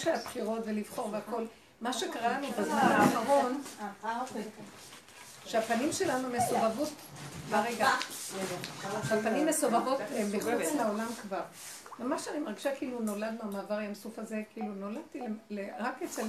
[0.00, 1.44] שהבחירות ולבחור והכל,
[1.80, 3.62] מה שקרה לנו בזמן האחרון,
[5.46, 6.92] שהפנים שלנו מסובבות,
[7.50, 7.88] ברגע,
[9.08, 10.00] שהפנים מסובבות
[10.34, 11.42] מחוץ לעולם כבר.
[11.98, 15.20] ממש אני מרגישה כאילו נולדנו המעבר ים סוף הזה, כאילו נולדתי
[15.78, 16.26] רק אצל,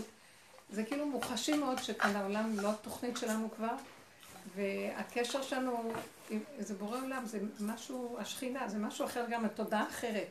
[0.70, 3.76] זה כאילו מוחשי מאוד שכאן העולם לא התוכנית שלנו כבר,
[4.56, 5.92] והקשר שלנו,
[6.60, 10.28] זה בורא עולם, זה משהו, השכינה, זה משהו אחר גם, התודעה אחרת,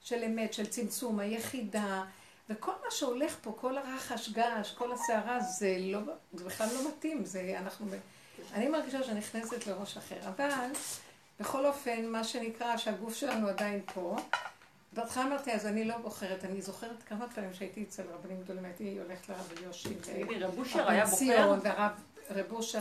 [0.00, 2.04] של אמת, של צמצום, היחידה,
[2.48, 6.00] וכל מה שהולך פה, כל הרחש געש, כל הסערה, זה לא,
[6.32, 7.86] זה בכלל לא מתאים, זה אנחנו,
[8.52, 10.70] אני מרגישה שאני נכנסת לראש אחר, אבל
[11.40, 14.16] בכל אופן, מה שנקרא, שהגוף שלנו עדיין פה,
[14.92, 18.98] בהתחלה אמרתי, אז אני לא בוחרת, אני זוכרת כמה פעמים שהייתי אצל רבנים גדולים, הייתי
[18.98, 21.54] הולכת לרב אליושי, תגידי, רב אושר היה בוחר?
[21.62, 21.92] והרב
[22.30, 22.80] רב אושר,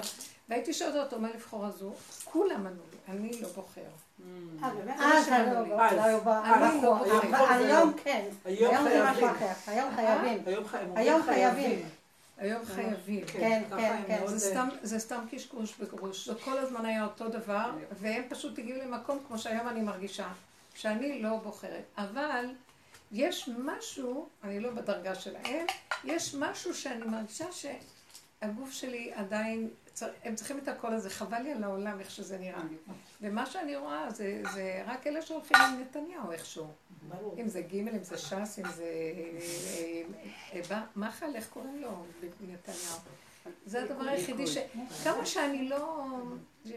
[0.49, 3.81] והייתי שואלת אותו מה לבחור הוא, כולם ענו לי, אני לא בוחר.
[4.63, 4.71] אה,
[7.49, 10.43] אז היום כן, היום זה משהו אחר, היום חייבים.
[10.45, 11.85] היום חייבים.
[12.37, 13.25] היום חייבים.
[13.27, 14.27] כן, כן, כן.
[14.83, 16.27] זה סתם קשקוש וגרוש.
[16.27, 20.27] זה כל הזמן היה אותו דבר, והם פשוט הגיעו למקום כמו שהיום אני מרגישה,
[20.75, 21.83] שאני לא בוחרת.
[21.97, 22.45] אבל
[23.11, 25.65] יש משהו, אני לא בדרגה שלהם,
[26.03, 27.51] יש משהו שאני מרגישה
[28.43, 29.69] שהגוף שלי עדיין
[30.23, 32.61] הם צריכים את הקול הזה, חבל לי על העולם איך שזה נראה.
[33.21, 36.67] ומה שאני רואה זה, זה רק אלה שהולכים עם נתניהו איכשהו.
[37.37, 38.85] אם זה ג', אם זה ש"ס, אם זה
[40.53, 42.05] אה, אה, מחל, איך קוראים לו?
[42.41, 42.97] נתניהו.
[43.65, 44.57] זה הדבר היחידי ש...
[45.03, 46.07] כמה שאני לא...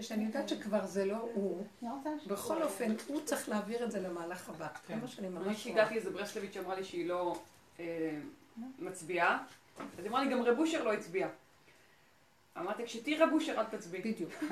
[0.00, 1.64] שאני יודעת שכבר זה לא הוא,
[2.26, 4.68] בכל אופן, הוא צריך להעביר את זה למהלך הבא.
[4.88, 5.48] זה מה שאני ממש רואה.
[5.48, 7.38] אני שהגעתי איזה ברסלבית שאמרה לי שהיא לא
[7.80, 8.18] אה,
[8.78, 9.44] מצביעה,
[9.78, 11.28] אז היא אמרה לי, גם רב אושר לא הצביע.
[12.58, 14.12] אמרתי, כשתהיי רב אושר אל תצביעי.
[14.12, 14.32] בדיוק.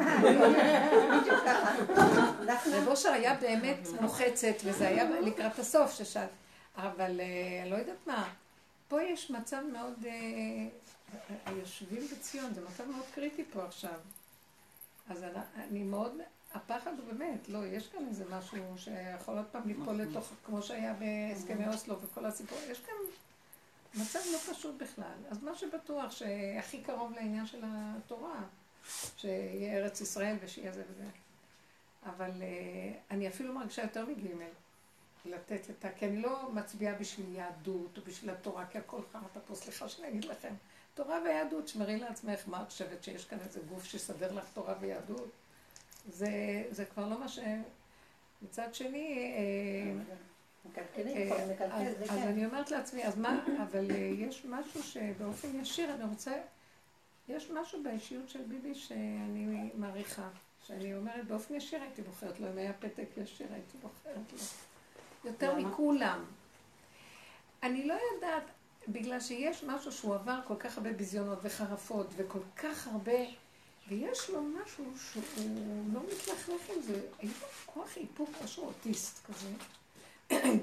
[2.73, 6.29] רב אושר היה באמת מוחצת, וזה היה לקראת הסוף ששאלת.
[6.77, 8.29] אבל אה, אני לא יודעת מה,
[8.89, 10.07] פה יש מצב מאוד...
[10.07, 10.13] אה,
[11.47, 13.99] היושבים בציון, זה מצב מאוד קריטי פה עכשיו.
[15.11, 15.25] אז
[15.57, 16.13] אני מאוד...
[16.55, 20.95] הפחד הוא באמת, לא, יש כאן איזה משהו שיכול עוד פעם ליפול לתוך, כמו שהיה
[20.95, 22.95] בהסכמי אוסלו וכל הסיפור, יש כאן
[23.95, 25.15] מצב לא פשוט בכלל.
[25.31, 28.43] אז מה שבטוח שהכי קרוב לעניין של התורה,
[29.17, 31.05] שיהיה ארץ ישראל ושיהיה זה וזה.
[32.07, 32.43] אבל uh,
[33.11, 34.51] אני אפילו מרגישה יותר מגימל
[35.25, 35.89] לתת את ה...
[35.93, 40.09] כי אני לא מצביעה בשביל יהדות או בשביל התורה, כי הכל חרטה פה, סליחה שאני
[40.09, 40.55] אגיד לכם.
[40.95, 45.31] תורה ויהדות, שמרי לעצמך, מה את חושבת שיש כאן איזה גוף שיסדר לך תורה ויהדות?
[46.09, 46.29] זה,
[46.71, 47.39] זה כבר לא מה ש...
[48.43, 49.35] מצד שני...
[49.37, 50.17] אה, אה,
[52.11, 56.33] אז אני אומרת לעצמי, אז מה, אבל אה, יש משהו שבאופן ישיר, אני רוצה,
[57.29, 60.29] יש משהו באישיות של ביבי שאני מעריכה,
[60.67, 64.39] שאני אומרת, באופן ישיר הייתי בוחרת לו, אם היה פתק ישיר הייתי בוחרת לו.
[65.25, 66.25] יותר מכולם.
[67.63, 68.43] אני לא יודעת,
[68.89, 73.19] בגלל שיש משהו שהוא עבר כל כך הרבה ביזיונות וחרפות וכל כך הרבה,
[73.89, 79.49] ויש לו משהו שהוא לא מתלכלך עם זה, אין לו כוח איפוק, משהו אוטיסט כזה.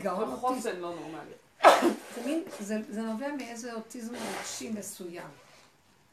[0.04, 0.36] גאון אוטיזם.
[0.36, 1.34] חוסן לא נורמלי.
[2.16, 2.44] זה מין,
[2.90, 5.28] זה נובע מאיזה אוטיזם רגשי מסוים,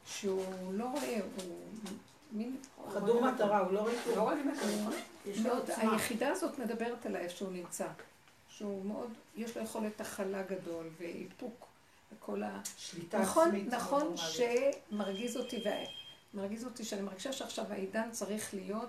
[0.07, 1.57] שהוא לא רואה, הוא
[2.33, 2.57] מין...
[2.95, 3.81] חדור מטרה, הוא לא
[4.17, 7.87] רואה לא מאוד, היחידה הזאת מדברת עליי איפה שהוא נמצא.
[8.49, 11.67] שהוא מאוד, יש לו יכולת הכלה גדול ואיפוק
[12.13, 12.61] וכל ה...
[12.77, 15.65] שליטה נכון, נכון שמרגיז אותי,
[16.35, 18.89] מרגיז אותי שאני מרגישה שעכשיו העידן צריך להיות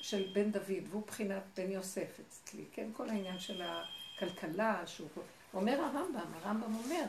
[0.00, 2.88] של בן דוד, והוא בחינת בן יוסף אצלי, כן?
[2.92, 5.08] כל העניין של הכלכלה, שהוא...
[5.54, 7.04] אומר הרמב"ם, הרמב"ם אומר,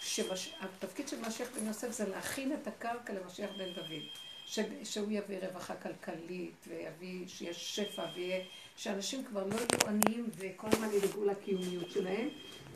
[0.00, 4.02] שהתפקיד של משיח בן יוסף זה להכין את הקרקע למשיח בן דוד.
[4.46, 4.58] ש...
[4.84, 8.44] שהוא יביא רווחה כלכלית, ויביא שיש שפע, ויהיה...
[8.76, 12.28] שאנשים כבר לא יהיו עניים וכל הזמן ידאגו לקיומיות שלהם,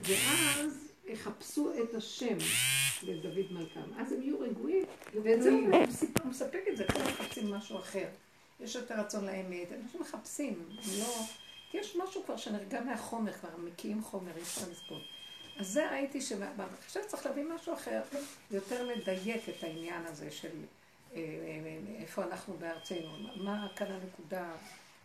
[0.02, 2.36] ואז יחפשו את השם
[3.02, 3.80] לדוד מלכם.
[3.98, 4.84] אז הם יהיו רגועים,
[5.22, 8.06] ואת זה הוא מספק את זה, כולם מחפשים משהו אחר.
[8.60, 11.14] יש יותר רצון לאמת, אנשים מחפשים, לא...
[11.70, 15.00] כי יש משהו כבר שנרגע מהחומר, כבר מקיאים חומר, אי אפשר לסבול.
[15.58, 16.18] אז זה ראיתי
[16.84, 18.02] עכשיו צריך להביא משהו אחר,
[18.50, 20.48] יותר לדייק את העניין הזה של
[21.14, 24.52] אה, אה, איפה אנחנו בארצנו, מה כאן הנקודה,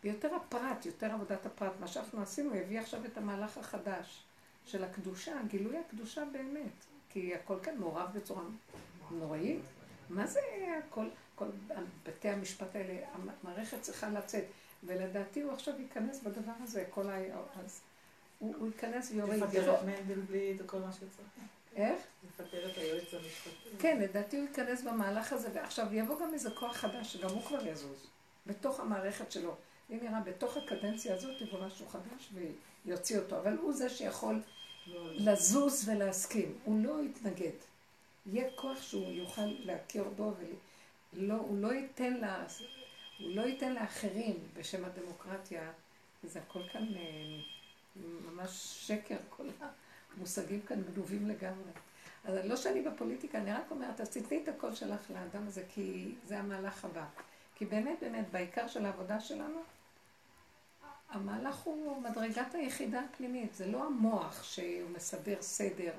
[0.04, 4.24] ויותר הפרט, יותר עבודת הפרט, מה שאנחנו עשינו, הביא עכשיו את המהלך החדש
[4.66, 8.44] של הקדושה, גילוי הקדושה באמת, כי הכל כאן מעורב בצורה
[9.12, 9.62] נוראית.
[10.10, 10.40] מה זה
[10.88, 11.06] הכל?
[11.36, 11.46] כל
[12.06, 14.44] בתי המשפט האלה, המערכת צריכה לצאת.
[14.84, 17.18] ולדעתי הוא עכשיו ייכנס בדבר הזה, כל ה...
[17.66, 17.82] אז
[18.40, 19.34] הוא, הוא ייכנס ויורד.
[19.34, 21.28] לפטר את מנדלבליט וכל מה שצריך.
[21.76, 22.02] איך?
[22.28, 23.70] לפטר את היועץ המשפטי.
[23.80, 27.68] כן, לדעתי הוא ייכנס במהלך הזה, ועכשיו יבוא גם איזה כוח חדש, שגם הוא כבר
[27.68, 28.08] יזוז,
[28.48, 29.56] בתוך המערכת שלו.
[29.90, 32.34] לי נראה, בתוך הקדנציה הזאת יבוא משהו חדש
[32.86, 34.42] ויוציא אותו, אבל הוא זה שיכול
[34.98, 36.58] לזוז ולהסכים.
[36.64, 37.52] הוא לא יתנגד.
[38.26, 40.34] יהיה כוח שהוא יוכל להכיר בו
[41.16, 42.46] ולא, הוא לא ייתן לה,
[43.20, 45.72] הוא לא ייתן לאחרים בשם הדמוקרטיה,
[46.24, 47.40] וזה הכל כאן אה,
[48.32, 49.50] ממש שקר, כל
[50.18, 51.72] המושגים כאן גנובים לגמרי.
[52.26, 56.16] אז לא שאני בפוליטיקה, אני רק אומרת, אז תתני את הקול שלך לאדם הזה, כי
[56.28, 57.06] זה המהלך הבא.
[57.56, 59.62] כי באמת, באמת, בעיקר של העבודה שלנו,
[61.10, 65.94] המהלך הוא מדרגת היחידה הפנימית, זה לא המוח שהוא מסדר סדר,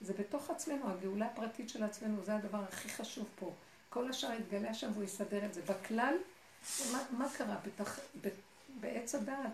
[0.00, 3.52] זה בתוך עצמנו, הגאולה הפרטית של עצמנו, זה הדבר הכי חשוב פה.
[3.92, 5.62] כל השאר יתגלה שם והוא יסדר את זה.
[5.62, 6.14] בכלל,
[6.92, 7.56] מה, מה קרה?
[7.66, 8.28] בתח, ב,
[8.80, 9.52] בעץ הדעת,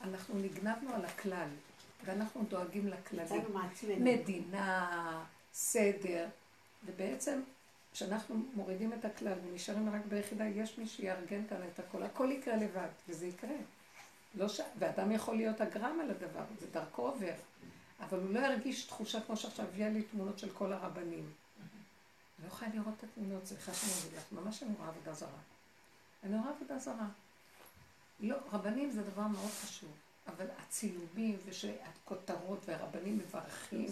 [0.00, 1.48] אנחנו נגנבנו על הכלל,
[2.04, 3.42] ואנחנו דואגים לכללים.
[4.04, 6.26] מדינה, סדר,
[6.86, 7.40] ובעצם
[7.92, 12.02] כשאנחנו מורידים את הכלל ונשארים רק ביחידה, יש מי שיארגן כאן את הכל.
[12.02, 13.56] הכל יקרה לבד, וזה יקרה.
[14.34, 14.60] לא ש...
[14.78, 17.34] ואדם יכול להיות אגרם על הדבר, זה דרכו עובר.
[18.00, 21.30] אבל הוא לא ירגיש תחושה כמו שעכשיו הביאה לי תמונות של כל הרבנים.
[22.42, 25.38] לא יכולה לראות את התמונות, סליחה שאני אגיד לך, ממש אני רואה עבודה זרה.
[26.22, 27.06] אני רואה עבודה זרה.
[28.20, 29.90] לא, רבנים זה דבר מאוד חשוב.
[30.28, 33.86] אבל הצילומים ושהכותרות והרבנים מברכים,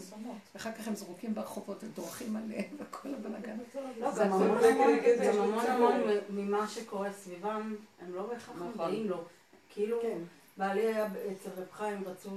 [0.54, 3.56] ואחר כך הם זרוקים ברחובות ודורכים עליהם וכל הבלאגן.
[4.00, 6.00] לא, גם המון המון
[6.30, 8.72] ממה שקורה סביבם, הם לא בהכרח נכון.
[8.76, 9.24] מודעים לו.
[9.70, 10.18] כאילו, כן.
[10.56, 12.30] בעלי היה אצל רב חיים, רצו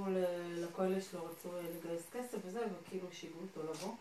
[0.54, 3.92] לכולל שלו, רצו לגייס כסף וזה, וכאילו שיגעו אותו לבוא.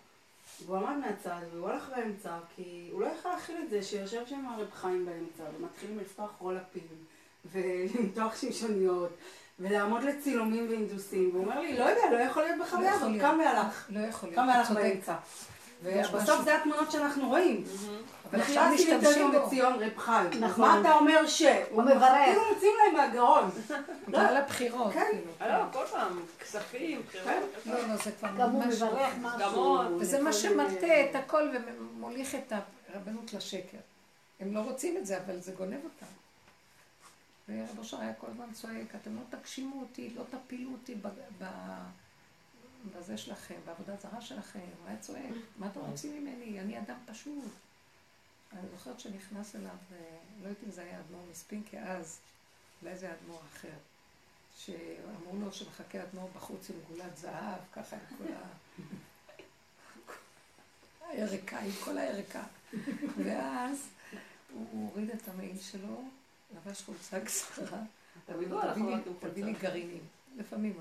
[0.65, 4.45] והוא עמד מהצד, והוא הלך באמצע, כי הוא לא יכול להכיל את זה שיושב שם
[4.45, 6.87] הרב חיים באמצע, ומתחילים לפתוח רולפים,
[7.51, 9.17] ולמתוח שמשוניות.
[9.59, 13.87] ולעמוד לצילומים והינדוסים, והוא אומר לי, לא יודע, לא יכול להיות בחוויה הזאת, קם והלך.
[13.89, 15.15] לא יכול להיות, קם והלך באמצע.
[15.83, 17.63] ובסוף זה התמונות שאנחנו רואים.
[18.29, 19.31] אבל עכשיו משתמשים.
[19.31, 20.43] בציון רב חיים.
[20.43, 20.69] נכון.
[20.69, 21.41] מה אתה אומר ש...
[21.71, 22.25] הוא מברך.
[22.25, 23.49] כאילו מוצאים להם מהגרון.
[24.07, 24.93] בגלל הבחירות.
[24.93, 25.05] כן.
[25.11, 25.53] כאילו.
[25.57, 27.27] לא, כל פעם, כספים, בחירות.
[27.63, 27.71] כן.
[27.71, 28.39] לא, לא, זה כבר ממש...
[28.39, 29.79] גם הוא מברך משהו.
[29.99, 32.53] וזה מה שמטה את הכל ומוליך את
[32.89, 33.77] הרבנות לשקר.
[34.39, 36.05] הם לא רוצים את זה, אבל זה גונב אותם.
[37.49, 40.95] ורב אושר היה כל הזמן צועק, אתם לא תגשימו אותי, לא תפילו אותי
[42.97, 46.59] בזה שלכם, בעבודה זרה שלכם, הוא היה צועק, מה אתם רוצים ממני?
[46.59, 47.51] אני אדם פשוט.
[48.53, 49.75] אני זוכרת שנכנס אליו,
[50.41, 52.19] לא יודעת אם זה היה אדמו"ר מספינקי אז,
[52.81, 53.77] אולי זה היה אדמו"ר אחר,
[54.57, 58.39] שאמרו לו שמחכה אדמו"ר בחוץ עם גולת זהב, ככה עם כל ה...
[61.09, 62.43] הירקה, עם כל הירקה.
[63.17, 63.87] ואז
[64.53, 66.03] הוא הוריד את המעיל שלו,
[66.55, 67.79] לבש חולצה קצרה,
[69.19, 70.03] תביא לי גרעינים,
[70.37, 70.73] לפעמים,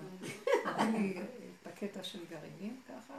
[0.77, 1.23] תביא לי
[1.67, 3.15] את הקטע של גרעינים ככה,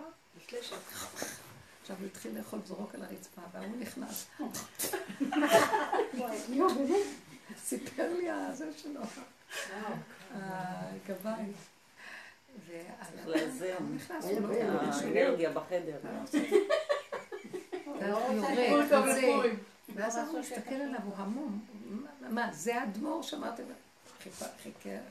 [1.82, 4.28] עכשיו הוא התחיל לאכול זרוק על הרצפה, והוא נכנס.
[7.58, 9.02] סיפר לי הזה שלו,
[10.34, 11.52] הגבאי.
[12.68, 13.98] צריך לאזן,
[14.92, 15.98] האנרגיה בחדר.
[19.96, 21.66] ואז אנחנו נסתכל עליו, הוא המום.
[22.30, 23.22] מה, זה האדמו"ר?
[23.22, 23.64] שאמרתם?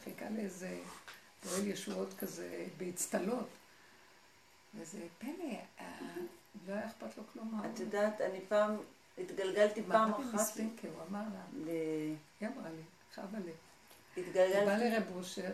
[0.05, 0.79] חיכה לאיזה
[1.49, 3.49] פועל ישועות כזה באצטלות.
[4.75, 5.31] וזה פלא,
[5.81, 5.99] אה,
[6.67, 7.61] לא היה אכפת לו כלום.
[7.75, 8.77] את יודעת, אני פעם,
[9.19, 10.21] התגלגלתי פעם אחת.
[10.21, 11.73] מה מספינקר, הוא אמר לה.
[12.41, 12.83] היא אמרה לי,
[13.15, 13.53] חווה לי.
[14.17, 14.67] התגלגלתי.
[14.67, 15.53] בא לרב אושר,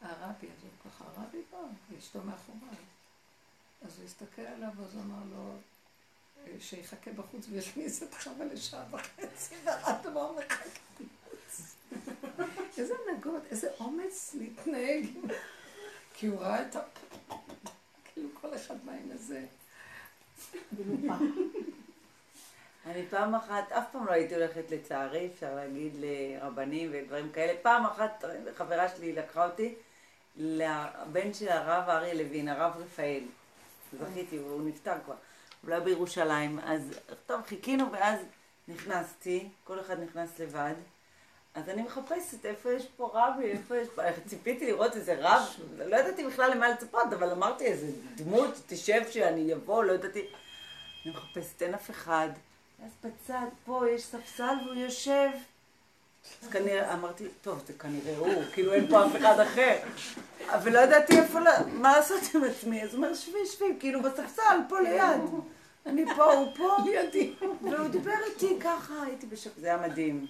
[0.00, 1.58] הרבי, אז הוא ככה, הרבי בא,
[1.90, 2.84] ואשתו מאחוריו.
[3.82, 5.52] אז הוא הסתכל עליו, אז הוא אמר לו,
[6.60, 11.19] שיחכה בחוץ ויכניס את חווה לשעה וחצי, והאדמו"ר מחכה בחוץ.
[12.78, 15.06] איזה נגות, איזה אומץ להתנהג.
[16.14, 16.80] כי הוא ראה את ה...
[18.04, 19.44] כאילו כל אחד בא עם איזה...
[22.86, 27.52] אני פעם אחת, אף פעם לא הייתי הולכת לצערי, אפשר להגיד לרבנים ודברים כאלה.
[27.62, 29.74] פעם אחת חברה שלי לקחה אותי
[30.36, 33.22] לבן של הרב אריה לוין, הרב רפאל.
[34.00, 35.14] זכיתי, הוא נפטר כבר.
[35.64, 36.58] אולי בירושלים.
[36.58, 38.20] אז טוב, חיכינו ואז
[38.68, 40.74] נכנסתי, כל אחד נכנס לבד.
[41.54, 45.42] אז אני מחפשת איפה יש פה רבי, איפה יש פה, ציפיתי לראות איזה רב,
[45.86, 50.26] לא ידעתי בכלל למה לצפות, אבל אמרתי איזה דמות תשב שאני אבוא, לא ידעתי.
[51.04, 52.28] אני מחפשת, אין אף אחד.
[52.84, 55.28] אז בצד, פה יש ספסל והוא יושב.
[56.42, 59.76] אז כנראה, אמרתי, טוב, זה כנראה הוא, כאילו אין פה אף אחד אחר.
[60.48, 61.38] אבל לא ידעתי איפה,
[61.72, 62.82] מה לעשות עם עצמי.
[62.82, 65.20] אז הוא אומר, שבי, שבי, כאילו בספסל, פה ליד.
[65.86, 66.76] אני פה, הוא פה.
[67.62, 70.26] והוא דיבר איתי ככה, הייתי בשוק, זה היה מדהים.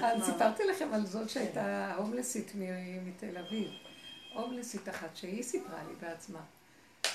[0.00, 2.52] לא אני סיפרתי לכם על זאת שהייתה הומלסית
[3.04, 3.70] מתל אביב.
[4.34, 6.40] הומלסית אחת, שהיא סיפרה לי בעצמה.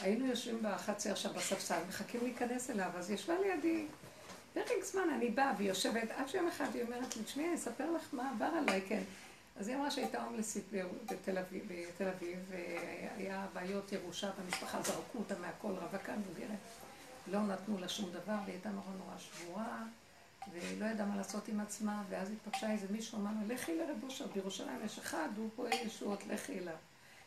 [0.01, 3.85] היינו יושבים בחצר שם בספסל, מחכים להיכנס אליו, אז ישבה לידי
[4.53, 8.07] פרק זמן אני באה ויושבת, עד שיום אחד היא אומרת לי, תשמעי, אני אספר לך
[8.11, 9.01] מה עבר עליי, כן.
[9.59, 10.63] אז היא אמרה שהייתה הומלסית
[11.05, 12.51] בתל אביב, בתל אביב,
[13.53, 16.59] בעיות ירושה במשפחה, זרקו אותה מהכל, רווקה מבוגרת.
[17.27, 19.83] לא נתנו לה שום דבר, והיא הייתה נורא נורא שבורה,
[20.51, 23.77] והיא לא ידעה מה לעשות עם עצמה, ואז היא פגשה איזה מישהו, אמר לה, לכי
[23.77, 26.75] לרב אושר, בירושלים יש אחד, הוא פועל ישועות, לכי אליו.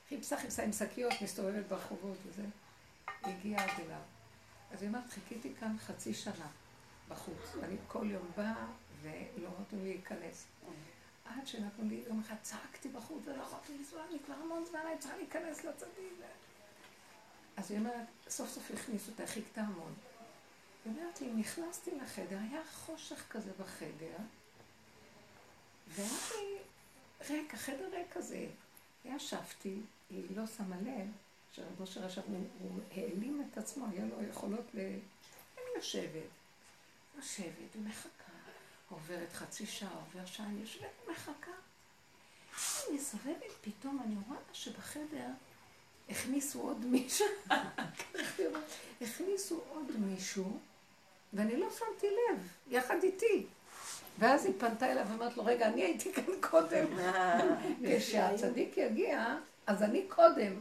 [0.08, 2.44] חיפשה, חיפשה עם שקיות, מסתובבת ברחובות וזה.
[3.22, 4.00] הגיעה עד אליו.
[4.72, 6.46] אז היא אומרת, חיכיתי כאן חצי שנה
[7.08, 8.66] בחוץ, ואני כל יום באה
[9.02, 10.46] ולא נתנו לי להיכנס.
[11.24, 14.98] עד שנתנו לי, יום אחד צעקתי בחוץ ולא יכולתי לנסוע, אני כבר המון זמן, אני
[14.98, 16.12] צריכה להיכנס לצדים.
[17.56, 19.94] אז היא אומרת, סוף סוף הכניסו אותה, חיכתה המון.
[20.84, 24.16] היא אומרת נכנסתי לחדר, היה חושך כזה בחדר,
[25.88, 26.58] ואני
[27.30, 28.46] ריק, החדר ריק כזה.
[29.04, 29.80] ישבתי,
[30.10, 31.06] היא לא שמה לב,
[31.52, 34.78] שרבו של רשב, הוא, הוא העלים את עצמו, היה לו יכולות ל...
[34.78, 36.28] אני יושבת,
[37.16, 38.32] יושבת ומחכה.
[38.90, 41.50] עוברת חצי שעה, עובר שעה, אני יושבת ומחכה.
[42.88, 45.28] אני מסתובבת פתאום, אני רואה שבחדר
[46.08, 47.26] הכניסו עוד מישהו,
[49.00, 50.58] הכניסו עוד מישהו,
[51.32, 52.38] ואני לא שמתי לב,
[52.68, 53.46] יחד איתי.
[54.18, 56.86] ואז היא פנתה אליו ואמרת לו, רגע, אני הייתי כאן קודם.
[57.98, 59.36] כשהצדיק יגיע,
[59.66, 60.52] אז אני קודם.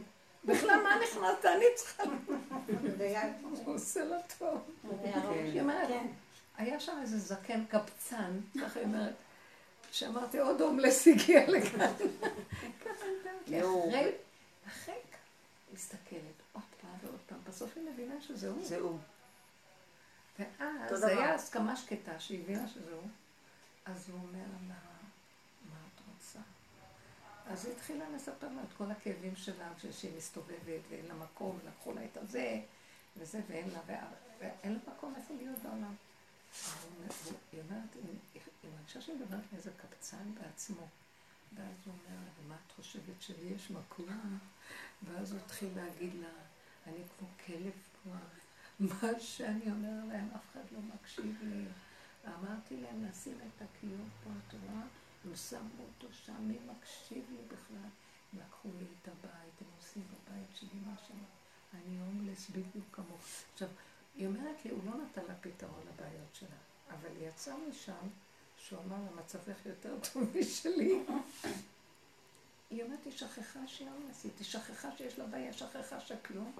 [0.44, 1.44] בכלל, מה נכנסת?
[1.44, 2.02] אני צריכה...
[3.64, 4.58] הוא עושה לה טוב.
[5.34, 5.88] היא אומרת,
[6.56, 9.12] היה שם איזה זקן קבצן, ככה היא אומרת,
[9.92, 11.92] שאמרתי, עוד הומלס הגיע לכאן.
[14.66, 14.94] אחרי
[15.78, 18.64] מסתכלת עוד פעם ועוד פעם, בסוף היא מבינה שזה הוא.
[18.64, 18.98] זה הוא.
[20.38, 23.08] ואז היה הסכמה שקטה שהיא הבינה שזה הוא,
[23.84, 24.74] אז הוא אומר לה,
[25.70, 26.38] מה את רוצה?
[27.46, 31.92] אז היא התחילה לספר לה את כל הכאבים שלה, שהיא מסתובבת ואין לה מקום, לקחו
[31.92, 32.60] לה את הזה
[33.16, 33.80] וזה, ואין לה,
[34.38, 35.94] ואין לה מקום איפה להיות בעולם.
[37.52, 37.94] היא אומרת,
[38.62, 40.86] היא מרגישה שהיא מדברת מאיזה קבצן בעצמו.
[41.54, 44.38] ואז הוא אומר לה, ומה את חושבת שלי יש מקום?
[45.02, 46.28] ואז הוא התחיל להגיד לה,
[46.86, 48.18] אני כמו כלב כבר.
[48.80, 51.64] מה שאני אומר להם, אף אחד לא מקשיב לי.
[52.26, 54.82] אמרתי להם לשים את הכיור פה, את רואה?
[55.24, 57.88] הם שמו אותו שם, מי מקשיב לי בכלל?
[58.32, 61.18] לקחו לי את הבית, הם עושים בבית שלי מה שם.
[61.74, 63.26] אני הומלס בדיוק כמוך.
[63.52, 63.68] עכשיו,
[64.14, 66.56] היא אומרת לי, הוא לא נתן לה פתרון לבעיות שלה,
[66.90, 68.08] אבל היא יצאה משם,
[68.58, 71.02] שהוא אמר לה, מצבך יותר טוב משלי.
[72.70, 76.52] היא אומרת, היא שכחה שהיא הומלסית, היא שכחה שיש לה בעיה, שכחה שכלום.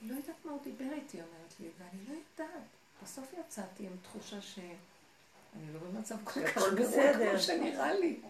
[0.00, 2.62] היא לא יודעת מה הוא דיבר איתי, אומרת לי, ואני לא יודעת.
[3.02, 8.20] בסוף יצאתי עם תחושה שאני לא במצב כל כך גרוע כמו שנראה לי.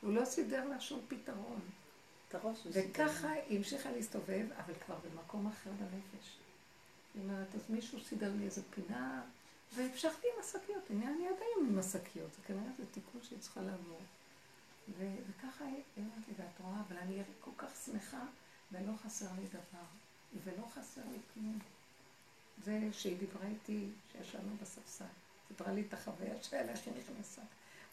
[0.00, 1.60] הוא לא סידר לה שום פתרון.
[2.72, 6.36] וככה היא המשיכה להסתובב, אבל כבר במקום אחר בנפש.
[7.14, 9.22] היא אומרת, אז מישהו סידר לי איזה פינה,
[9.74, 10.90] והמשכתי עם השקיות.
[10.90, 14.00] הנה אני עדיין עם השקיות, זה כנראה זה תיקון שהיא צריכה לעבור.
[14.98, 18.24] וככה היא אומרת לי, ואת רואה, אבל אני כל כך שמחה,
[18.72, 19.86] ולא חסר לי דבר.
[20.44, 21.58] ולא חסר לי כלום.
[22.64, 25.04] זה שהיא דיברה איתי, שישבנו בספסל.
[25.48, 27.42] דיברה לי את החוויה שלה, איך היא נכנסה.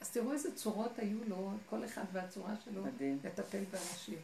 [0.02, 3.20] אז תראו איזה צורות היו לו, כל אחד והצורה שלו, מדהים.
[3.24, 4.20] לטפל באנשים.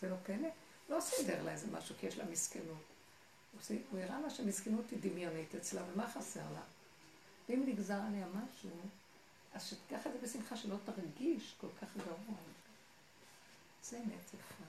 [0.00, 0.48] זה לא פלא?
[0.88, 2.84] לא סידר לה איזה משהו, כי יש לה מסכנות.
[3.68, 6.60] הוא הראה לה שמסכנות היא דמיונית אצלה, ומה חסר לה?
[7.50, 8.70] ואם נגזר עליה משהו,
[9.54, 12.36] אז שתיקח את זה בשמחה, שלא תרגיש כל כך גרוע.
[13.84, 14.64] זה אמת יפה.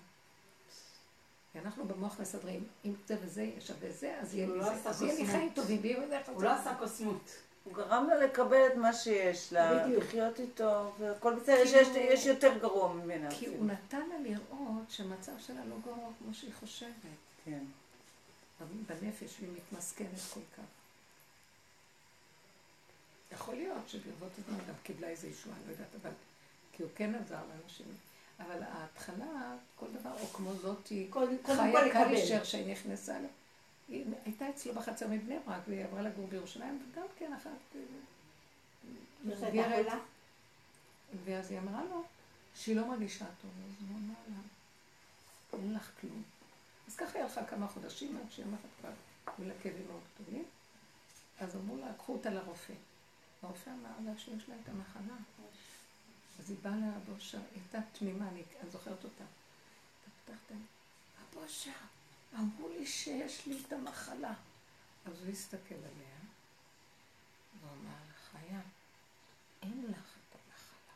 [1.52, 4.90] כי אנחנו במוח מסדרים, אם זה וזה שווה זה, אז יהיה לי לא זה.
[4.90, 7.32] אז יהיה לי חיים טובים, הוא לא עשה קוסמות.
[7.64, 11.64] הוא גרם לה לקבל את מה שיש לה, לחיות איתו, והכל בסדר,
[11.96, 13.32] יש יותר גרוע ממנה.
[13.32, 16.92] כי הוא נתן לה לראות שהמצב שלה לא גרוע כמו שהיא חושבת.
[17.46, 17.64] כן.
[18.88, 20.81] בנפש, והיא מתמסכנת כל כך.
[23.34, 26.12] יכול להיות שברבות הזמן גם קיבלה איזה ישועה, אני לא יודעת, אבל...
[26.74, 27.86] כי הוא כן עזר לאנשים.
[28.40, 31.10] אבל ההתחלה, כל דבר, או כמו זאתי,
[31.46, 33.28] חיה קלישר שנכנסה לה.
[33.88, 37.82] היא הייתה אצלו בחצר מבני ברק, והיא עברה לגור בירושלים, וגם כן אחת אה,
[39.24, 39.86] מבוגרת.
[41.26, 42.04] ואז היא אמרה לו
[42.56, 44.42] שהיא לא מרגישה טוב, אז הוא אמר לה,
[45.60, 46.24] אין לך כלום.
[46.88, 48.90] אז ככה היא הלכה כמה חודשים עד שיום אחד כבר
[49.38, 50.46] היו לה כאבים מאוד גדולים.
[51.40, 52.74] אז אמרו לה, קחו אותה לרופא.
[53.44, 55.18] הרופא אמר לה שיש לה את המחלה.
[56.40, 59.24] אז היא באה לרב אושר, היא הייתה תמימה, אני, זוכרת אותה.
[59.24, 60.52] אתה פתחת,
[61.22, 61.72] רב אושר,
[62.40, 64.34] אמרו לי שיש לי את המחלה.
[65.06, 66.18] אז הוא הסתכל עליה,
[67.62, 68.60] ואמר לה, חיה,
[69.62, 70.96] אין לך את המחלה.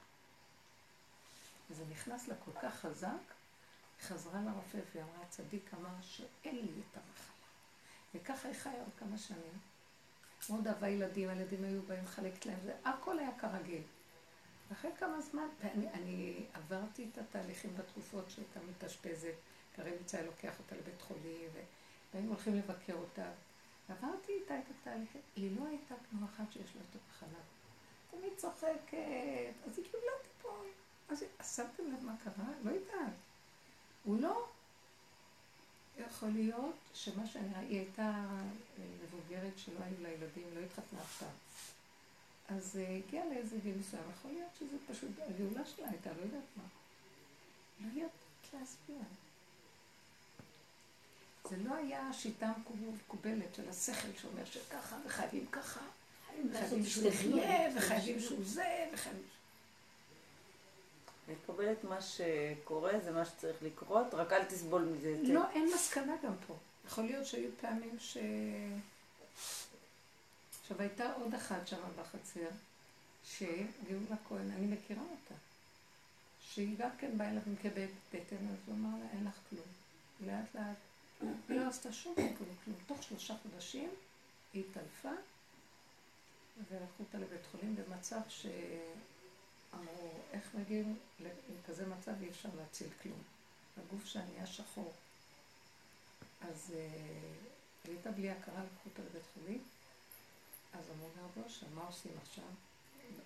[1.69, 6.97] וזה נכנס לה כל כך חזק, היא חזרה לרופא ואמרה, הצדיק אמר שאין לי את
[6.97, 7.35] המחלה.
[8.15, 9.59] וככה היא חיה עוד כמה שנים.
[10.49, 13.81] מאוד אהבה ילדים, הילדים היו באים לחלק להם, זה הכל היה כרגיל.
[14.71, 19.33] אחרי כמה זמן, ואני עברתי את התהליכים בתקופות שהייתה מתאשפזת,
[19.75, 21.49] קרליצה היה לוקח אותה לבית חולים,
[22.13, 23.29] והיינו הולכים לבקר אותה.
[23.89, 27.45] עברתי איתה את התהליך, היא לא הייתה כמו אחת שיש לה אותו בחלב.
[28.11, 30.67] תמיד צוחקת, אז היא קיבלה טיפול.
[31.09, 31.23] אז
[31.55, 32.45] שמתם לב מה קרה?
[32.63, 33.13] לא יודעת.
[34.03, 34.47] הוא לא...
[35.97, 38.25] יכול להיות שמה שאני היא הייתה
[39.03, 41.29] מבוגרת שלא היו לה ילדים, לא התחתנה אף פעם.
[42.57, 46.43] אז אה, הגיעה לאיזה גיל מסוים, יכול להיות שזה פשוט, הגאולה שלה הייתה, לא יודעת
[46.57, 46.63] מה.
[47.79, 48.11] לא יודעת
[48.53, 48.95] להסביר.
[51.49, 52.53] זה לא היה שיטה
[52.97, 55.81] מקובלת של השכל שאומר שככה, וחייבים ככה,
[56.51, 59.23] וחייבים שהוא יחיה, וחייבים שהוא זה, וחייבים...
[61.27, 65.15] לקבל את מה שקורה, זה מה שצריך לקרות, רק אל תסבול מזה.
[65.23, 66.55] לא, אין מסקנה גם פה.
[66.87, 68.17] יכול להיות שהיו פעמים ש...
[70.61, 72.47] עכשיו, הייתה עוד אחת שם בחצר,
[73.25, 75.35] שגאולה כהן, אני מכירה אותה,
[76.39, 79.65] שהיא גם כן באה אליו עם כאבי בטן, אז הוא אמר לה, אין לך כלום.
[80.25, 80.77] לאט לאט,
[81.49, 82.77] היא לא עשתה שום כלום, כלום.
[82.87, 83.89] תוך שלושה חודשים
[84.53, 85.21] היא התעלפה,
[86.57, 88.19] ולקחו אותה לבית חולים במצב
[89.75, 93.23] שאמרו, איך מגיעים לכזה מצב אי אפשר להציל כלום.
[93.77, 94.93] הגוף שלה נהיה שחור.
[96.41, 96.87] אז אה,
[97.83, 99.63] היא הייתה בלי הכרה, לקחו אותה לבית חולים.
[100.73, 102.43] אז אמרו לה אושר, מה עושים עכשיו?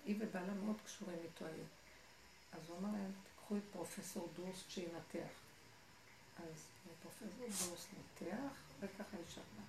[0.04, 1.68] היא ובעלה מאוד קשורים איתו היום.
[2.52, 5.32] אז הוא אמר להם, תיקחו את פרופסור דורסט שינתח.
[6.36, 6.66] אז
[7.02, 9.66] פרופסור דורסט ניתח, וככה היא שמעה.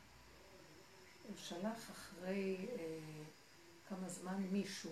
[1.27, 3.23] הוא שלח אחרי אה,
[3.89, 4.91] כמה זמן מישהו,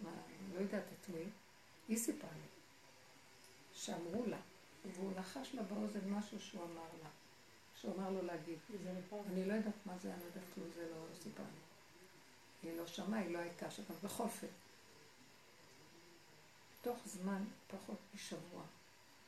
[0.00, 0.10] מה,
[0.54, 1.24] לא יודעת את מי,
[1.88, 2.48] היא סיפרה לי,
[3.74, 4.38] שאמרו לה,
[4.92, 7.08] והוא לחש לה באוזן משהו שהוא אמר לה,
[7.80, 8.58] שהוא אמר לו להגיד.
[9.26, 11.60] אני לא יודעת מה זה, אני לא יודעת כלום, זה לא סיפר לי.
[12.62, 14.46] היא לא שמעה, היא לא הייתה שם, בכל אופן.
[16.82, 18.62] תוך זמן, פחות משבוע,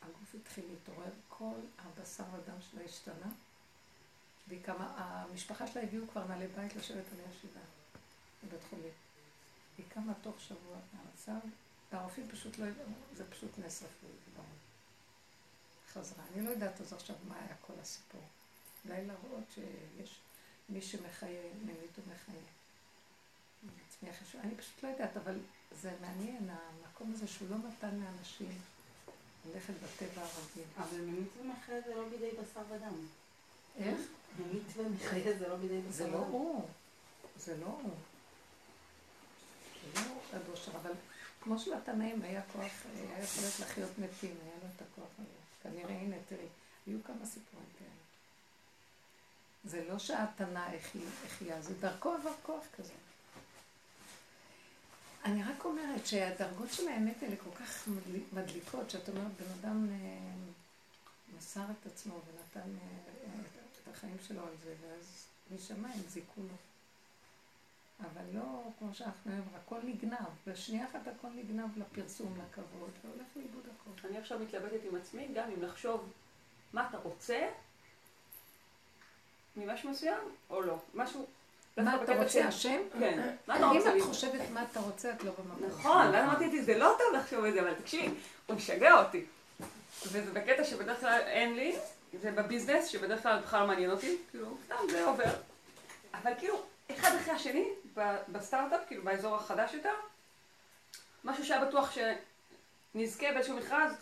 [0.03, 3.31] הגוף התחיל להתעורר, כל הבשר והדם שלה השתנה,
[4.49, 7.63] והיא כמה, המשפחה שלה הביאו כבר נעלי בית לשבת עליה שבעה
[8.45, 8.93] בבית חולים.
[9.79, 11.47] היא קמה תוך שבוע מהמצב,
[11.93, 12.85] והרופאים פשוט לא ידעו,
[13.17, 14.47] זה פשוט נס רפואי, ברור.
[15.93, 16.25] חזרה.
[16.35, 18.21] אני לא יודעת אז עכשיו מה היה כל הסיפור.
[18.85, 20.21] אולי להראות שיש
[20.69, 22.43] מי שמחיה, ממית ומחיה.
[24.41, 25.39] אני פשוט לא יודעת, אבל
[25.81, 28.59] זה מעניין, המקום הזה שהוא לא נתן לאנשים
[29.47, 30.65] ללכת בטבע הרגיל.
[30.77, 32.95] אבל ממית ומחיה זה לא בידי בשר ודם.
[33.77, 34.01] איך?
[34.39, 36.69] ממית ומחיה זה לא בידי בשר זה לא הוא.
[37.37, 37.95] זה לא הוא.
[39.95, 40.01] לא
[40.33, 40.93] הדושר, אבל
[41.43, 45.43] כמו שלתנאים היה כוח, היה יכול להיות לחיות מתים, היה לו את הכוח הזה.
[45.63, 46.47] כנראה, הנה, תראי,
[46.87, 47.91] היו כמה סיפורים כאלה.
[49.65, 50.69] זה לא שהתנא
[51.27, 52.93] החיה, זה דרכו עבר כוח כזה.
[55.25, 57.89] אני רק אומרת שהדרגות של האמת האלה כל כך
[58.33, 60.33] מדליקות, שאת אומרת, בן אדם אה,
[61.39, 63.41] מסר את עצמו ונתן אה,
[63.83, 66.57] את החיים שלו על זה, ואז משמיים זיכו לו.
[68.13, 68.43] אבל לא
[68.79, 74.09] כמו שאנחנו אומרים, הכל נגנב, בשנייה אחת הכל נגנב לפרסום, לכבוד, והולך לאיבוד הכל.
[74.09, 76.13] אני עכשיו מתלבטת עם עצמי, גם אם לחשוב
[76.73, 77.49] מה אתה רוצה
[79.57, 80.19] ממשהו מסוים
[80.51, 80.79] או לא.
[80.95, 81.27] משהו
[81.77, 82.81] מה אתה רוצה, השם?
[82.99, 83.35] כן.
[83.49, 85.67] אם את חושבת מה אתה רוצה, את לא במקום.
[85.67, 88.15] נכון, ואז אמרתי, זה לא טוב לחשוב את זה, אבל תקשיבי,
[88.47, 89.25] הוא משגע אותי.
[90.07, 91.77] וזה בקטע שבדרך כלל אין לי,
[92.21, 95.35] זה בביזנס, שבדרך כלל בכלל מעניין אותי, כאילו, סתם זה עובר.
[96.15, 96.63] אבל כאילו,
[97.01, 97.69] אחד אחרי השני,
[98.29, 99.95] בסטארט-אפ, כאילו באזור החדש יותר,
[101.25, 101.93] משהו שהיה בטוח
[102.95, 103.93] שנזכה באיזשהו מכרז,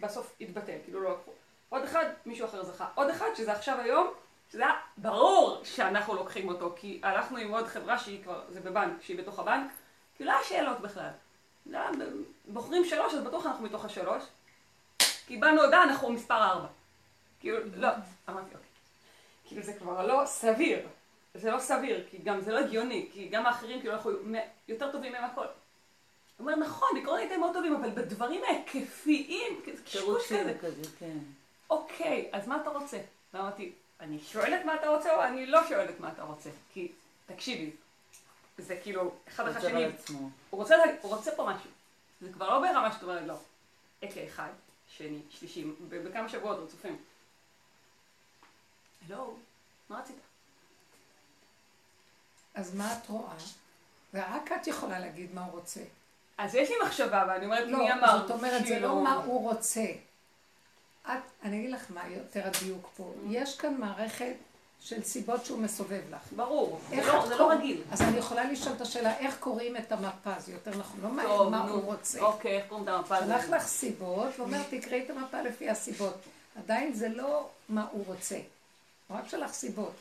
[0.00, 1.30] בסוף יתבטל, כאילו לא לקחו.
[1.68, 2.88] עוד אחד, מישהו אחר זכה.
[2.94, 4.10] עוד אחד, שזה עכשיו היום,
[4.52, 9.02] שזה היה ברור שאנחנו לוקחים אותו, כי הלכנו עם עוד חברה שהיא כבר, זה בבנק,
[9.02, 9.70] שהיא בתוך הבנק,
[10.16, 11.10] כי לא היה שאלות בכלל.
[12.48, 14.24] בוחרים שלוש, אז בטוח אנחנו מתוך השלוש.
[15.26, 16.68] קיבלנו הודעה, אנחנו מספר ארבע.
[17.40, 17.88] כאילו, לא,
[18.28, 18.68] אמרתי, אוקיי.
[19.44, 20.88] כאילו זה כבר לא סביר.
[21.34, 24.10] זה לא סביר, כי גם זה לא הגיוני, כי גם האחרים כאילו אנחנו
[24.68, 25.46] יותר טובים מהם הכל.
[25.46, 25.50] הוא
[26.38, 30.82] אומר, נכון, בעקרונית הם מאוד טובים, אבל בדברים ההיקפיים, זה קשקוש כזה.
[30.98, 31.18] כן.
[31.70, 32.98] אוקיי, אז מה אתה רוצה?
[33.34, 36.50] ואמרתי, אני שואלת מה אתה רוצה או אני לא שואלת מה אתה רוצה?
[36.72, 36.92] כי,
[37.26, 37.70] תקשיבי,
[38.58, 41.70] זה כאילו, אחד אחרי השני, הוא רוצה, הוא רוצה פה משהו.
[42.20, 43.36] זה כבר לא ברמה שאת אומרת, לא.
[44.02, 44.50] אוקיי, אחד,
[44.88, 46.96] שני, שלישי, בכמה שבועות רצופים.
[49.08, 49.34] לא,
[49.88, 50.16] מה רצית?
[52.60, 53.34] אז מה את רואה?
[54.14, 55.80] ורק את יכולה להגיד מה הוא רוצה.
[56.38, 58.18] אז יש לי מחשבה, ואני אומרת, לא, מי אמר?
[58.18, 59.84] זאת אומרת, זה לא מה הוא רוצה.
[61.06, 63.12] את, אני אגיד לך מה יותר הדיוק פה.
[63.28, 64.34] יש כאן מערכת
[64.80, 66.32] של סיבות שהוא מסובב לך.
[66.36, 67.82] ברור, זה לא, זה לא רגיל.
[67.90, 70.40] אז אני יכולה לשאול את השאלה, איך קוראים את המפה?
[70.40, 72.20] זה יותר נכון, לא טוב, מה נו, הוא רוצה.
[72.20, 73.18] אוקיי, איך קוראים את המפה?
[73.18, 76.14] שלח לך סיבות, ואומר, תקראי את המפה לפי הסיבות.
[76.56, 78.38] עדיין זה לא מה הוא רוצה.
[79.08, 79.94] הוא רק שלח סיבות.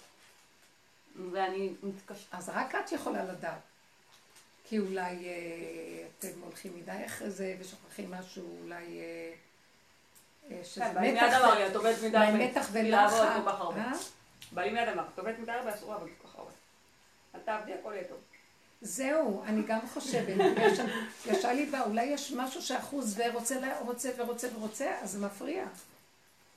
[1.32, 2.28] ואני מתקשרת.
[2.32, 3.60] אז רק את יכולה לדעת.
[4.70, 9.34] כי אולי אה, אתם הולכים מדי אחרי זה ושוכחים משהו, אולי אה,
[10.52, 11.34] אה, שזה כן, מתח
[12.34, 13.14] מתח ולחץ.
[13.14, 13.82] הרבה.
[13.82, 13.92] אה?
[14.52, 16.52] בעלי מיד אמר, את עובדת מדי הרבה, אסור לעבוד כל כך הרבה.
[17.36, 18.18] אל תעבדי, הכל יהיה טוב.
[18.82, 20.38] זהו, אני גם חושבת,
[21.30, 23.56] ישר לי בא, אולי יש משהו שאחוז ורוצה
[24.18, 25.66] ורוצה ורוצה, אז זה מפריע.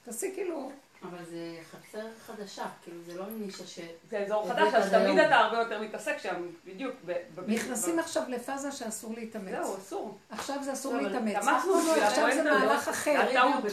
[0.05, 0.73] תעשי כאילו,
[1.11, 3.79] אבל זה חצר חדשה, כאילו זה לא נישה ש...
[4.11, 5.19] זה אזור זה חדש, אז תמיד.
[5.19, 6.35] אתה הרבה יותר מתעסק שם,
[6.67, 6.95] בדיוק.
[7.47, 9.51] נכנסים עכשיו לפאזה שאסור להתאמץ.
[9.51, 10.19] זהו, אסור.
[10.31, 11.37] עכשיו זה אסור לא, להתאמץ.
[11.37, 12.89] עכשיו זה מהלך.
[12.89, 13.21] אחר.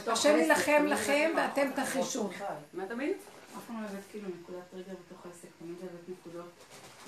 [0.08, 2.30] השם יילחם לכם זה ואתם תחישו.
[2.74, 3.12] מה תמיד?
[3.58, 6.50] אף פעם לא הבאת כאילו נקודת טריגר בתוך העסק, תמיד הבאת נקודות.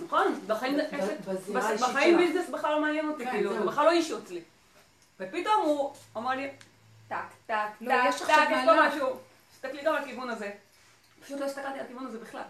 [0.06, 0.40] נכון,
[1.80, 2.18] בחיים.
[2.18, 3.54] business בכלל לא מעניין אותי, כן, כאילו.
[3.54, 4.42] זה בכלל לא issue אצלי.
[5.20, 6.50] ופתאום הוא אמר לי,
[7.08, 8.88] טק, טק, לא, טק, טק, יש פה.
[8.88, 9.08] משהו.
[9.62, 10.52] תסתכלי גם על הכיוון הזה.
[11.26, 12.42] פשוט לא הסתכלתי על הכיוון הזה בכלל.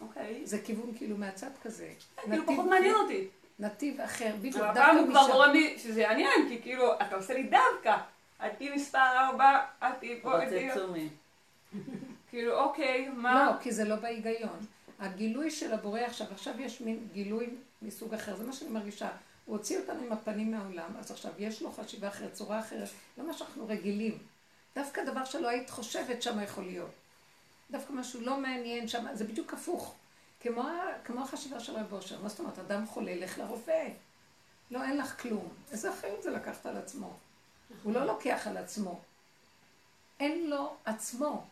[0.00, 0.46] אוקיי.
[0.46, 1.92] זה כיוון כאילו מהצד כזה.
[2.16, 3.28] כאילו נתיב- פחות מעניין אותי.
[3.58, 4.56] נתיב אחר, בדיוק.
[4.56, 5.32] אבל דווקא הפעם הוא כבר משם.
[5.32, 7.96] גורם לי שזה יעניין, כי כאילו, אתה עושה לי דווקא.
[8.46, 10.48] את תהיי מספר ארבע, את תהיי פה, את.
[10.68, 11.08] רוצצומי.
[12.30, 13.58] כאילו, אוקיי, לא, מה?
[13.62, 14.58] כי זה לא בהיגיון.
[14.98, 17.46] הגילוי של הבורא עכשיו, עכשיו יש מין גילוי
[17.82, 19.08] מסוג אחר, זה מה שאני מרגישה.
[19.44, 23.26] הוא הוציא אותנו עם הפנים מהעולם, אז עכשיו יש לו חשיבה אחרת, צורה אחרת, לא
[23.26, 24.18] מה שאנחנו רגילים.
[24.76, 26.90] דווקא דבר שלא היית חושבת שם יכול להיות.
[27.70, 29.94] דווקא משהו לא מעניין שם, זה בדיוק הפוך.
[30.40, 30.68] כמו,
[31.04, 33.88] כמו החשיבה של רב אושר, מה זאת אומרת, אדם חולה, לך לרופא.
[34.70, 35.48] לא, אין לך כלום.
[35.72, 37.16] איזה אחריות זה לקחת על עצמו?
[37.82, 39.00] הוא לא לוקח על עצמו.
[40.20, 41.44] אין לו עצמו.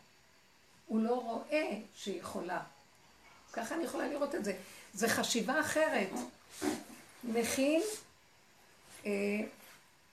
[0.87, 2.63] הוא לא רואה שהיא חולה.
[3.53, 4.57] ככה אני יכולה לראות את זה.
[4.93, 6.09] זה חשיבה אחרת.
[7.23, 7.81] מכין
[9.05, 9.11] אה,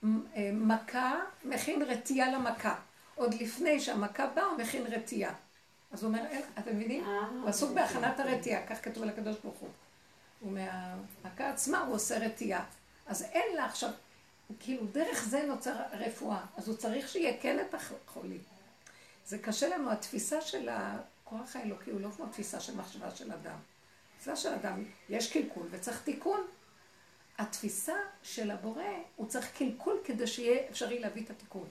[0.05, 2.75] אה, מכה, מכין רתיעה למכה.
[3.15, 5.35] עוד לפני שהמכה באה, הוא מכין רתיעה.
[5.93, 6.23] אז הוא אומר,
[6.59, 7.05] אתם מבינים?
[7.05, 9.69] אה, הוא עסוק בהכנת הרתיעה, כך כתוב על הקדוש ברוך הוא.
[10.43, 12.65] ומהמכה עצמה הוא עושה רתיעה.
[13.07, 13.91] אז אין לה עכשיו,
[14.61, 16.45] כאילו דרך זה נוצר רפואה.
[16.57, 18.43] אז הוא צריך שיהיה כן את החולים.
[19.27, 23.57] זה קשה לנו, התפיסה של הכוח האלוקי הוא לא כמו תפיסה של מחשבה של אדם.
[24.17, 26.47] תפיסה של אדם, יש קלקול וצריך תיקון.
[27.39, 28.83] התפיסה של הבורא,
[29.17, 31.69] הוא צריך קלקול כדי שיהיה אפשרי להביא את התיקון.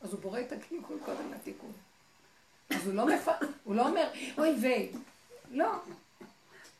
[0.00, 1.72] אז הוא בורא את הקלקול קודם לתיקון.
[2.70, 3.28] אז הוא לא, מפ...
[3.64, 4.92] הוא לא אומר, אוי ויי.
[5.50, 5.72] לא.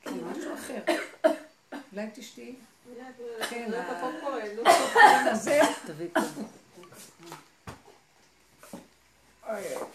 [0.00, 0.82] כן, משהו אחר.
[1.92, 2.54] אולי תשתי?
[3.50, 3.78] כן, לא,
[5.30, 5.60] הזה.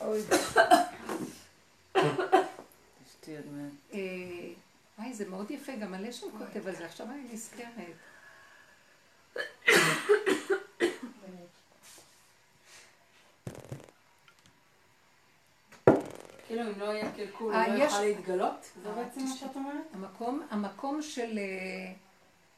[0.02, 0.22] אוי.
[3.94, 7.74] אה, זה מאוד יפה, גם שם כותב על זה, עכשיו אני נזכרת.
[16.52, 18.72] כאילו אם לא יהיה קלקול, אה, הוא לא יוכל להתגלות?
[18.84, 19.86] זה אה, בעצם מה שאת אומרת?
[19.94, 21.94] המקום, המקום של, אה,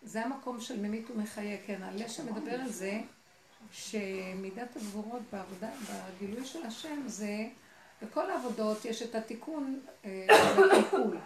[0.03, 3.01] זה המקום של ממית ומחיה, כן, הלשם מדבר על זה,
[3.71, 5.69] שמידת הגבורות בעבודה,
[6.17, 7.47] בגילוי של השם זה,
[8.01, 11.17] בכל העבודות יש את התיקון של הקלקול,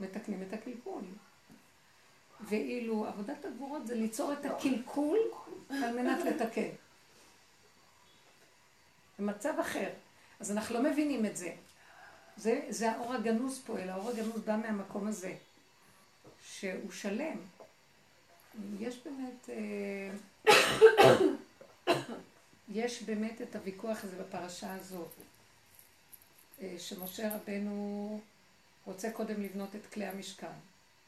[0.00, 1.02] מתקנים את הקלקול.
[2.40, 5.18] ואילו עבודת הגבורות זה ליצור את הקלקול
[5.70, 6.68] על מנת לתקן.
[9.18, 9.88] במצב אחר.
[10.40, 11.52] אז אנחנו לא מבינים את זה.
[12.38, 15.34] זה, זה האור הגנוז פועל, האור הגנוז בא מהמקום הזה,
[16.44, 17.36] שהוא שלם.
[18.80, 20.54] יש באמת, אה,
[22.68, 25.10] יש באמת את הוויכוח הזה בפרשה הזאת,
[26.62, 28.20] אה, שמשה רבנו
[28.86, 30.46] רוצה קודם לבנות את כלי המשכן,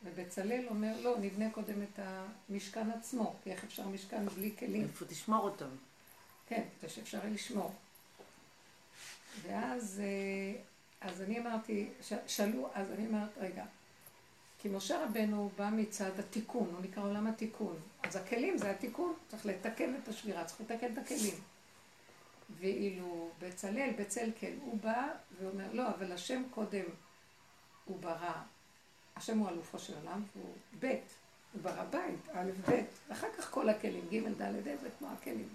[0.05, 1.99] ובצלאל אומר, לא, נבנה קודם את
[2.49, 4.83] המשכן עצמו, כי איך אפשר משכן בלי כלים?
[4.83, 5.71] איפה תשמור אותם?
[6.49, 7.73] כן, כדי שאפשר לשמור.
[9.43, 10.61] ואז אה,
[11.01, 13.65] אז אני אמרתי, ש- שאלו, אז אני אומרת, רגע,
[14.59, 17.77] כי משה רבנו בא מצד התיקון, הוא נקרא עולם התיקון.
[18.03, 21.35] אז הכלים זה התיקון, צריך לתקן את השבירה, צריך לתקן את הכלים.
[22.61, 25.09] ואילו בצלאל, בצל כן, הוא בא
[25.41, 26.85] ואומר, לא, אבל השם קודם
[27.85, 28.33] הוא ברא,
[29.17, 30.87] השם הוא אלופו של עולם, והוא ב',
[31.53, 35.49] הוא ברא בית, א', ב', ואחר כך כל הכלים, ג', ד', ה', זה כמו הכלים.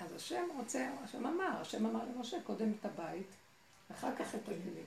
[0.00, 3.26] אז השם רוצה, השם אמר, השם אמר למשה קודם את הבית,
[3.92, 4.84] אחר כך את הכלים.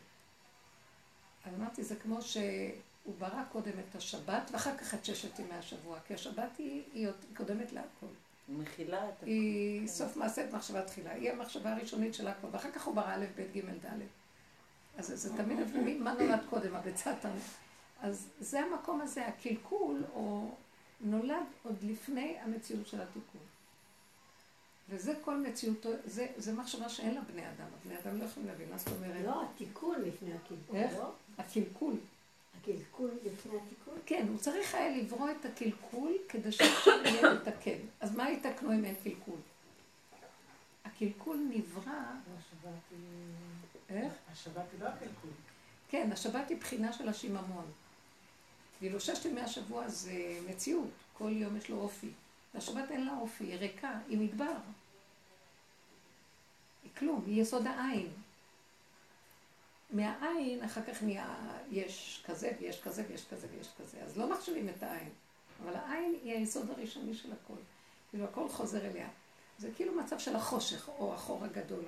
[1.45, 5.99] אז אמרתי, זה כמו שהוא ברא קודם את השבת, ואחר כך את ששת ימי השבוע,
[6.07, 7.07] כי השבת היא, היא
[7.37, 8.05] קודמת להכל.
[8.49, 9.25] מכילה את הכל.
[9.25, 13.13] היא סוף מעשה את מחשבה תחילה, היא המחשבה הראשונית של הכל, ואחר כך הוא ברא
[13.15, 13.99] א', ב', ג', ד'.
[14.97, 17.41] אז זה תמיד מי- מה נולד קודם, הביצה תמיד.
[18.01, 20.51] אז זה המקום הזה, הקלקול, או
[21.01, 23.41] נולד עוד לפני המציאות של התיקון.
[24.89, 28.69] וזה כל מציאותו, זה, זה מחשבה שאין לה בני אדם, הבני אדם לא יכולים להבין,
[28.69, 29.25] מה זאת אומרת?
[29.25, 30.93] לא, התיקון לפני הקלקול, איך?
[30.93, 31.11] לא?
[31.37, 31.93] הקלקול.
[32.61, 33.93] הקלקול לפני התיקון?
[34.05, 37.77] כן, הוא צריך היה לברוא את הקלקול כדי שאפשר יהיה לתקן.
[37.99, 39.39] אז מה יתקנו אם אין קלקול?
[40.85, 42.01] הקלקול נברא,
[43.89, 44.13] איך?
[44.31, 45.29] השבת היא לא הקלקול.
[45.89, 47.65] כן, השבת היא בחינה של השיממון.
[48.81, 52.09] ואילו ששת ימי השבוע זה מציאות, כל יום יש לו אופי.
[52.57, 54.55] השבת אין לה אופי, היא ריקה, היא מדבר.
[56.83, 58.09] היא כלום, היא יסוד העין.
[59.89, 61.35] מהעין אחר כך נהיה,
[61.71, 63.97] יש כזה ויש כזה ויש כזה ויש כזה.
[64.03, 65.09] אז לא מחשבים את העין.
[65.63, 67.59] אבל העין היא היסוד הראשוני של הכל.
[68.09, 69.07] כאילו הכל חוזר אליה.
[69.59, 71.85] זה כאילו מצב של החושך, או החור הגדול.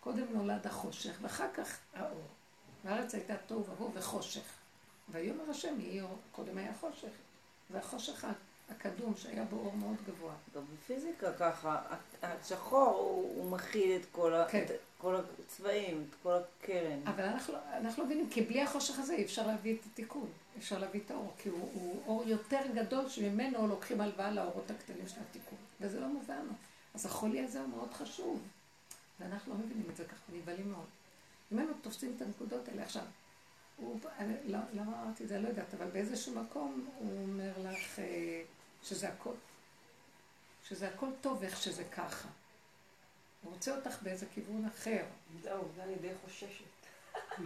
[0.00, 2.22] קודם נולד החושך, ואחר כך האור.
[2.84, 4.52] והארץ הייתה תוהו ובוהו וחושך.
[5.08, 7.08] ויאמר השם יהי אור, קודם היה חושך.
[7.70, 8.26] והחושך
[8.70, 10.32] הקדום שהיה בו אור מאוד גבוה.
[10.54, 11.82] גם בפיזיקה ככה,
[12.22, 14.64] השחור הוא, הוא מכיל את כל, ה, כן.
[14.64, 17.00] את כל הצבעים, את כל הקרן.
[17.06, 20.78] אבל אנחנו, אנחנו לא מבינים, כי בלי החושך הזה אי אפשר להביא את התיקון, אפשר
[20.78, 25.20] להביא את האור, כי הוא, הוא אור יותר גדול שממנו לוקחים הלוואה לאורות הקטנים של
[25.30, 26.46] התיקון, וזה לא מובן.
[26.94, 28.42] אז החולי הזה הוא מאוד חשוב,
[29.20, 30.86] ואנחנו לא מבינים את זה ככה, נבהלים מאוד.
[31.52, 33.02] אם היינו תופסים את הנקודות האלה עכשיו,
[33.76, 35.38] הוא, אני, לא, למה אמרתי את זה?
[35.38, 38.42] לא יודעת, אבל באיזשהו מקום הוא אומר לך אה,
[38.84, 39.34] שזה הכל,
[40.68, 42.28] שזה הכל טוב איך שזה ככה.
[43.42, 45.02] הוא רוצה אותך באיזה כיוון אחר.
[45.42, 46.64] זהו, זה אני די חוששת.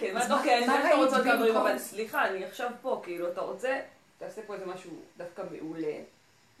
[0.00, 1.56] כן, אוקיי, אני יודעת שאתה רוצה דברים?
[1.56, 3.80] אבל סליחה, אני עכשיו פה, כאילו, אתה רוצה,
[4.18, 5.94] תעשה פה איזה משהו דווקא מעולה,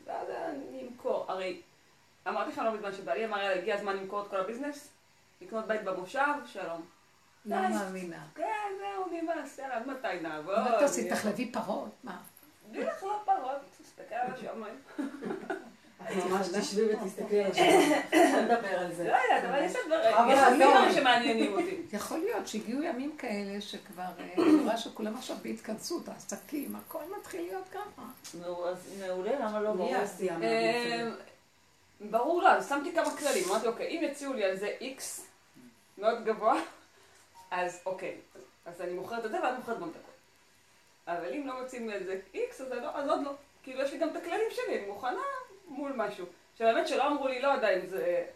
[0.04, 1.24] ואז אני אמכור.
[1.28, 1.60] הרי,
[2.28, 4.88] אמרתי לך לא מזמן שבעלי אמר, הגיע הזמן למכור את כל הביזנס,
[5.40, 6.86] לקנות בית במושב, שלום.
[7.44, 7.68] לא.
[7.68, 8.26] מאמינה.
[8.34, 10.58] כן, זהו, נמאס, יאללה, מתי נעבוד?
[10.58, 11.10] מה תעשי?
[11.10, 11.90] תחלבי פרות?
[12.04, 12.22] מה?
[12.70, 12.90] בלי לא
[13.24, 14.74] פרות, תסתכל על השמיים.
[16.16, 17.62] ממש תשבי ותסתכלי על השם.
[18.10, 19.04] בוא נדבר על זה.
[19.04, 20.70] לא יודעת, אבל יש דברים, אבל יש לא.
[20.70, 21.82] דברים שמעניינים אותי.
[21.92, 27.40] יכול להיות שהגיעו ימים כאלה שכבר, אה, אני רואה שכולם עכשיו בהתכנסות, העסקים, הכל מתחיל
[27.40, 28.02] להיות ככה.
[28.34, 29.92] נו, אז מעולה, למה לא ברור?
[29.92, 31.10] מהמצב?
[32.00, 35.26] ברור לה, אז שמתי כמה כללים, אמרתי אוקיי, אם יציעו לי על זה איקס
[35.98, 36.54] מאוד גבוה,
[37.50, 38.16] אז אוקיי,
[38.66, 40.09] אז אני מוכרת את זה ואת מוכרת גם את הכל.
[41.18, 41.58] אבל אם לא
[41.92, 43.32] על זה איקס, אז, לא, אז עוד לא.
[43.62, 45.22] כאילו יש לי גם את הכללים שלי, אני מוכנה
[45.66, 46.26] מול משהו.
[46.58, 48.26] שבאמת שלא אמרו לי, לא עדיין, זה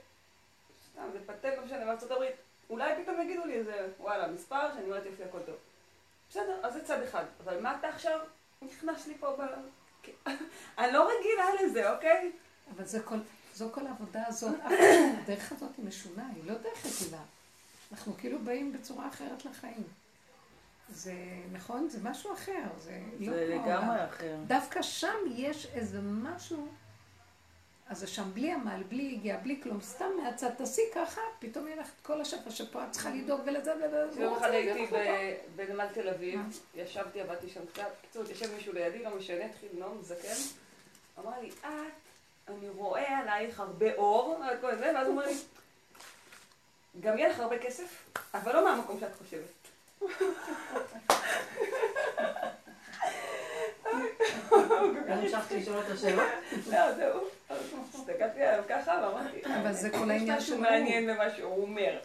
[0.91, 2.35] סתם, זה פטנט, לא משנה, בארצות הברית,
[2.71, 5.55] אולי פתאום יגידו לי איזה, וואלה, מספר, שאני אומרת יופי, הכל טוב.
[6.31, 7.25] בסדר, אז זה צד אחד.
[7.45, 8.21] אבל מה אתה עכשיו
[8.63, 9.41] נכנס לי פה ב...
[10.79, 12.33] אני לא רגילה לזה, אוקיי?
[12.77, 13.17] אבל זה כל,
[13.55, 14.55] זו כל העבודה הזאת,
[15.23, 17.23] הדרך הזאת היא משונה, היא לא דרך רגילה.
[17.93, 19.85] אנחנו כאילו באים בצורה אחרת לחיים.
[20.89, 21.15] זה
[21.53, 21.89] נכון?
[21.89, 23.81] זה משהו אחר, זה לא זה כמו העולם.
[23.81, 24.37] לגמרי אחר.
[24.47, 26.69] דווקא שם יש איזה משהו,
[27.89, 31.77] אז זה שם בלי עמל, בלי הגיעה, בלי כלום, סתם מהצד תעשי ככה, פתאום יהיה
[31.77, 34.23] לך את כל השפע שפה את צריכה לדאוג ולזה ולזה.
[34.23, 34.95] יום אחד הייתי
[35.57, 36.41] בנמל תל אביב,
[36.75, 40.57] ישבתי, עבדתי שם קצת, בקיצור, יושב מישהו לידי, לא משנה, התחיל לנאום, זקן,
[41.19, 41.69] אמר לי, את,
[42.49, 45.35] אני רואה עלייך הרבה אור, ואז הוא אומר לי,
[47.01, 49.64] גם יהיה לך הרבה כסף, אבל לא מהמקום שאת חושבת.
[55.09, 56.29] לא המשכתי לשאול את השאלות?
[56.71, 57.21] לא, זהו.
[57.95, 61.99] הסתכלתי עליו ככה ואמרתי, אבל זה כל העניין יש משהו מעניין במה שהוא אומר.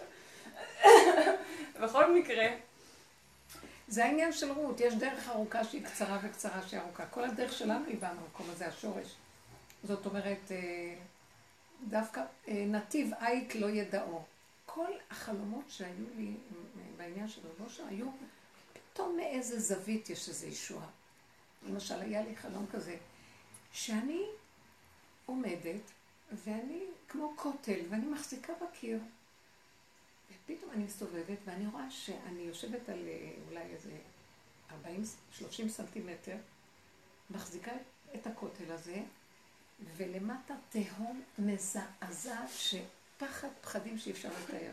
[1.82, 2.48] בכל מקרה,
[3.88, 7.06] זה העניין של רות, יש דרך ארוכה שהיא קצרה וקצרה שהיא ארוכה.
[7.06, 9.16] כל הדרך שלנו היא באה מהמקום הזה, השורש.
[9.84, 10.58] זאת אומרת, אה,
[11.88, 14.24] דווקא אה, נתיב עית לא ידעו.
[14.74, 16.34] כל החלומות שהיו לי
[16.98, 18.08] בעניין של רב אושר היו
[18.74, 20.88] פתאום מאיזה זווית יש איזו ישועה.
[21.64, 22.98] למשל, היה לי חלום כזה,
[23.74, 24.26] שאני
[25.26, 25.82] עומדת
[26.32, 29.00] ואני כמו כותל ואני מחזיקה בקיר.
[30.32, 33.98] ופתאום אני מסתובבת ואני רואה שאני יושבת על אה, אולי איזה
[34.70, 34.74] 40-30
[35.68, 36.38] סנטימטר,
[37.30, 37.72] מחזיקה
[38.16, 39.04] את הכותל הזה,
[39.98, 42.50] ולמטה תהום מזעזעת
[43.20, 44.72] שפחד פחדים שאי אפשר לתאר.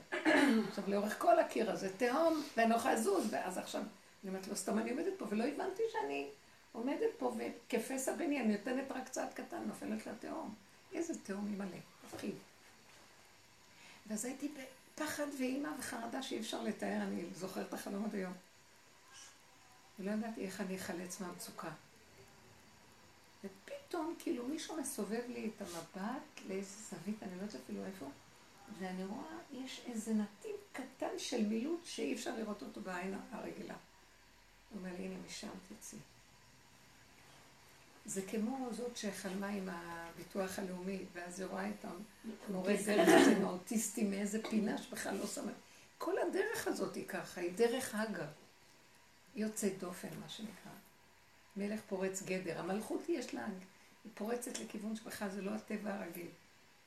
[0.68, 4.56] עכשיו, לאורך כל הקיר הזה תהום, ואני לא יכולה לזוז, ואז עכשיו, אני אומרת לו,
[4.56, 6.28] סתם אני עומדת פה, ולא הבנתי שאני
[6.72, 10.54] עומדת פה, וכפסע ביני, אני נותנת רק צעד קטן, נופלת לתהום.
[10.92, 12.35] איזה תהום היא מלא, מפחיד.
[14.06, 14.48] ואז הייתי
[14.94, 18.32] בפחד ואימה וחרדה שאי אפשר לתאר, אני זוכרת את החלום עד היום.
[19.98, 21.70] ולא ידעתי איך אני אחלץ מהמצוקה.
[23.44, 28.06] ופתאום, כאילו, מישהו מסובב לי את המבט לאיזה זווית, אני לא יודעת אפילו איפה,
[28.79, 33.74] ואני רואה, יש איזה נתיב קטן של מילוט שאי אפשר לראות אותו בעין הרגילה.
[34.70, 35.98] הוא אומר לי, הנה, משם תצאי.
[38.07, 41.85] זה כמו זאת שחלמה עם הביטוח הלאומי, ואז היא רואה את
[42.48, 45.52] המורה דרך הזה עם האוטיסטים מאיזה פינה שבכלל לא שמה.
[45.98, 48.26] כל הדרך הזאת היא ככה, היא דרך הגה.
[49.35, 50.72] יוצאת דופן, מה שנקרא.
[51.57, 52.61] מלך פורץ גדר.
[52.61, 53.46] המלכות יש לה,
[54.05, 56.29] היא פורצת לכיוון שבכלל זה לא הטבע הרגיל.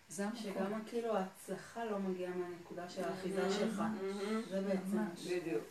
[0.09, 0.39] זה המקום.
[0.43, 3.81] שגם כאילו ההצלחה לא מגיעה מהנקודה של האחיזה שלך.
[4.49, 4.97] זה בעצם.
[5.25, 5.63] בדיוק.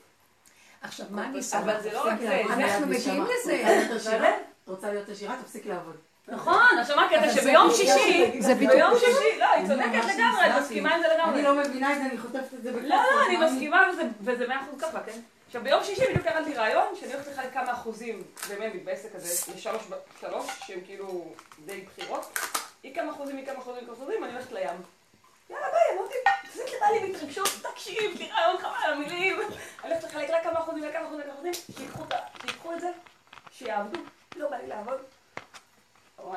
[0.82, 3.24] עכשיו, מה אני אבל זה לא רק זה, אנחנו את מגיעים.
[3.24, 3.82] לזה.
[3.88, 4.34] את?
[4.64, 5.36] את רוצה להיות עשירה?
[5.42, 5.96] תפסיקי לעבוד.
[6.28, 10.14] נכון, עכשיו מה הקטע אבל זה שביום שישי, זה בדיוק- ביום שישי, לא, היא צודקת
[10.14, 10.62] לגמרי, את.
[10.62, 11.34] מסכימה עם זה לגמרי.
[11.34, 12.88] אני לא מבינה את זה, אני חוטפת את זה בכלל.
[12.88, 15.20] לא, לא, אני מסכימה וזה- וזה מאה אחוז ככה, כן?
[15.46, 19.82] עכשיו ביום שישי בדיוק לי רעיון שאני הולכת לחלק כמה אחוזים באמת בעסק הזה לשלוש,
[20.20, 21.32] שלוש, שהם כאילו
[21.66, 22.38] די בחירות.
[22.88, 24.82] היא כמה אחוזים, היא כמה אחוזים, כמה אחוזים, אני הולכת לים.
[25.50, 29.36] יאללה ביי, אמרתי, תפסיק לבא לי בהתרגשות, תקשיב, לי רעיון חבל על המילים.
[29.84, 31.52] אני הולכת לחלק רק כמה אחוזים, לכמה אחוזים, לכמה אחוזים,
[32.46, 32.90] שיקחו את זה,
[33.50, 34.00] שיעבדו,
[34.36, 35.00] לא בא לי לעבוד.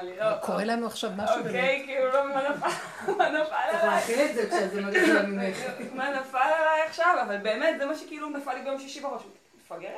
[0.03, 1.47] לא, קורה לנו עכשיו משהו באמת.
[1.47, 2.67] אוקיי, כאילו לא, מה נפל,
[3.17, 3.95] מה נפל צריך עליי?
[3.95, 5.57] להכיל את זה כשזה מגיע ממך.
[5.93, 7.17] מה נפל עליי עכשיו?
[7.25, 9.21] אבל באמת, זה מה שכאילו נפל לי ביום שישי בראש.
[9.57, 9.93] מפגרת?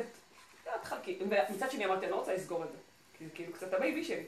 [0.00, 0.16] את?
[0.66, 1.18] לא, תחלקי.
[1.20, 2.78] ומצד שני אמרתי, אני לא רוצה לסגור את זה.
[3.18, 4.24] כי זה כאילו קצת הבייבי שלי.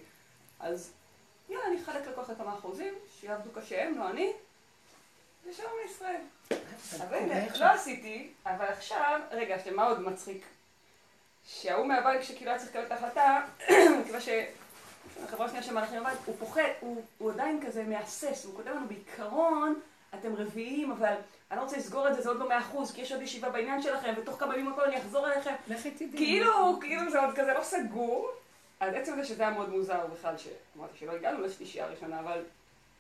[0.60, 0.92] אז
[1.48, 4.32] יאללה, אני אחלק לכל אחד כמה אחוזים, שיעבדו קשה הם, לא אני,
[5.46, 6.20] ושלום לישראל.
[7.00, 10.44] אבל הנה, לא עשיתי, אבל עכשיו, רגע, שמה עוד מצחיק?
[11.46, 13.40] שההוא מהבנק שכאילו היה צריך לקבל את ההחלטה,
[14.00, 18.88] מכיוון שהחברה השנייה שמהלכים בבית, הוא פוחד, הוא, הוא עדיין כזה מהסס, הוא כותב לנו
[18.88, 19.80] בעיקרון,
[20.14, 21.14] אתם רביעיים, אבל
[21.50, 23.50] אני לא רוצה לסגור את זה, זה עוד לא מאה אחוז, כי יש עוד ישיבה
[23.50, 25.54] בעניין שלכם, ותוך כמה ימים הכל אני אחזור אליכם.
[25.68, 26.16] לכי תדעי.
[26.16, 28.30] כאילו, כאילו זה עוד כזה לא סגור.
[28.80, 32.42] אז עצם זה שזה היה מאוד מוזר בכלל, שאמרתי שלא הגענו לשלישייה הראשונה, אבל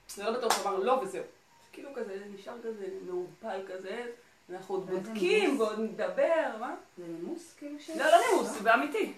[0.08, 1.24] זה לא בטוח שאמרנו לא וזהו.
[1.72, 4.06] כאילו כזה, נשאר כזה מעורפל כזה,
[4.48, 5.60] ואנחנו עוד בודקים?
[5.60, 6.74] ועוד נדבר, מה?
[6.98, 7.90] זה נימוס כאילו ש...
[7.90, 9.12] לא, לא נימוס, זה אמיתי.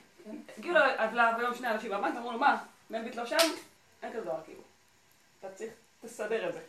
[0.62, 3.36] כאילו, אז ביום שני אנשים בבנק אמרו לו, מה, מלביט לא שם?
[4.02, 4.62] אין כזה דבר, כאילו.
[5.40, 5.72] אתה צריך
[6.04, 6.60] לסדר את זה.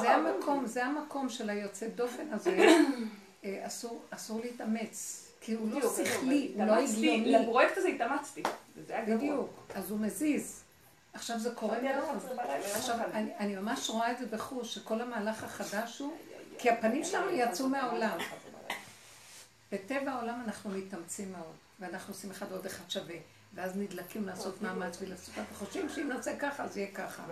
[0.00, 2.66] זה, המקום, זה המקום של היוצא דופן הזה.
[3.44, 3.66] אה,
[4.10, 5.23] אסור להתאמץ.
[5.44, 7.32] כי הוא לא בדיוק, שכלי, הוא לא הגיוני.
[7.32, 8.42] לפרויקט הזה התאמצתי.
[9.08, 9.50] בדיוק.
[9.74, 10.62] אז הוא מזיז.
[11.12, 12.04] עכשיו זה קורה מאוד.
[12.04, 12.98] 11 בלילה, יום עכשיו.
[13.14, 16.16] אני, ממש רואה את זה בחוש, שכל המהלך החדש הוא,
[16.58, 18.18] כי הפנים שלנו יצאו מהעולם.
[19.72, 23.16] בטבע העולם אנחנו מתאמצים מאוד, ואנחנו עושים אחד עוד אחד שווה,
[23.54, 27.22] ואז נדלקים לעשות מאמץ ולעשות, אנחנו חושבים שאם נעשה ככה, אז יהיה ככה.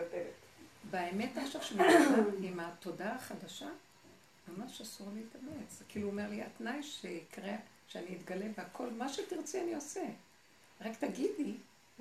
[0.90, 3.66] באמת עכשיו שמדבר עם התודעה החדשה,
[4.48, 5.78] ממש אסור להתאמץ.
[5.78, 7.52] זה כאילו אומר לי, התנאי שיקרה,
[7.92, 10.04] שאני אתגלה והכל, מה שתרצי אני עושה.
[10.80, 11.54] רק תגידי,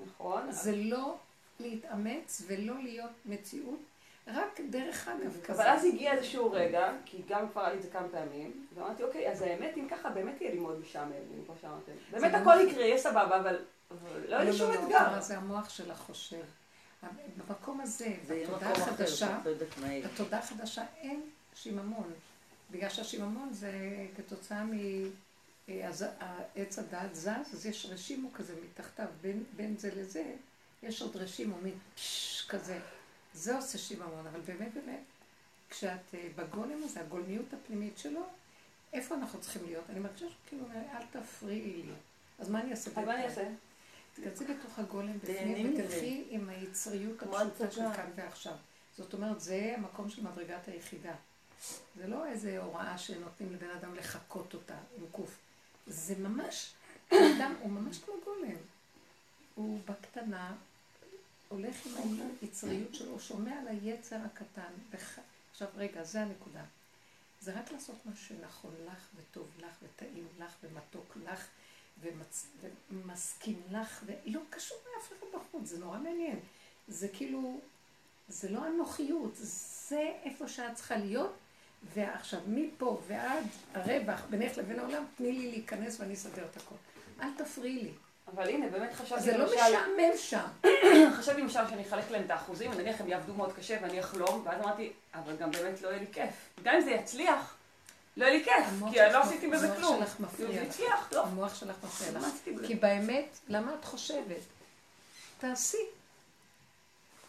[0.05, 0.51] נכון.
[0.51, 1.17] זה לא
[1.59, 3.79] להתאמץ ולא להיות מציאות,
[4.27, 5.63] רק דרך אגב כזה.
[5.63, 9.03] אבל אז הגיע איזשהו רגע, כי גם כבר היה לי את זה כמה פעמים, ואמרתי,
[9.03, 11.11] אוקיי, אז האמת, אם ככה, באמת יהיה לי מאוד משעמם,
[11.45, 11.91] כמו שאמרתם.
[12.11, 13.59] באמת לא הכל יקרה, יהיה סבבה, אבל
[13.91, 15.21] אבל לא יהיה לי שום אתגר.
[15.21, 16.43] זה המוח שלך חושב.
[17.37, 19.89] במקום הזה, בתודעה החדשה, לא.
[20.03, 21.21] בתודעה החדשה אין
[21.55, 22.13] שיממון.
[22.71, 23.71] בגלל שהשיממון זה
[24.17, 24.63] כתוצאה
[25.67, 30.33] מעץ הדעת זז, אז יש רשימו כזה מתחתיו, בין, בין זה לזה,
[30.83, 32.79] יש עוד רשימו, מין פשש כזה.
[33.33, 35.03] זה עושה שיממון, אבל באמת באמת,
[35.69, 38.21] כשאת אה, בגולם הזה, הגולמיות הפנימית שלו,
[38.93, 39.83] איפה אנחנו צריכים להיות?
[39.89, 41.93] אני מרגישה שכאילו, אל תפריעי לי.
[42.39, 42.91] אז מה אני אעשה?
[42.91, 43.49] אז מה אני אעשה?
[44.15, 45.73] תיכנסי בתוך הגולם בפנים.
[45.73, 47.81] ותלכי עם היצריות הפשוטה של.
[47.95, 48.53] כאן ועכשיו.
[48.97, 51.13] זאת אומרת, זה המקום של מדרגת היחידה.
[51.95, 55.37] זה לא איזה הוראה שנותנים לבן אדם לחקות אותה עם קוף.
[55.91, 56.73] זה ממש,
[57.11, 58.57] האדם הוא ממש כמו גולם.
[59.55, 60.55] הוא בקטנה,
[61.49, 64.71] הולך עם היצריות שלו, שומע על היצר הקטן.
[65.51, 66.63] עכשיו, רגע, זה הנקודה.
[67.41, 71.47] זה רק לעשות מה שנכון לך וטוב לך וטעים לך ומתוק לך
[72.01, 72.47] ומצ...
[72.91, 76.39] ומסכים לך, ולא קשור לאף אחד בחוץ, זה נורא מעניין.
[76.87, 77.59] זה כאילו,
[78.27, 79.31] זה לא הנוחיות,
[79.87, 81.33] זה איפה שאת צריכה להיות,
[81.93, 86.75] ועכשיו מפה ועד הרווח בינך לבין העולם, תני לי להיכנס ואני אסדר את הכל.
[87.21, 87.91] אל תפריעי לי.
[88.35, 90.47] אבל הנה, באמת חשבתי זה לא למשל, משעמם שם.
[91.19, 94.61] חשבתי למשל שאני אחלק להם את האחוזים, ונניח הם יעבדו מאוד קשה ואני אחלום, ואז
[94.61, 96.29] אמרתי, אבל גם באמת לא יהיה לי כיף.
[96.63, 97.55] גם אם זה יצליח,
[98.17, 99.99] לא יהיה לי כיף, המוח כי אני לא שלך- עשיתי בזה המוח כלום.
[99.99, 101.13] שלך מפריע כאילו, זה לך.
[101.13, 101.23] לא.
[101.23, 102.25] המוח שלך מפריע לך.
[102.67, 104.41] כי באמת, למה את חושבת?
[105.39, 105.77] תעשי.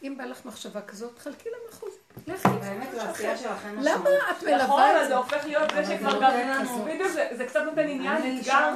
[0.02, 1.92] אם בא לך מחשבה כזאת, חלקי לה מחוז.
[2.26, 2.48] לכי.
[2.48, 5.16] באמת לעשייה שלכם למה את נכון, מלווה את זה זה?
[5.16, 8.70] הופך להיות זה שכבר נותן גם, לנו- בדיוק, זה- קצת נותן עניין, אתגר.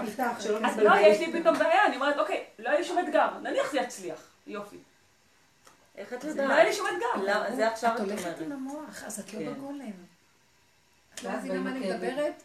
[0.64, 0.78] אז.
[0.78, 3.78] לא, יש לי פתאום בעיה, אני אומרת, אוקיי, לא יהיה לי שום אתגר, נניח זה
[3.78, 4.76] יצליח, יופי.
[5.96, 6.50] איך את לא יודעת?
[6.50, 7.32] יהיה לי שום אתגר.
[7.34, 7.56] למה?
[7.56, 8.40] זה עכשיו את את הולכת אומרת.
[8.40, 9.54] עם המוח, אז את לא כן.
[9.54, 9.90] בגולם.
[11.14, 11.90] את לא ואז מבינה מה אני.
[11.92, 12.42] מדברת?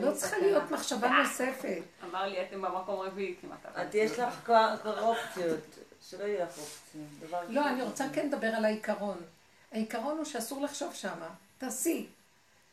[0.00, 1.78] לא צריכה להיות מחשבה נוספת.
[2.10, 3.76] אמר לי, אתם במקום רביעי כמעט.
[3.82, 5.58] את יש לך כבר אופציות,
[6.08, 7.42] שלא יהיה לך אופציות.
[7.48, 7.68] לא.
[7.68, 9.16] אני רוצה כן לדבר על העיקרון.
[9.72, 11.28] העיקרון הוא שאסור לחשוב שמה.
[11.58, 12.06] תעשי.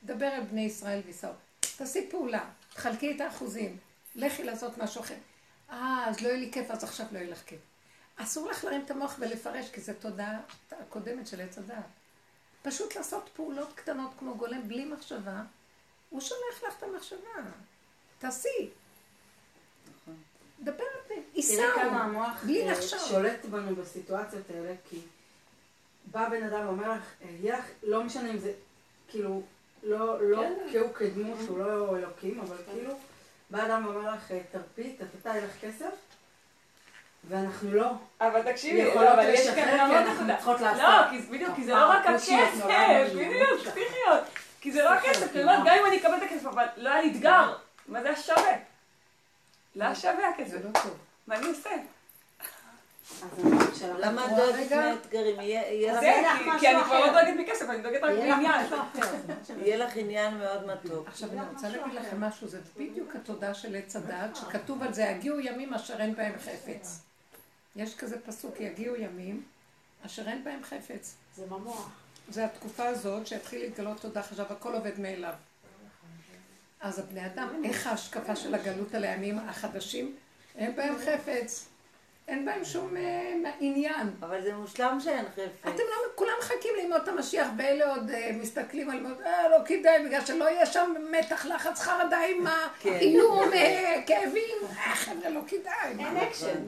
[0.03, 1.31] דבר אל בני ישראל ויסעו.
[1.77, 2.49] תעשי פעולה.
[2.73, 3.77] תחלקי את האחוזים.
[4.15, 5.15] לכי לעשות משהו אחר.
[5.69, 7.59] אה, אז לא יהיה לי כיף, אז עכשיו לא יהיה לך כיף.
[8.15, 10.39] אסור לך להרים את המוח ולפרש, כי זו תודעה
[10.71, 11.85] הקודמת של עץ הדעת.
[12.61, 15.43] פשוט לעשות פעולות קטנות כמו גולם בלי מחשבה,
[16.09, 17.41] הוא שולח לך את המחשבה.
[18.19, 18.69] תעשי.
[20.59, 21.13] דבר על זה.
[21.15, 21.65] תראי ייסעו.
[21.75, 22.99] כמה המוח בלי אה, לחשוב.
[22.99, 25.01] שולט בנו בסיטואציות האלה, כי
[26.11, 28.51] בא בן אדם ואומר לך, אה, יהיה לך, לא משנה אם זה,
[29.07, 29.41] כאילו,
[29.83, 30.79] לא, לא כן.
[30.79, 32.93] הוא כדמות, הוא לא אלוקים, אבל כאילו,
[33.49, 35.95] בא אדם ואומר לך, אה, תרפי, תתתה, יהיה לך כסף,
[37.27, 37.91] ואנחנו לא.
[38.21, 40.73] אבל תקשיבי, יכולות אבל יש כאן אנחנו נקודה.
[40.77, 42.65] לא, בדיוק, כי זה לא רק הכסף,
[43.15, 44.23] בדיוק, פסיכיות.
[44.61, 47.01] כי זה לא הכסף, כי אומרת, גם אם אני אקבל את הכסף, אבל לא היה
[47.01, 47.53] לי אתגר,
[47.87, 48.55] מה זה היה שווה?
[49.75, 50.57] לא היה שווה זה הכסף.
[50.63, 50.91] לא.
[51.27, 51.69] מה אני עושה?
[51.69, 51.83] אז אני
[52.37, 52.94] אומרת שלך,
[53.99, 54.71] למה את דואגת?
[54.71, 55.39] מהאתגרים?
[55.39, 56.13] יהיה זה,
[56.59, 58.39] כי- אני כבר לא דואגת מכסף, אני דואגת רק מעניין.
[59.59, 61.07] יהיה לך עניין מאוד מתוק.
[61.07, 65.03] עכשיו אני רוצה להגיד לכם משהו, זה בדיוק התודה של עץ הדעת, שכתוב על זה,
[65.03, 66.99] יגיעו ימים אשר אין בהם חפץ.
[67.75, 69.43] יש כזה פסוק, יגיעו ימים
[70.05, 71.15] אשר אין בהם חפץ.
[71.35, 71.89] זה במוח.
[72.29, 75.33] זה התקופה הזאת שהתחיל להתגלות תודה, עכשיו הכל עובד מאליו.
[76.79, 80.15] אז הבני אדם, איך ההשקפה של הגלות על הימים החדשים?
[80.55, 81.65] אין בהם חפץ.
[82.27, 84.07] אין בהם שום אה, עניין.
[84.19, 85.59] אבל זה מושלם שאין חפץ.
[85.61, 90.05] אתם לא, כולם מחכים לימות המשיח, ואלה עוד אה, מסתכלים על מות, אה, לא כדאי,
[90.05, 92.93] בגלל שלא יהיה שם מתח, לחץ, חרדה, אימה, כן.
[92.93, 95.89] איום, אה, כאבים, אה, חבר'ה, לא כדאי.
[96.05, 96.63] אין אקשן.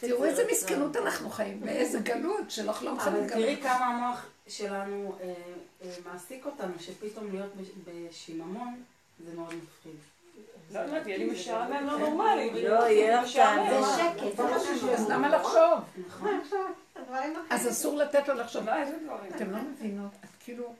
[0.00, 0.52] תראו זה איזה רצון.
[0.52, 3.56] מסכנות אנחנו חיים, באיזה גלות, שלא לא מוכנים אבל תראי.
[3.62, 5.18] כמה המוח שלנו
[6.04, 7.70] מעסיק אותנו, שפתאום להיות בש-
[8.10, 8.82] בשיממון,
[9.26, 9.96] זה מאוד מפחיד.
[10.74, 12.62] לא יודעת, יהיה לי משעמם לא נורמלי.
[12.68, 13.66] לא, יהיה לך משעמם.
[13.70, 14.14] זה טענה.
[14.16, 16.02] שקט, זה מה שהוא אז למה לחשוב?
[16.96, 17.70] הדברים אז אחרים.
[17.70, 18.62] אסור לתת לו לחשוב.
[18.62, 19.32] דברים?
[19.36, 20.74] אתם לא מבינות, את כאילו,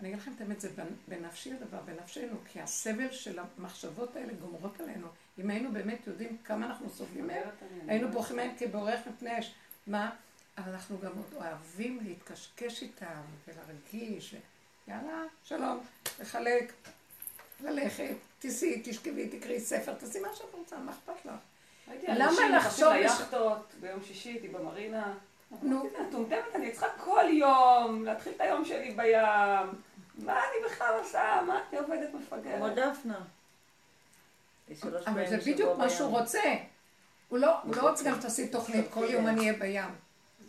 [0.00, 4.32] אני אגיד לכם את האמת, זה בנ- בנפשי הדבר, בנפשנו, כי הסבל של המחשבות האלה
[4.32, 5.06] גומרות עלינו.
[5.38, 7.42] אם היינו באמת יודעים כמה אנחנו סובלים מהם,
[7.88, 9.54] היינו בורחים מהם כבורח מפני אש.
[9.86, 10.10] מה?
[10.58, 14.34] אבל אנחנו גם עוד אוהבים להתקשקש איתם ולהרגיש,
[14.88, 15.80] יאללה, שלום,
[16.20, 16.72] לחלק,
[17.60, 21.32] ללכת, תיסעי, תשכבי, תקראי ספר, תעשי מה שאת רוצה, מה אכפת לך?
[22.08, 25.14] למה אנשים לחשוב נכנסים לש- ליאכטות ביום שישי, הייתי במרינה.
[25.62, 25.84] נו.
[26.08, 29.78] מטומטמת, אני צריכה כל יום להתחיל את היום שלי בים.
[30.18, 31.40] מה אני בכלל עושה?
[31.46, 32.74] מה אני עובדת כמו מפגרת?
[32.74, 33.18] דפנה.
[34.68, 35.90] יש שלוש אבל זה בדיוק מה.
[35.90, 36.40] שהוא רוצה.
[37.28, 39.94] הוא לא, לא רוצה גם תעשי תוכנית, כל יום אני אהיה בים.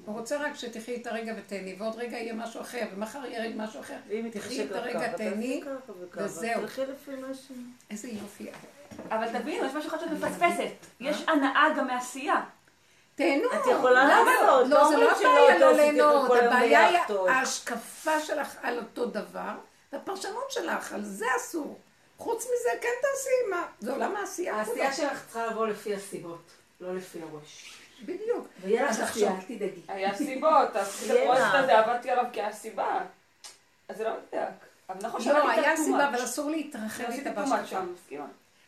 [0.06, 3.80] הוא רוצה רק שתחי את הרגע ותהני, ועוד רגע יהיה משהו אחר, ומחר ירד משהו
[3.80, 3.98] אחר.
[4.32, 5.64] תחי את הרגע, תהני.
[6.14, 6.62] וזהו.
[7.90, 8.50] איזה יופי.
[9.10, 10.72] אבל תבינו, יש משהו אחד שאת מפספסת.
[11.00, 12.42] יש הנאה גם מעשייה.
[13.16, 13.46] תהנו.
[13.54, 14.78] את יכולה לעשות, לא?
[14.82, 16.98] לא זה לא הבעיה לא ליהנות, הבעיה היא.
[17.30, 19.52] ההשקפה שלך על אותו דבר,
[19.94, 21.80] והפרשנות שלך, על זה אסור.
[22.18, 23.68] חוץ מזה, כן תעשי מה.
[23.80, 24.56] זה עולם העשייה.
[24.56, 24.94] העשייה.
[24.94, 27.79] שלך צריכה לבוא לפי הסיבות, לא לפי הראש.
[28.06, 28.48] בדיוק.
[28.62, 29.82] ויהיה לך אז עשייה, אל עכשיו- תדאגי.
[29.88, 31.42] היה סיבות, הפרויקט.
[31.54, 33.02] הזה, עבדתי עליו כהסיבה.
[33.90, 34.50] אז זה לא מדויק.
[34.90, 36.24] אבל נכון לא, שעבדתי היה סיבה, אבל.
[36.24, 37.80] אסור להתרחב עשיתי איתה בהשקפה.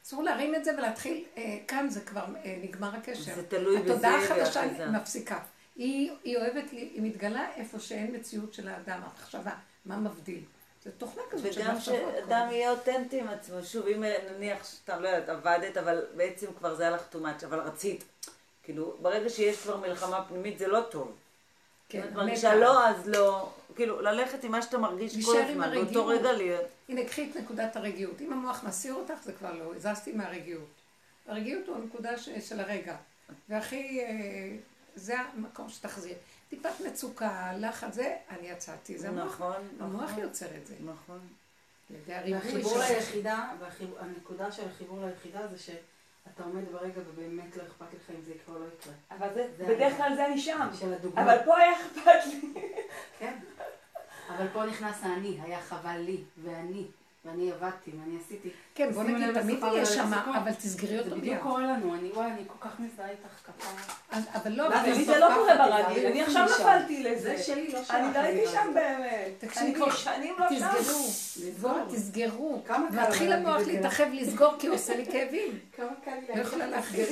[0.05, 3.35] אסור להרים את זה ולהתחיל, אה, כאן זה כבר אה, נגמר הקשר.
[3.35, 4.89] זה תלוי בזה התודעה החדשה.
[4.91, 5.39] מפסיקה.
[5.75, 9.51] היא, היא אוהבת, לי- היא מתגלה איפה שאין מציאות של האדם, המחשבה.
[9.85, 10.41] מה מבדיל?
[10.83, 12.13] זה תוכנה כזאת של וגם מחשבות.
[12.25, 13.63] שאדם יהיה אותנטי עם עצמו.
[13.63, 14.03] שוב, אם
[14.37, 18.03] נניח סתם, לא יודעת, עבדת, אבל בעצם כבר זה היה לך too much, אבל רצית.
[18.63, 21.15] כאילו, ברגע שיש כבר מלחמה פנימית זה לא טוב.
[21.89, 23.49] כן, אם את מרגישה לא, אז לא.
[23.75, 26.05] כאילו, ללכת עם מה שאתה מרגיש כל הזמן, באותו.
[26.07, 26.65] רגע להיות.
[26.89, 28.21] הנה, קחי את נקודת הרגיעות.
[28.21, 30.67] אם המוח מסיר אותך, זה כבר לא, הזזתי מהרגיעות.
[31.27, 32.95] הרגיעות הוא הנקודה ש, של הרגע.
[33.49, 34.57] והכי, אה,
[34.95, 36.15] זה המקום שתחזיר.
[36.49, 39.25] טיפת מצוקה, לחץ, זה, אני יצאתי, זה המוח.
[39.25, 40.23] נכון, המוח נכון.
[40.23, 40.75] יוצר את זה.
[40.85, 41.19] נכון.
[42.07, 42.77] והחיבור.
[42.77, 45.57] ליחידה, והנקודה של החיבור ליחידה זה
[46.25, 48.93] שאתה עומד ברגע ובאמת לא אכפת לך אם זה יקרה או לא יקרה.
[49.11, 49.97] אבל זה, זה בדרך.
[49.97, 50.69] כלל זה אני שם.
[50.73, 51.23] של הדוגמה.
[51.23, 52.53] אבל פה היה אכפת לי.
[53.19, 53.39] כן.
[54.29, 56.87] אבל פה נכנס האני, היה חבל לי, ואני,
[57.25, 58.49] ואני עבדתי, ואני עשיתי.
[58.75, 60.13] כן, בוא נגיד, תמיד יהיה שם.
[60.13, 61.43] אבל תסגרי זה אותו בדיוק מיד.
[61.43, 64.21] קורה לנו, אני, וואי, אני כל כך מזדהה איתך כפרה.
[64.33, 66.45] אבל לא, ואז אבל זה לא ככה, קורה ברגיל, אני עכשיו.
[66.45, 67.35] נפלתי לזה.
[67.37, 67.91] זה שלי, לא שלך.
[67.91, 68.73] אני לא הייתי זה שם לא.
[68.73, 69.31] באמת.
[69.37, 70.55] תקשיבי, אני כבר שנים לא שם.
[70.55, 71.07] תסגרו.
[71.47, 71.79] לסגור.
[71.91, 72.63] תסגרו.
[72.91, 73.71] מתחיל המוח זה.
[73.71, 75.59] להתרחב לסגור כי הוא עושה לי כאבים.
[75.75, 77.09] כמה קל לי לא יכולה להכניס.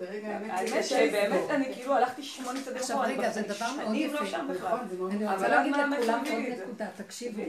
[0.00, 1.50] האמת שבאמת.
[1.50, 4.26] אני כאילו הלכתי שמונה צעדים עכשיו, אחורה, רגע, אני זה כבר דבר מאוד שנים לא.
[4.26, 4.74] שם בכלל.
[4.74, 5.26] נכון, אני.
[5.32, 6.58] רוצה להגיד לכולם עוד?
[6.62, 7.42] נקודה, תקשיבו.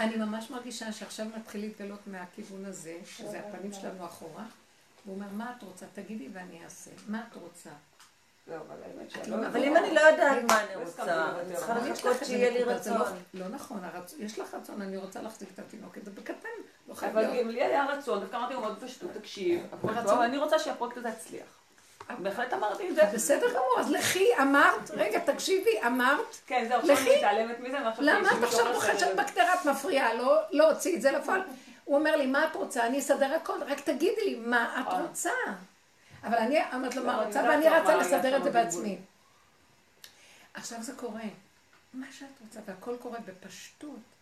[0.00, 4.44] אני ממש מרגישה שעכשיו מתחיל להתגלות מהכיוון הזה, שזה הפנים שלנו אחורה.
[5.04, 5.86] הוא אומר, מה את רוצה?
[5.94, 6.90] תגידי ואני אעשה.
[7.08, 7.70] מה את רוצה?
[8.48, 8.76] לא, אבל
[9.08, 9.40] שלא...
[9.40, 11.56] לא אבל אם אני לא יודעת מה אני לא רוצה, אני.
[11.56, 13.00] צריכה יש לחכות שיהיה לי לא- רצון.
[13.34, 13.80] לא נכון,
[14.18, 16.48] יש לך רצון, אני רוצה להחזיק את התינוקת, זה בקטן,
[16.88, 17.38] לא אבל.
[17.38, 19.60] גם לי היה רצון, דווקא אמרתי לו מאוד פשוט, תקשיב,
[20.22, 21.65] אני רוצה שהפרויקט הזה יצליח.
[22.18, 23.02] בהחלט אמרתי את זה.
[23.14, 26.96] בסדר גמור, אז לכי, אמרת, רגע, תקשיבי, אמרת, כן, זהו, עכשיו.
[26.96, 29.16] אני מתעלמת מזה, חושבת למה את עכשיו רוחשת.
[29.16, 31.42] בקטרה, את מפריעה לו להוציא את זה לפועל?
[31.84, 32.86] הוא אומר לי, מה את רוצה?
[32.86, 35.02] אני אסדר הכל, רק תגידי לי, מה את אה.
[35.02, 35.30] רוצה?
[36.24, 38.50] אבל אני אמרת לו מה לא, רוצה, ואני רצה לסדר את זה.
[38.50, 38.98] בעצמי.
[40.54, 41.20] עכשיו זה קורה.
[41.94, 44.15] מה שאת רוצה, והכל קורה בפשטות.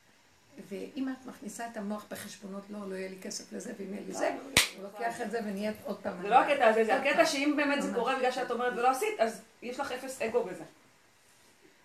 [0.68, 4.12] ואם את מכניסה את המוח בחשבונות, לא, לא יהיה לי כסף לזה, ואם יהיה לי
[4.12, 4.36] זה,
[4.76, 6.22] הוא לוקח את זה ונהיית עוד פעם.
[6.22, 7.26] זה לא הקטע הזה, זה הקטע.
[7.26, 7.94] שאם באמת זה.
[7.94, 10.64] קורה בגלל שאת אומרת ולא עשית, אז יש לך אפס אגו בזה.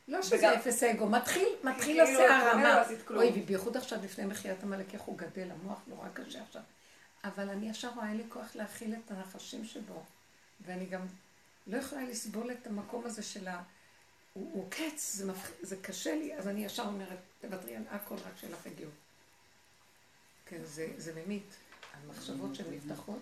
[0.07, 2.20] לא שזה אפס אגו, מתחיל, מתחיל כאילו.
[2.63, 3.22] לא עשית כלום.
[3.22, 6.61] אוי, ובייחוד עכשיו לפני מחיית עמלק, איך הוא גדל, המוח נורא קשה עכשיו.
[7.24, 10.03] אבל אני ישר רואה, אין לי כוח להכיל את הנחשים שבו.
[10.65, 11.01] ואני גם
[11.67, 13.61] לא יכולה לסבול את המקום הזה של ה...
[14.34, 15.49] הוא, הוא קץ, זה, מפח...
[15.61, 18.92] זה קשה לי, אז אני ישר אומרת, תוותרי על הכל, רק שלך הגיעו.
[20.46, 21.56] כן, זה, זה ממית.
[21.94, 23.20] המחשבות שהן נפתחות.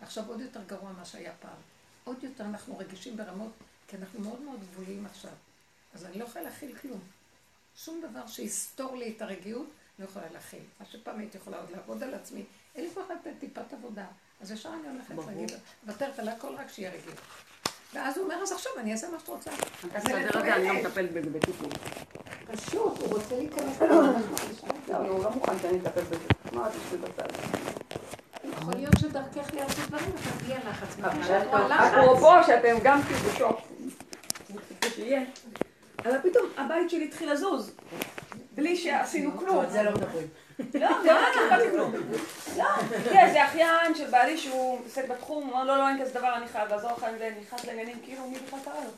[0.00, 1.58] עכשיו עוד יותר גרוע מה שהיה פעם.
[2.04, 3.52] עוד יותר אנחנו רגישים ברמות,
[3.88, 5.32] כי אנחנו מאוד מאוד גבוליים עכשיו.
[5.94, 7.00] אז אני לא יכולה להכיל כלום.
[7.76, 10.62] שום דבר שיסתור לי את הרגיעות, לא יכולה להכיל.
[10.80, 12.44] מה שפעם הייתי יכולה עוד לעבוד על עצמי,
[12.74, 14.06] אין לי כוח לתת טיפת עבודה.
[14.40, 17.14] אז ישר אני הולכת להגיד לו, מוותרת על הכל רק שיהיה רגיל.
[17.94, 19.50] ואז הוא אומר, אז עכשיו אני אעשה מה שאת רוצה.
[19.94, 20.74] אז בסדר, אני זה אני לא.
[20.74, 21.68] מטפלת בזה בטיפול.
[22.52, 23.80] פשוט, הוא רוצה להיכנס.
[24.88, 26.24] לא, הוא לא מוכן שאני אטפל בזה.
[26.54, 27.28] אמרתי שזה בצד.
[28.52, 30.96] יכול להיות שדרכך לעשות דברים, אתה תהיה לחץ.
[31.00, 31.98] אבל שאת רואה לחץ.
[31.98, 33.60] אפרופו שאתם גם כאילו בשוק,
[34.94, 35.22] שיהיה,
[35.98, 37.72] אבל פתאום הבית שלי התחיל לזוז,
[38.54, 39.58] בלי שעשינו כלום.
[39.58, 40.26] על זה לא מדברים.
[40.74, 41.94] לא, לא לי כלום.
[42.56, 42.64] לא,
[43.04, 46.34] תראה, זה אחיין של בעלי שהוא מתעסק בתחום, הוא אמר לו, לא, אין כזה דבר,
[46.36, 48.90] אני חייב לעזור לך עם זה, נכנס לעניינים, כאילו, מי בכלל קרא לו?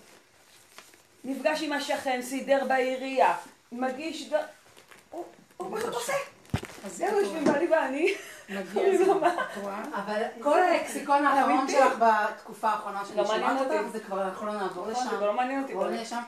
[1.24, 3.34] נפגש עם השכן, סידר בעירייה,
[3.72, 4.30] מגיש.
[5.56, 6.12] הוא פשוט עושה.
[6.84, 8.14] אז זהו, זה יושבים בעלי ואני.
[8.48, 9.06] זה.
[9.06, 9.20] לא?
[9.94, 11.68] אבל כל הלקסיקון האחרון.
[11.68, 13.80] שלך בתקופה האחרונה שאני לא מעניין שומעת.
[13.80, 15.16] אותך, זה כבר אנחנו לא נעבור נכון, זה לשם.
[15.16, 15.72] כבר לא מעניין אותי.
[15.74, 15.94] בואו כבר.
[15.94, 16.20] נהיה שם.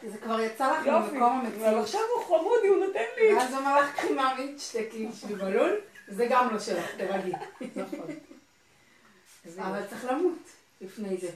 [0.00, 0.10] זה.
[0.10, 0.86] זה כבר יצא לך.
[0.86, 1.84] ממקום אבל המציאות.
[1.84, 3.34] עכשיו הוא חמודי, הוא נותן לי.
[3.34, 5.76] ואז הוא אמר לך, קחי מאמי, תשתקי, שבי בלול,
[6.08, 7.32] זה גם לא שלך, תרגי.
[7.60, 8.06] נכון.
[9.66, 10.38] אבל צריך למות
[10.80, 11.30] לפני זה.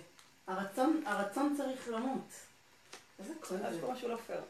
[0.47, 2.29] הרצון, צריך למות.
[3.19, 3.81] איזה כואב יש זה.
[3.81, 4.41] פה משהו לא פייר.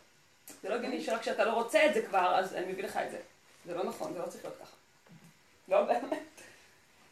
[0.62, 3.10] זה לא הגיוני שרק כשאתה לא רוצה את זה כבר, אז אני מביא לך את
[3.10, 3.18] זה.
[3.66, 4.81] זה לא נכון, זה לא צריך להיות ככה.
[5.68, 6.18] לא באמת.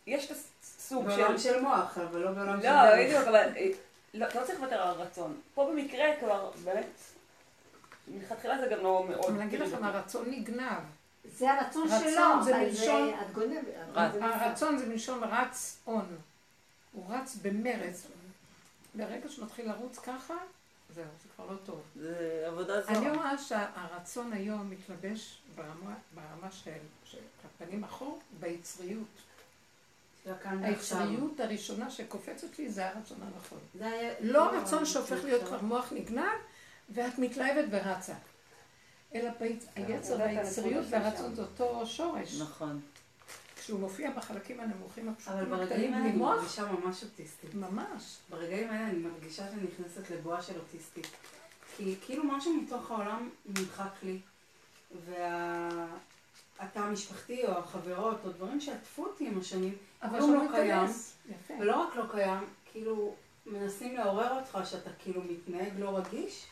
[0.07, 1.17] יש את הסוג של...
[1.17, 3.05] בעולם של מוח, אבל לא בעולם של לא.
[3.07, 3.67] בדיוק, אבל אה,
[4.15, 5.41] לא לא צריך לוותר על הרצון.
[5.55, 6.87] פה במקרה כבר, באמת,
[8.09, 9.31] מלכתחילה זה גם לא מאוד...
[9.35, 10.79] אני אגיד לכם, הרצון נגנב.
[11.25, 12.11] זה הרצון רצון שלו,
[12.45, 13.21] זה אבל מלשון- זה...
[13.27, 13.65] את גונבת.
[14.21, 16.17] הרצון זה מלשון רץ און.
[16.93, 18.07] הוא רץ במרץ.
[18.95, 20.35] ברגע שמתחיל לרוץ ככה,
[20.95, 21.81] זהו, זה כבר לא טוב.
[21.97, 23.15] זה עבודה אני זרה.
[23.15, 26.71] רואה שהרצון היום מתלבש ברמה, ברמה של
[27.45, 29.07] הפנים אחור, ביצריות.
[30.27, 30.59] ועכשיו.
[30.63, 33.59] היצריות הראשונה שקופצת לי זה הרצון הנכון.
[34.21, 36.25] לא הרצון שהופך להיות כבר מוח נגנב,
[36.91, 38.15] ואת מתלהבת ורצה.
[39.15, 41.35] אלא ביצ- היצר והיצריות והרצון.
[41.35, 42.41] זה אותו שורש.
[42.41, 42.81] נכון.
[43.57, 47.55] כשהוא מופיע בחלקים הנמוכים אבל הפשוטים ברגעים הקטנים האלה בלי אני מוח, מרגישה ממש אוטיסטית.
[47.55, 48.17] ממש.
[48.31, 51.07] ברגעים האלה אני מרגישה שאני נכנסת לבועה של אוטיסטית.
[51.77, 54.19] כי כאילו משהו מתוך העולם נמחק לי,
[56.61, 60.89] והתא המשפחתי או החברות או דברים שעטפו אותי עם השנים, אבל כלום לא קיים.
[61.61, 63.15] ולא רק לא קיים, כאילו
[63.47, 66.47] מנסים לעורר אותך שאתה כאילו מתנהג לא רגיש,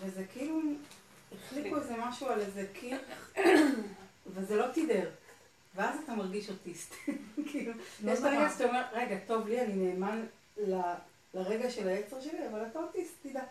[0.00, 0.60] וזה כאילו,
[1.34, 2.98] החליקו איזה משהו על איזה קיר,
[4.26, 5.10] וזה לא תידר.
[5.74, 6.94] ואז אתה מרגיש אוטיסט.
[7.50, 7.72] כאילו,
[8.02, 8.24] לא יש את.
[8.24, 10.24] הרגע שאתה אומר, רגע, טוב לי, אני נאמן
[10.56, 10.80] ל-
[11.34, 13.42] לרגע של היצר שלי, אבל אתה אוטיסט, תדע.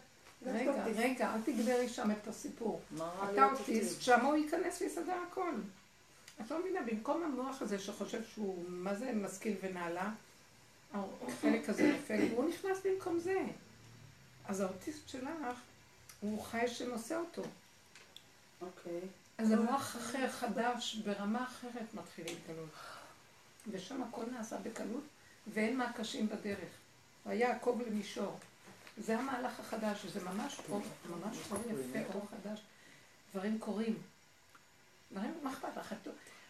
[0.45, 0.85] רגע.
[0.85, 2.81] רגע, אל תגברי שם את הסיפור.
[2.91, 5.51] מה אתה אוטיסט, שם הוא ייכנס ויסדר הכל.
[6.41, 10.11] את לא מבינה, במקום המוח הזה שחושב שהוא, מה זה משכיל ונעלה,
[10.93, 13.39] החלק הזה נופל, הוא נכנס במקום זה.
[14.45, 15.59] אז האוטיסט שלך,
[16.19, 17.41] הוא חי שנושא אותו.
[18.61, 18.99] אוקיי.
[19.37, 22.69] אז זה מוח אחר, חדש, ברמה אחרת מתחיל להתגלות.
[23.71, 25.03] ושם הכל נעשה בקלות,
[25.53, 26.69] ואין מהקשים בדרך.
[27.25, 28.39] והיה עקוב למישור.
[28.97, 32.61] זה המהלך החדש, וזה ממש אור, ממש אור יפה, אור חדש.
[33.33, 33.97] דברים קורים.
[35.11, 35.95] דברים, מה אכפת לך?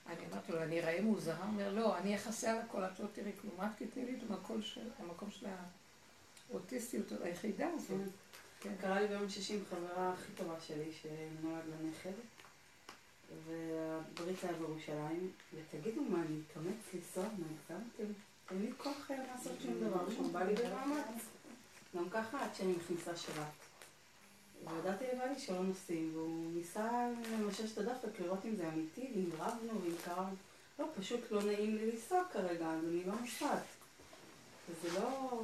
[0.07, 1.35] אני אמרתי לו, אני אראה מוזר?
[1.35, 4.29] הוא אומר, לא, אני אכסה על הכל, את לא תראי כלום, רק תתני לי את
[4.29, 5.47] המקום של, המקום של
[6.49, 8.01] האוטיסטיות היחידה הזאת.
[8.59, 8.73] כן.
[8.81, 12.13] קרה לי ביום שישי עם חברה הכי טובה שלי, שנולד לה נכד,
[13.45, 18.13] והברית היה בירושלים, ותגידו מה, אני אתאמץ לנסוע, מה הגזמתם?
[18.51, 21.23] אין לי כוח אה, לעשות שום דבר שם, בא לי במאמץ.
[21.95, 23.51] גם ככה עד שאני מכניסה שבת.
[24.65, 29.81] וידעתי לבד שלא נוסעים, והוא ניסה למשש את הדפק לראות אם זה אמיתי, ואם רבנו,
[29.81, 30.29] ואם קרה...
[30.79, 33.63] לא, פשוט לא נעים לי לנסוע כרגע, אז אני לא נוסעת.
[34.69, 35.41] וזה לא...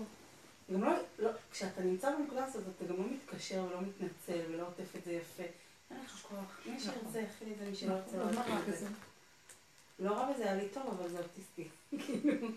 [0.74, 4.96] גם לא, לא, כשאתה נמצא בנקודה הזאת, אתה גם לא מתקשר ולא מתנצל ולא עוטף
[4.96, 5.44] את זה יפה.
[5.92, 8.66] אין לך כוח, מי שירצה יכיל את זה, מי שלא ירצה לא לא רע את
[8.66, 8.72] זה.
[8.72, 8.88] בזה.
[10.00, 11.68] לא רע בזה, היה לי טוב, אבל זה אוטיסטי.
[12.06, 12.48] כאילו,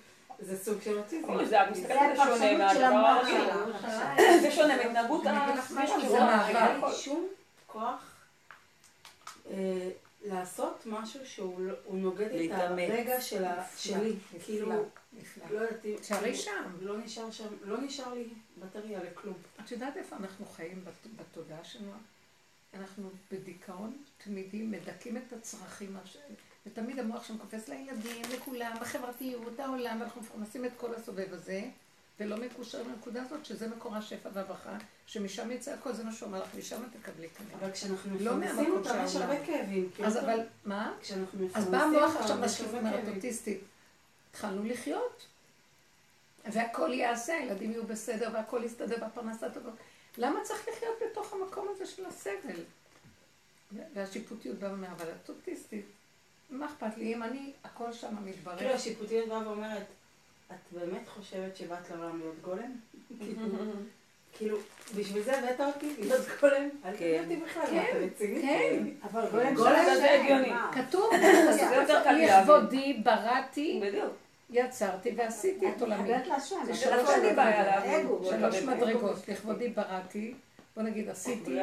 [0.41, 1.28] זה סוג של אוטיזם.
[1.30, 1.59] או, זה
[2.16, 3.41] שונה מהדבר המוח הרגיל.
[3.80, 4.41] שלה.
[4.43, 5.24] זה שונה מהתנהגות
[5.97, 7.28] לי שום
[7.66, 8.14] כוח
[9.51, 9.91] אה,
[10.24, 12.51] לעשות משהו שהוא לא- נוגד את.
[12.93, 14.14] הרגע של ה- שלי.
[14.45, 14.68] כאילו.
[15.51, 16.76] לא יודעת, תשארי שם.
[16.80, 18.28] לא נשאר שם, לא נשאר לי
[18.59, 19.34] בטריה לכלום.
[19.64, 21.93] את יודעת איפה אנחנו חיים בת- בתודעה שלנו?
[22.74, 25.97] אנחנו בדיכאון תמידי, מדכאים את הצרכים,
[26.67, 31.63] ותמיד המוח שם קופץ לילדים, לכולם, בחברתיות, העולם, ואנחנו מפרנסים את כל הסובב הזה,
[32.21, 36.43] ולא מקושר לנקודה הזאת, שזה מקור השפע והברכה, שמשם יצא הכל, זה מה שהוא אמר
[36.43, 37.55] לך, משם תקבלי כנראה.
[37.61, 39.47] אבל כשאנחנו לא מפרנסים אותם יש הרבה.
[39.47, 39.91] כאבים.
[39.95, 40.95] כאילו, אז אבל, מה?
[41.01, 43.17] כשאנחנו אז מפרנסים בא המוח אותם עכשיו הרבה אומרת.
[43.17, 43.61] אוטיסטית.
[44.31, 45.27] התחלנו לחיות.
[46.45, 49.71] והכל יעשה, הילדים יהיו בסדר, והכל יסתדר, והפרנסה טובה.
[50.19, 52.63] למה צריך לחיות בתוך המקום הזה של הסבל?
[53.95, 54.73] והשיפוטיות באה
[55.25, 55.87] את אוטיסטית.
[56.51, 57.15] מה אכפת לי?
[57.15, 58.75] אם אני, הכל שם כאילו מתברר.
[58.75, 59.87] השיפוטיות באה ואומרת,
[60.51, 62.73] את באמת חושבת שבאת לעולם להיות גולם?
[63.21, 63.47] כאילו,
[64.33, 64.59] כאילו,
[64.97, 66.69] בשביל זה הבאת אותי להיות גולם?
[66.85, 67.25] אל תביא כן.
[67.25, 68.43] אותי בכלל, כן, מה, אתה רציני?
[68.43, 68.85] כן.
[69.03, 70.53] אבל גולם זה הגיוני.
[70.73, 71.11] כתוב,
[71.57, 72.43] זה יותר קל להבין.
[72.43, 74.13] לכבודי בראתי, בדיוק.
[74.51, 76.09] יצרתי ועשיתי את עולמי.
[76.09, 76.19] זה
[76.67, 77.37] אבל שלוש מדרגות.
[77.37, 78.07] להבין.
[78.07, 78.67] אגו, שלוש אגו.
[78.67, 80.35] מדרגות, לכבודי בראתי,
[80.77, 81.59] בוא נגיד עשיתי,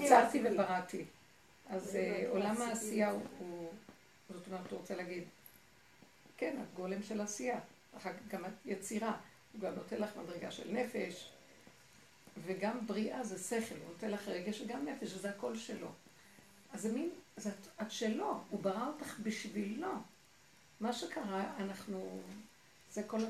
[0.00, 0.42] יצרתי.
[0.44, 1.04] ובראתי.
[1.70, 2.24] אז אה.
[2.28, 3.65] עולם העשייה הוא,
[4.30, 5.24] זאת אומרת, הוא רוצה להגיד,
[6.36, 7.60] כן, את גולם של עשייה,
[7.96, 9.16] אחר כך גם יצירה,
[9.52, 11.30] הוא גם נותן לך מדרגה של נפש,
[12.44, 15.88] וגם בריאה זה שכל, הוא נותן לך רגש וגם נפש, וזה הכל שלו.
[16.72, 17.50] אז זה מין, זה,
[17.82, 19.92] את שלו, הוא ברא אותך בשבילו.
[20.80, 22.20] מה שקרה, אנחנו,
[22.90, 23.20] זה כל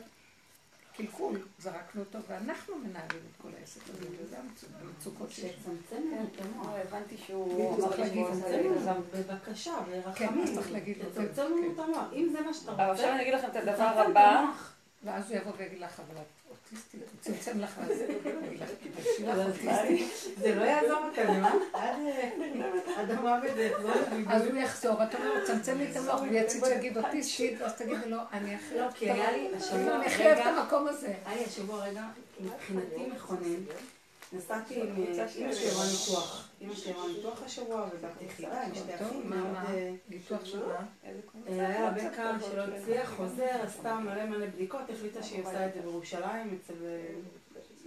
[1.00, 5.44] הקלקול, זרקנו אותו, ואנחנו מנהלים את כל העסק הזה, וזה המצוק- המצוקות שיש.
[5.52, 6.68] שצמצם לנו את המוח.
[6.68, 9.22] אה, הבנתי שהוא צריך אמר להגיד לשמוע את זה.
[9.22, 10.42] בבקשה, כן, ברחמים.
[10.44, 11.42] אז צריך להגיד לו, כן.
[11.42, 12.04] לנו את המוח.
[12.12, 14.44] אם זה מה שאתה אבל עכשיו רוצה, אני אגיד לכם את הדבר הבא.
[15.06, 17.94] ואז הוא יבוא ויגיד לך, אבל את אוטיסטית, הוא צמצם לך, הוא
[18.46, 20.34] יגיד לך, תתביישי לך אוטיסטית.
[20.38, 21.52] זה לא יעזור אותנו, אה?
[21.72, 22.30] עד אה,
[23.00, 23.90] עד המוות זה יחזור
[24.28, 24.46] אז.
[24.46, 28.10] הוא יחזור, אתה אומר, לו, צמצם לי את המוח, הוא יציץ ויגיד אוטיסטית, ואז תגידי
[28.10, 31.14] לו, אני הכי לא, כי היה לי השבוע אני הכי אוהבת את רגע, המקום הזה.
[31.26, 32.04] היה לי השבוע רגע,
[32.40, 33.64] מבחינתי מכונן.
[34.36, 36.48] נסעתי עם אמא שלי עברה ניתוח.
[36.60, 39.52] אמא שלי עברה ניתוח השבוע, ובאתי יחידה עם שתי אחים מה, מאוד...
[39.52, 39.74] מה?
[39.74, 40.74] אה, ניתוח של מה?
[41.48, 45.74] אה, היה לה בקע שלא הצליח, חוזר, עשתה מלא מלא בדיקות, החליטה שהיא עושה את
[45.74, 47.14] זה בירושלים אצל אה,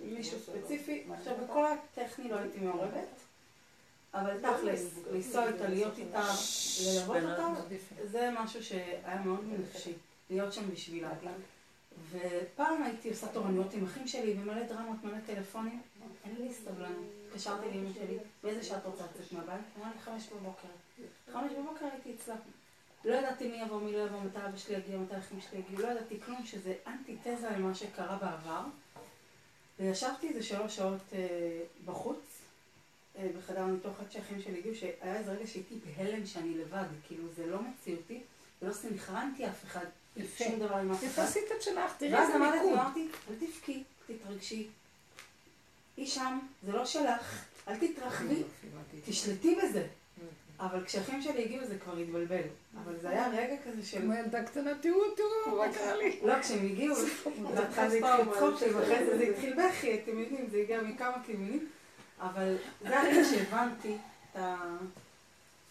[0.03, 1.03] מישהו ספציפי.
[1.13, 3.07] עכשיו, בכל הטכני לא הייתי מעורבת,
[4.13, 6.27] אבל תכלס, לנסוע איתה, להיות איתה,
[6.85, 7.53] ללוות אותה.
[8.11, 9.93] זה משהו שהיה מאוד בנפשי,
[10.29, 11.09] להיות שם בשבילה.
[12.11, 15.81] ופעם הייתי עושה תורנויות עם אחים שלי, ומלא דרמות, מלא טלפונים,
[16.25, 17.05] אין לי סבלנות.
[17.27, 19.65] התקשרתי לאמא שלי, באיזה שעה את רוצה לצאת מהבית?
[19.77, 20.67] אמרה לי חמש בבוקר.
[21.33, 22.35] חמש בבוקר הייתי אצלה.
[23.05, 25.81] לא ידעתי מי יבוא, מי לא יבוא, מתי אבא שלי יגיע, מתי האחים שלי יגיעו,
[25.81, 28.61] לא ידעתי כלום, שזה אנטיתזה למה שקרה בעבר.
[29.79, 32.41] וישבתי איזה שלוש שעות אה, בחוץ,
[33.17, 37.23] אה, בחדר הניתוח עד שהאחים שלי הגיעו, שהיה איזה רגע שהייתי בהלם שאני לבד, כאילו
[37.35, 38.21] זה לא מציאותי,
[38.61, 39.85] ולא סנכרנתי אף אחד,
[40.17, 40.43] יפה.
[40.43, 41.21] שום דבר עם אף יפה אחד.
[41.21, 42.73] עשית את שלך, תראי ואז איזה מיקוד.
[42.73, 44.67] אמרתי, אל תבכי, תתרגשי.
[45.99, 48.43] היא שם, זה לא שלך, אל תתרחבי,
[49.05, 49.87] תשלטי בזה.
[50.59, 52.41] אבל כשאחים שלי הגיעו זה כבר התבלבל.
[52.83, 54.01] אבל זה היה רגע כזה של...
[54.01, 56.19] כמו ילדה קטנה, תראו, תראו, מה קרה לי.
[56.23, 56.95] לא, כשהם הגיעו,
[57.55, 61.69] בהתחלה זה התחיל צחוק, ואחרי זה זה התחיל בכי, אתם יודעים, זה הגיע מכמה כיוונים.
[62.19, 63.97] אבל זה הרגע שהבנתי
[64.31, 64.37] את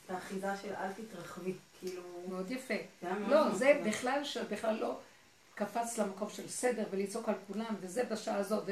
[0.09, 1.53] האחיזה של אל תתרחבי.
[1.81, 2.74] כאילו, מאוד יפה.
[3.29, 3.81] לא, זה.
[4.51, 4.99] בכלל לא
[5.55, 8.64] קפץ למקום של סדר ולצעוק על כולם, וזה בשעה הזאת.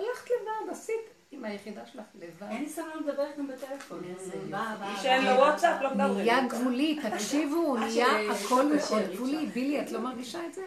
[0.00, 0.94] הלכת לבד, עשית
[1.30, 2.46] עם היחידה שלך לבד.
[2.50, 4.00] אין לי סבלנות לדבר איתם בטלפון.
[4.00, 5.82] מי שאין לו וואטסאפ.
[5.82, 6.14] לא מדברים.
[6.14, 8.64] נהיה גבולי, תקשיבו, נהיה הכל
[9.12, 9.46] גבולי.
[9.46, 10.62] בילי, את לא מרגישה את זה?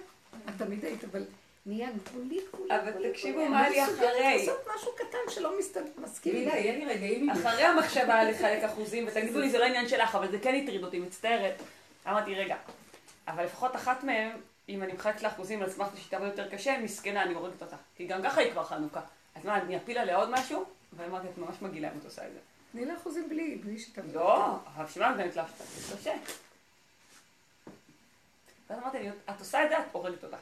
[0.49, 1.25] את תמיד היית, אבל
[1.65, 2.75] נהיה גבולי, גבולי.
[2.79, 3.45] אבל תקשיבו.
[3.45, 4.38] מה לי אחרי.
[4.38, 5.51] לעשות משהו קטן שלא
[5.97, 6.34] מסכים.
[6.34, 10.31] בילה, יהיה לי רגעים אחרי המחשבה לחלק אחוזים, ותגידו לי זה לא עניין שלך, אבל
[10.31, 11.53] זה כן הטריד אותי, מצטערת.
[12.07, 12.55] אמרתי, רגע,
[13.27, 14.31] אבל לפחות אחת מהן,
[14.69, 17.75] אם אני מחלקת לאחוזים על סמך תעבוד יותר קשה, מסכנה, אני הורגת אותה.
[17.95, 19.01] כי גם ככה היא כבר חנוכה.
[19.36, 20.65] אז מה, אני אפיל עליה עוד משהו?
[20.97, 22.39] ואמרתי, את ממש מגעילה אם את עושה את זה.
[22.71, 24.13] תני לה אחוזים בלי, בלי שתביא.
[24.13, 25.45] לא, אבל מה נותנת לך?
[25.57, 26.13] זה קשה.
[28.69, 30.38] ואז אמרתי, לי, את עושה את זה, את הורגת אותה.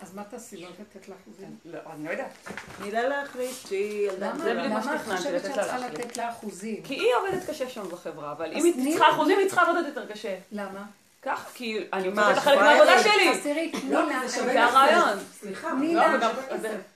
[0.00, 0.56] אז מה תעשי?
[0.56, 1.58] לא לתת לה אחוזים?
[1.64, 2.30] לא, אני לא יודעת.
[2.78, 4.38] תני לה להחליט שהיא ילדה למה?
[4.38, 6.00] זה בדיוק מה למה את שתכננתי, חושבת לתת שאת לה צריכה להחליט.
[6.00, 6.82] לתת לה אחוזים?
[6.82, 9.86] כי היא עובדת קשה שם בחברה, אבל אם היא צריכה לה אחוזים, היא צריכה לעבוד
[9.86, 10.38] יותר קשה.
[10.52, 10.86] למה?
[11.22, 12.78] ככה, כי אני מה, רוצה את החלק שבועיים?
[12.78, 13.30] מהעבודה שלי.
[13.30, 15.18] אז תראי, תני לא, זה שווה זה הרעיון.
[15.40, 15.68] סליחה.
[15.92, 16.02] לא,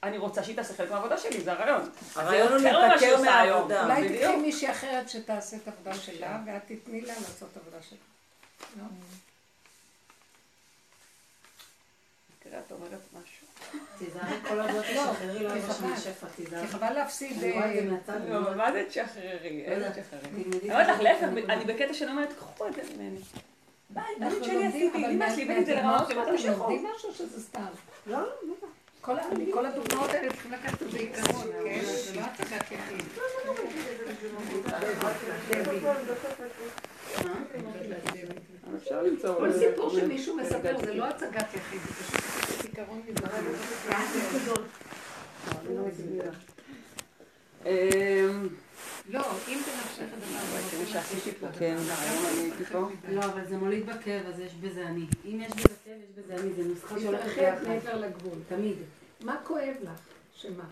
[0.02, 1.90] אני רוצה שהיא תעשה חלק מהעבודה שלי, זה הרעיון.
[2.14, 3.22] הרעיון הוא להיפטר.
[3.22, 3.84] מהעבודה.
[3.84, 4.18] אולי.
[4.18, 7.98] תקחי מישהי אחרת שתעשה את העבודה שלה, ואת תתני לה לעשות את העבודה שלה.
[8.76, 8.84] לא?
[12.42, 13.46] תראה, את אומרת משהו.
[13.98, 15.96] תיזהרי כל לא תשחררי לא חבל.
[15.96, 16.66] שפע, תיזהרי.
[16.66, 17.44] כי חבל להפסיד...
[17.44, 17.80] אה.
[18.28, 19.64] לא, מה זה תשחררי?
[19.64, 20.44] איזה תשחררי?
[20.62, 21.28] אני אומרת לך, להפך.
[21.48, 23.20] אני בקטע שאני אומרת, קחו את זה ממני.
[23.96, 26.58] אנחנו את שלי עשיתי, אמא מה- שלי הבאתי את זה לרמה מהדוגמאות שאתם אתם תמשיכו.
[26.70, 27.64] לומדים משהו שזה סתם.
[28.06, 28.26] לא, לא,
[28.62, 28.68] לא.
[29.52, 31.80] כל הדוגמאות האלה צריכים לקחת את זה עיקרון, כן?
[31.84, 33.04] זה לא הצגת יחיד.
[38.76, 39.34] אפשר למצוא.
[39.34, 43.34] כל סיפור שמישהו מספר זה לא הצגת יחיד, זה פשוט עיקרון מזרח.
[49.08, 51.48] לא, אם בנפשך הדבר.
[51.58, 51.76] כן.
[53.08, 55.04] לא, אבל זה מוליד בכאב, אז יש בזה אני.
[55.24, 56.52] אם יש בזה כאב, יש בזה אני.
[56.52, 57.56] זה נוסחה שהולכת.
[57.68, 58.38] מעבר לגבול.
[58.48, 58.76] תמיד.
[59.24, 59.90] מה כואב לך?
[60.34, 60.64] שמה?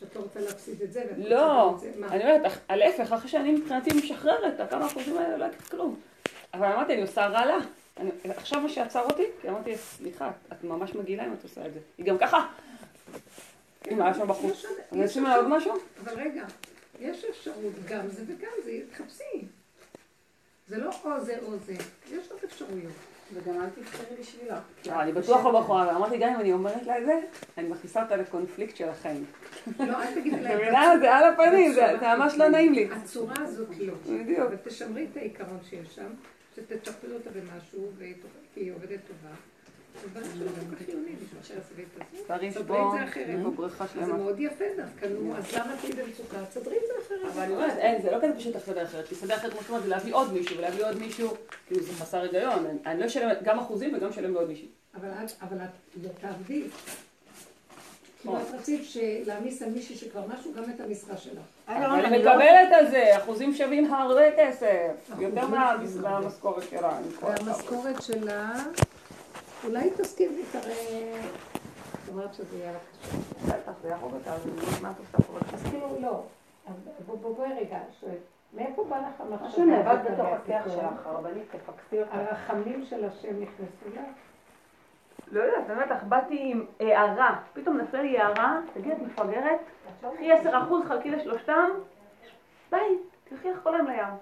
[0.00, 1.92] שאת לא רוצה להפסיד את זה ואת רוצה לא, את זה?
[1.98, 2.06] מה?
[2.08, 6.00] אני אומרת, אח- להפך, אחרי שאני מבחינתי משחררת, הכמה אחוזים האלה לא יקרה כלום.
[6.54, 7.58] אבל אמרתי, אני עושה רע לה.
[7.96, 11.72] אני- עכשיו מה שעצר אותי, כי אמרתי, סליחה, את ממש מגעילה אם את עושה את
[11.74, 11.80] זה.
[11.98, 12.46] היא גם ככה.
[13.90, 14.52] אם היה שם בחוץ.
[14.58, 15.72] יש- אני אשים לה עוד משהו?
[16.04, 16.44] אבל רגע,
[17.00, 19.44] יש אפשרות גם זה וגם זה, תחפשי.
[20.68, 21.74] זה לא או זה או זה,
[22.10, 22.92] יש עוד אפשרויות.
[23.34, 24.60] וגם אל תבחרי בשבילה.
[24.86, 27.20] לא, אני בטוח לא בחורה, ואמרתי, גם אם אני אומרת לה את זה,
[27.58, 29.24] אני מכניסה אותה לקונפליקט של החיים.
[29.78, 30.58] לא, אל תגידי את להם.
[30.58, 30.98] מבינה?
[31.00, 32.88] זה על הפנים, זה זה ממש לא נעים לי.
[32.92, 33.94] הצורה הזאת לא.
[33.94, 34.48] בדיוק.
[34.50, 36.10] ותשמרי את העיקרון שיש שם,
[36.56, 37.90] שתטפל אותה במשהו,
[38.54, 39.34] כי היא עובדת טובה.
[40.04, 40.48] בשביל
[41.42, 42.04] שתעשי את זה.
[43.92, 44.06] שלמה.
[44.16, 46.36] מאוד יפה דווקא, נו, אז למה תהיי במצוקה?
[46.50, 47.32] תסדרי את זה אחרת.
[47.34, 49.08] אבל אני אומרת, אין, זה לא כזה פשוט לסדר אחרת.
[49.08, 51.28] כי לסדר אחרת, כמו שאת אומרת, זה להביא עוד מישהו, ולהביא עוד מישהו,
[51.66, 52.66] כאילו זה חסר היגיון.
[52.66, 54.66] אני- אני לא אשלם גם אחוזים וגם אשלם לעוד מישהו.
[54.94, 55.68] אבל את, אבל את
[56.02, 56.62] לא תעבדי.
[58.22, 58.36] כאילו.
[58.36, 61.38] את רצית ש- להעמיס על מישהי שכבר משהו גם את המשרה שלך.
[61.68, 64.90] אבל אני מקבלת על זה, אחוזים שווים הרבה כסף.
[65.20, 65.46] יותר.
[66.00, 66.98] מהמשכורת שלה.
[67.22, 68.52] והמשכורת שלה,
[69.66, 71.22] אולי תסכים לי תראה,
[72.04, 73.18] זאת אומרת שזה יהיה לה קשה.
[73.46, 74.46] בטח, זה יהרוג אותה, אז
[74.82, 75.38] מה את עושה פה?
[75.52, 76.22] אז כאילו לא,
[77.06, 78.16] בואי רגע, שואל,
[78.54, 79.50] מאיפה בא לך המחשבה?
[79.50, 80.64] שנאבד לגבי בתוך הכיח?
[80.68, 82.10] שלך, הרבנית, תפקסי אותה.
[82.12, 84.00] הרחמים של השם נכנסו לך?
[85.32, 87.40] לא יודעת, באמת, אך באתי עם הערה.
[87.52, 89.60] פתאום נפלה לי הערה, תגידי, את מפגרת?
[90.00, 90.46] קחי 10%
[90.88, 91.68] חלקי לשלושתם,
[92.70, 92.98] ביי,
[93.28, 94.14] תלכי לך כל היום לים.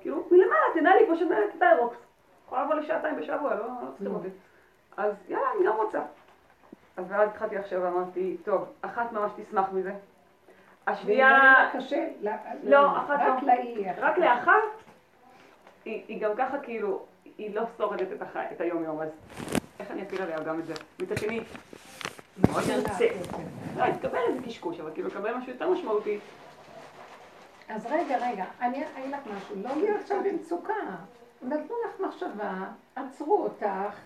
[0.00, 1.96] כאילו, מלמעלה, תנהלי כמו שמנהלת את האירוקס.
[2.46, 4.28] יכולה לבוא לשעתיים בשבוע, לא לא צריכים אותי.
[5.00, 5.98] אז יאללה, אני גם רוצה.
[6.96, 9.92] אז ואז התחלתי עכשיו ואמרתי, טוב, אחת ממש תשמח מזה.
[10.86, 11.32] השנייה,
[11.72, 13.48] קשה, לה- לא, אחת רק לא.
[13.54, 13.84] לאי.
[13.98, 14.52] רק לאחת,
[15.84, 17.02] היא, היא גם ככה כאילו,
[17.38, 19.08] היא לא שורדת את, החי, את היום יום, אז
[19.80, 20.74] איך אני אפיל עליה גם את זה?
[21.02, 21.40] מצד שני,
[22.48, 23.06] מאוד תרצה.
[23.76, 26.18] לא, אני תקבל איזה קשקוש, אבל כאילו לקבל משהו יותר משמעותי.
[27.68, 30.72] אז רגע, רגע, אני אגיד לך משהו, לא להיות עכשיו במצוקה.
[31.42, 32.52] נתנו לך מחשבה,
[32.96, 33.96] עצרו אותך,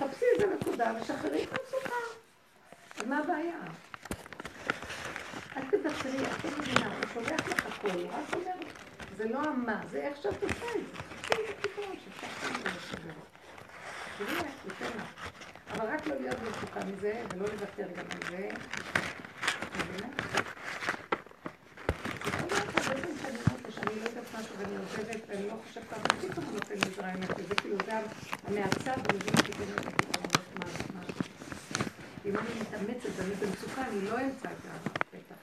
[0.00, 1.94] חפשי איזה נקודה ושחררי את המצוקה.
[2.98, 3.56] אז מה הבעיה?
[5.56, 8.52] אל תוותרי, את לא מבינה, הוא שולח לך הכול, רק אומר,
[9.16, 11.02] זה לא המה, זה איך שאת עושה את זה.
[11.20, 11.42] תחשבי
[12.64, 13.12] לעשות את זה.
[14.18, 15.30] תראי איך, ניתן לך.
[15.70, 18.48] אבל רק לא להיות במצוקה מזה, ולא לוותר גם על זה.
[19.78, 20.08] מבינה?
[22.26, 25.54] יכול להיות הרבה פעמים שאני אומרת לו שאני לא יודעת משהו ואני עובדת ואני לא
[25.66, 28.02] חושבת ככה, פתאום הוא נותן לי זרעים זה כאילו גם
[28.46, 30.26] המעצב ומבין אותי בין הפתרון,
[30.58, 31.00] מה, מה.
[32.24, 35.34] אם אני מתאמצת ואני במצוקה, אני לא אמצא את הפתח.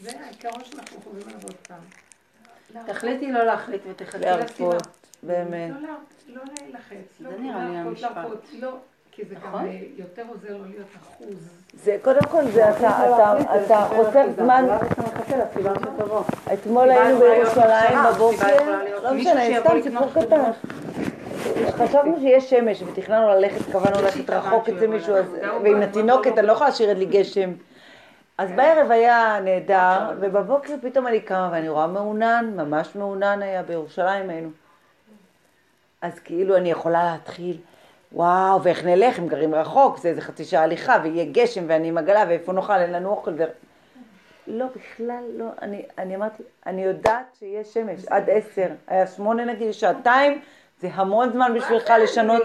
[0.00, 1.80] זה העיקרון שאנחנו חושבים עליו עוד פעם.
[2.86, 4.36] תחליטי לא להחליט ותחכי לסיבה.
[4.36, 4.86] להרפות,
[5.22, 5.70] באמת.
[5.70, 5.94] לא, לא,
[6.28, 8.16] לא להילחץ, לא זה נראה לי להרפות, המשפט.
[8.16, 8.78] להרפות, לא,
[9.14, 9.66] כי זה גם נכון?
[9.66, 11.48] אה, יותר עוזר לא להיות אחוז.
[11.74, 14.64] זה קודם כל זה אתה, חוסך זמן,
[15.80, 16.22] שתבוא.
[16.52, 20.50] אתמול היינו בירושלים בבוקר, לא משנה, סתם סיפור קטן.
[21.70, 25.14] חשבנו שיש שמש ותכננו ללכת, קבענו ללכת רחוק אצל מישהו,
[25.62, 27.52] ועם התינוקת אני לא יכולה להשאיר את לי גשם.
[28.38, 34.30] אז בערב היה נהדר, ובבוקר פתאום אני קמה ואני רואה מעונן, ממש מעונן היה, בירושלים
[34.30, 34.50] היינו.
[36.02, 37.56] אז כאילו אני יכולה להתחיל,
[38.14, 41.98] וואו, ואיך נלך, הם גרים רחוק, זה איזה חצי שעה הליכה, ויהיה גשם, ואני עם
[41.98, 43.30] עגלה, ואיפה נאכל, אין לנו אוכל.
[43.38, 43.44] ו...
[44.46, 45.46] לא, בכלל לא.
[45.62, 48.66] אני, אני אמרתי, אני יודעת שיש שמש עד עשר.
[48.86, 50.40] היה שמונה נגיד, שעתיים,
[50.84, 52.42] זה המון זמן בשבילך לשנות.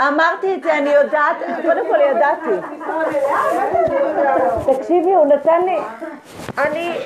[0.00, 2.66] אמרתי את זה, אני יודעת, קודם כל ידעתי.
[4.72, 5.78] תקשיבי, הוא נתן לי,
[6.58, 6.98] אני,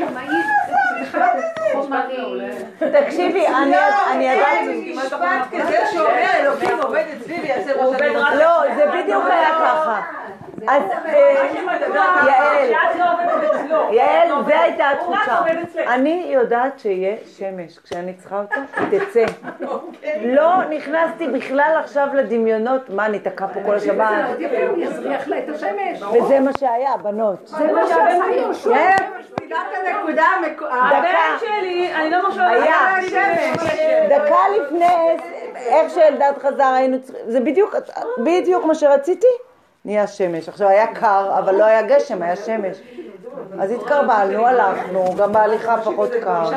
[2.78, 3.76] תקשיבי, אני
[4.10, 4.96] אני ידעתי.
[4.96, 10.02] משפט כזה שאומר אלוקים עובד אצלי ויעשה ראש אני לא, זה בדיוק היה ככה.
[10.68, 11.48] אז אה,
[11.94, 12.96] יעל,
[13.92, 15.38] יעל, זו הייתה התחושה.
[15.94, 17.78] אני יודעת שיהיה שמש.
[17.78, 19.24] כשאני צריכה אותה, היא תצא.
[20.22, 24.08] לא נכנסתי בכלל עכשיו לדמיונות, מה, אני תקע פה כל השבת?
[24.70, 26.02] הוא יזריח לה את השמש.
[26.02, 27.46] וזה מה שהיה, בנות.
[27.46, 27.80] זה מה
[29.86, 32.96] הנקודה המקו- הבן שלי, אני לא מרשה לו היה.
[33.02, 33.78] שמש.
[34.08, 35.16] דקה לפני,
[35.56, 37.40] איך שאלדד חזר, היינו צריכים, זה
[38.24, 39.26] בדיוק מה שרציתי,
[39.84, 40.48] נהיה שמש.
[40.48, 42.76] עכשיו היה קר, אבל לא היה גשם, היה שמש.
[43.60, 46.50] אז התקרבלנו, הלכנו, גם בהליכה פחות קר.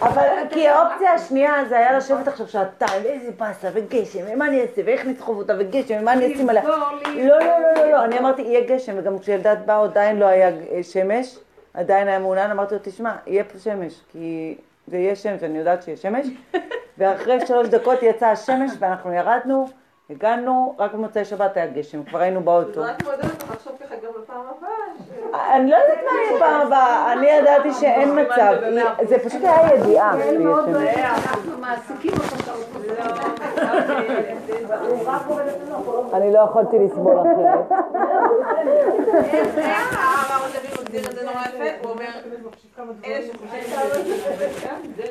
[0.00, 4.82] אבל כי האופציה השנייה זה היה לשבת עכשיו שעתיים, ואיזה באסה, וגשם, ומה אני אעשה,
[4.84, 6.64] ואיך נסחוב אותה, וגשם, ומה אני אשים עליה.
[6.64, 6.76] לא,
[7.14, 10.50] לא, לא, לא, לא, אני אמרתי, יהיה גשם, וגם כשילדת באה עדיין לא היה
[10.82, 11.38] שמש,
[11.74, 14.56] עדיין היה מעונן, אמרתי לו, תשמע, יהיה פה שמש, כי
[14.86, 16.26] זה יהיה שמש, אני יודעת שיהיה שמש,
[16.98, 19.66] ואחרי שלוש דקות יצאה השמש, ואנחנו ירדנו,
[20.10, 22.82] הגענו, רק במוצאי שבת היה גשם, כבר היינו באוטו.
[22.82, 25.56] רק מעודדת אותך לחשוב ככה גם לפעם הבאה.
[25.56, 28.54] אני לא יודעת מה יהיה פעם הבאה, אני ידעתי שאין מצב,
[29.08, 30.12] זה פשוט היה ידיעה.
[30.12, 32.12] אנחנו מעסיקים
[36.12, 37.68] אני לא יכולתי לסבול אחרת.
[44.96, 45.04] זה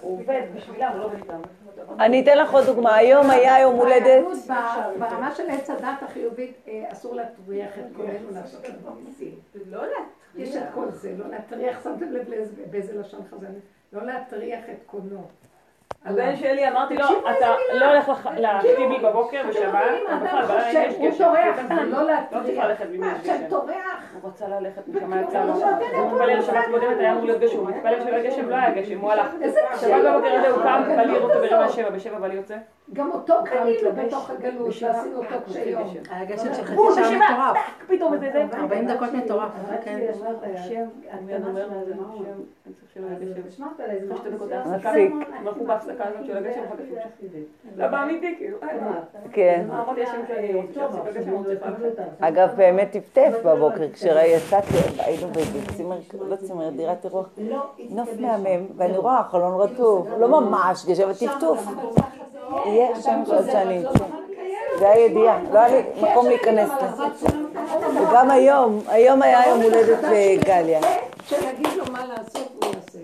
[0.00, 0.22] הוא
[1.98, 4.24] אני אתן לך עוד דוגמה, היום היה יום הולדת,
[4.98, 9.34] ברמה של עץ הדת החיובית, אה, אסור להטריח את קולנו לעשות לנו ניסים.
[9.66, 10.20] לא להטריח.
[10.36, 12.26] יש את כל זה, לא להטריח, שמתם לב
[12.70, 13.46] באיזה לשון חז"ל,
[13.92, 15.28] לא להטריח את קולנו.
[16.04, 18.28] הבן שלי, אמרתי לו, אתה לא הולך
[18.64, 19.82] לי בבוקר בשבת,
[20.12, 21.10] או בכלל הוא.
[21.18, 22.64] טורח אתה לא לא להטריח.
[22.64, 23.32] ללכת מה, גשם.
[23.48, 23.74] טורח,
[24.22, 25.52] הוא רצה ללכת, משם יצא לו.
[25.52, 28.70] הוא מתפלל שבת קודמת, היה אמור להיות גשם, הוא מתפלל שלא היה גשם, לא היה
[28.70, 29.26] גשם, הוא הלך.
[29.80, 30.04] שבת.
[30.04, 32.56] בבוקר הזה הוא קם, בא לראות אותו ברבע שבע, בשבע בא לי יוצא.
[32.92, 35.88] גם אותו קנינו בתוך הגלות, שעשינו אותו קשה יום.
[36.10, 37.56] היה גשם של חצי שעה מטורף.
[37.88, 38.56] פתאום איזה זה.
[38.56, 39.50] 40 דקות מטורף.
[39.84, 40.10] כן.
[40.54, 40.84] השם,
[44.32, 45.10] לו, זה השם, אני
[45.48, 47.24] הלכו בהפסקה הזאת של הגשם, אחר כך.
[47.76, 48.58] לא באמיתי, כאילו.
[48.62, 48.68] אה,
[49.32, 49.66] כן.
[51.46, 52.02] ללכת.
[52.20, 57.28] אגב באמת טפטף בבוקר, כשיצאתי, היינו באיזה צימר, לא צימר, דירת אירוח,
[57.90, 61.66] נוף מהמם, ואני רואה החלון רטוב, לא ממש גשם, אבל טפטוף.
[62.66, 64.04] יהיה עד שאני אצא.
[64.78, 67.02] זה היה ידיעה, לא היה לי מקום להיכנס לזה.
[68.00, 70.80] וגם היום, היום היה יום הולדת לגליה.
[71.26, 72.98] כשנגיד לו מה לעשות, הוא יעשה.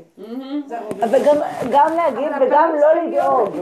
[1.05, 1.36] אבל גם,
[1.70, 3.57] גם להגיד וגם לא לדאוג.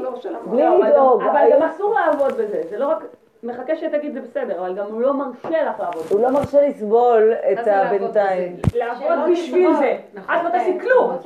[0.00, 0.10] לא.
[0.46, 1.22] בלי לדאוג.
[1.22, 3.04] אבל גם אסור לעבוד בזה, זה לא רק,
[3.42, 6.02] מחכה שתגיד זה בסדר, אבל גם הוא לא מרשה לך לעבוד.
[6.10, 8.56] הוא לא מרשה לסבול את הבינתיים.
[8.74, 9.96] לעבוד בשביל זה.
[10.14, 11.16] את לא תעשי כלום.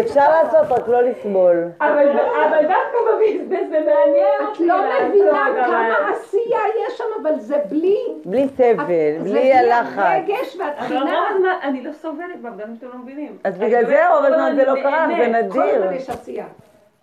[0.00, 1.64] אפשר לעשות, רק לא לסבול.
[1.80, 2.08] אבל
[2.48, 4.76] אבל דווקא בביזנס זה מעניין את לא
[5.08, 7.96] מבינה כמה עשייה יש שם, אבל זה בלי...
[8.24, 9.98] בלי סבל, בלי הלחץ.
[9.98, 11.24] הרגש אבל והתחינה.
[11.62, 13.38] אני לא סובלת בה, גם שאתם לא מבינים.
[13.44, 15.92] אז בגלל זה רוב הזמן זה לא קרה, זה כל הזמן נדיר.
[15.92, 16.46] יש עשייה.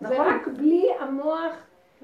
[0.01, 0.27] זה נכון.
[0.27, 1.53] רק בלי המוח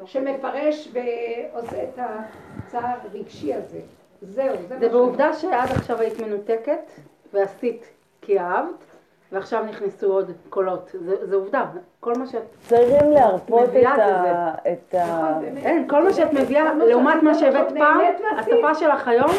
[0.05, 3.79] שמפרש ועושה את הצער הרגשי הזה.
[4.21, 6.91] זהו, זה זה מה בעובדה שעד עכשיו היית מנותקת
[7.33, 7.85] ועשית
[8.21, 8.83] כי אהבת,
[9.31, 10.89] ועכשיו נכנסו עוד קולות.
[10.93, 11.65] זה זה עובדה.
[11.99, 12.41] כל מה שאת...
[12.67, 14.53] צריכים להרפות את את ה...
[14.71, 15.39] את ה...
[15.57, 18.01] אין, כל מה שאת מביאה, לעומת מה שהבאת פעם,
[18.39, 19.31] השפה שלך היום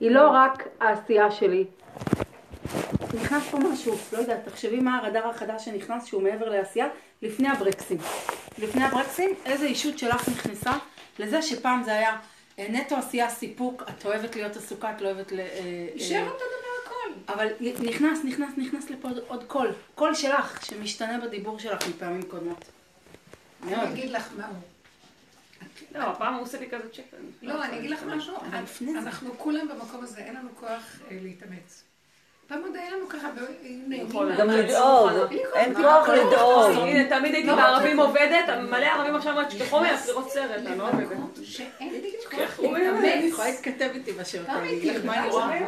[0.00, 1.64] היא לא רק העשייה שלי.
[3.14, 6.86] נכנס פה משהו, לא יודעת, תחשבי מה הרדאר החדש שנכנס שהוא מעבר לעשייה
[7.22, 7.98] לפני הברקסים.
[8.58, 10.72] לפני הברקסים, איזה ישות שלך נכנסה
[11.18, 12.16] לזה שפעם זה היה
[12.58, 15.40] נטו עשייה סיפוק, את אוהבת להיות עסוקה, את לא אוהבת ל...
[15.40, 17.32] אה, יישאר אה, אותו דבר הכל.
[17.32, 19.72] אבל נכנס, נכנס, נכנס לפה עוד, קול.
[19.94, 22.64] קול שלך, שמשתנה בדיבור שלך מפעמים קודמות.
[23.60, 23.78] מאוד.
[23.78, 24.56] אני אגיד לך מה הוא.
[25.94, 27.02] לא, הפעם הוא עושה לי כזה צ'ק.
[27.42, 28.36] לא, אני אגיד לך משהו.
[28.96, 31.83] אנחנו כולם במקום הזה, אין לנו כוח אה, להתאמץ.
[32.48, 33.28] פעם עוד היה לנו ככה.
[33.88, 35.10] נכון, מה- גם אני לדאוג.
[35.54, 36.70] אין כוח לדאוג.
[36.70, 40.78] הנה, תמיד הייתי לא, בערבים עובדת, מלא ערבים עכשיו אומרת שאתה חומר, לראות סרט, אני
[40.78, 41.08] לא עובדת.
[41.42, 43.24] שאין לי כוח הוא אני להתאמץ.
[43.32, 44.68] יכולה להתכתב איתי בשעות האלה,
[44.98, 45.60] לך מה אני רואה.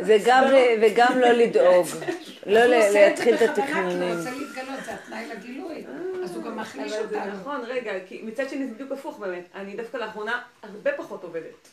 [0.00, 0.44] זה גם,
[0.82, 1.86] וגם לא לדאוג,
[2.46, 4.02] לא עושה להתחיל את התכנונים.
[4.02, 5.84] הוא רוצה להתגלות, זה התנאי לגילוי.
[6.24, 7.32] אז הוא גם מחליש אבל זה אותנו.
[7.40, 9.44] נכון, רגע, כי מצד שני זה בדיוק הפוך באמת.
[9.54, 11.68] אני דווקא לאחרונה הרבה פחות עובדת.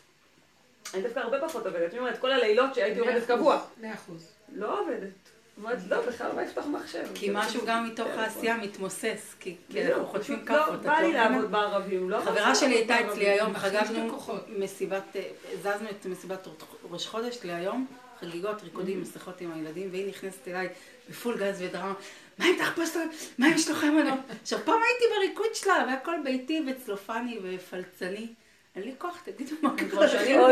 [0.94, 1.92] אני דווקא הרבה פחות עובדת.
[1.92, 3.62] אני אומרת, כל הלילות שהייתי עובדת קבוע.
[3.82, 4.32] מאה אחוז.
[4.56, 5.10] לא עובדת.
[5.58, 7.04] אומרת, לא, בכלל לא לפתוח מחשב.
[7.16, 10.70] כי משהו גם מתוך העשייה מתמוסס, כי אנחנו חוטפים כאפות.
[10.70, 11.20] לא, את בא לי לא?
[11.20, 12.20] לעבוד בערבים, לא?
[12.20, 13.30] חברה שלי הייתה אצלי.
[13.30, 14.18] היום, חגגנו.
[14.48, 15.22] מסיבת, אה,
[15.54, 16.48] הזזנו את מסיבת
[16.92, 17.88] ראש חודש להיום,
[18.20, 20.70] חגיגות, ריקודים, מסכות עם הילדים, והיא נכנסת אליי
[21.10, 21.94] בפול גז ודרמה,
[22.38, 23.00] מה עם תחפושת?
[23.38, 24.20] מה עם משלוחי מנות?
[24.42, 28.28] עכשיו פעם הייתי בריקוד שלה, והכל ביתי וצלופני ופלצני.
[28.76, 29.70] אין לי כוח, תגידו מה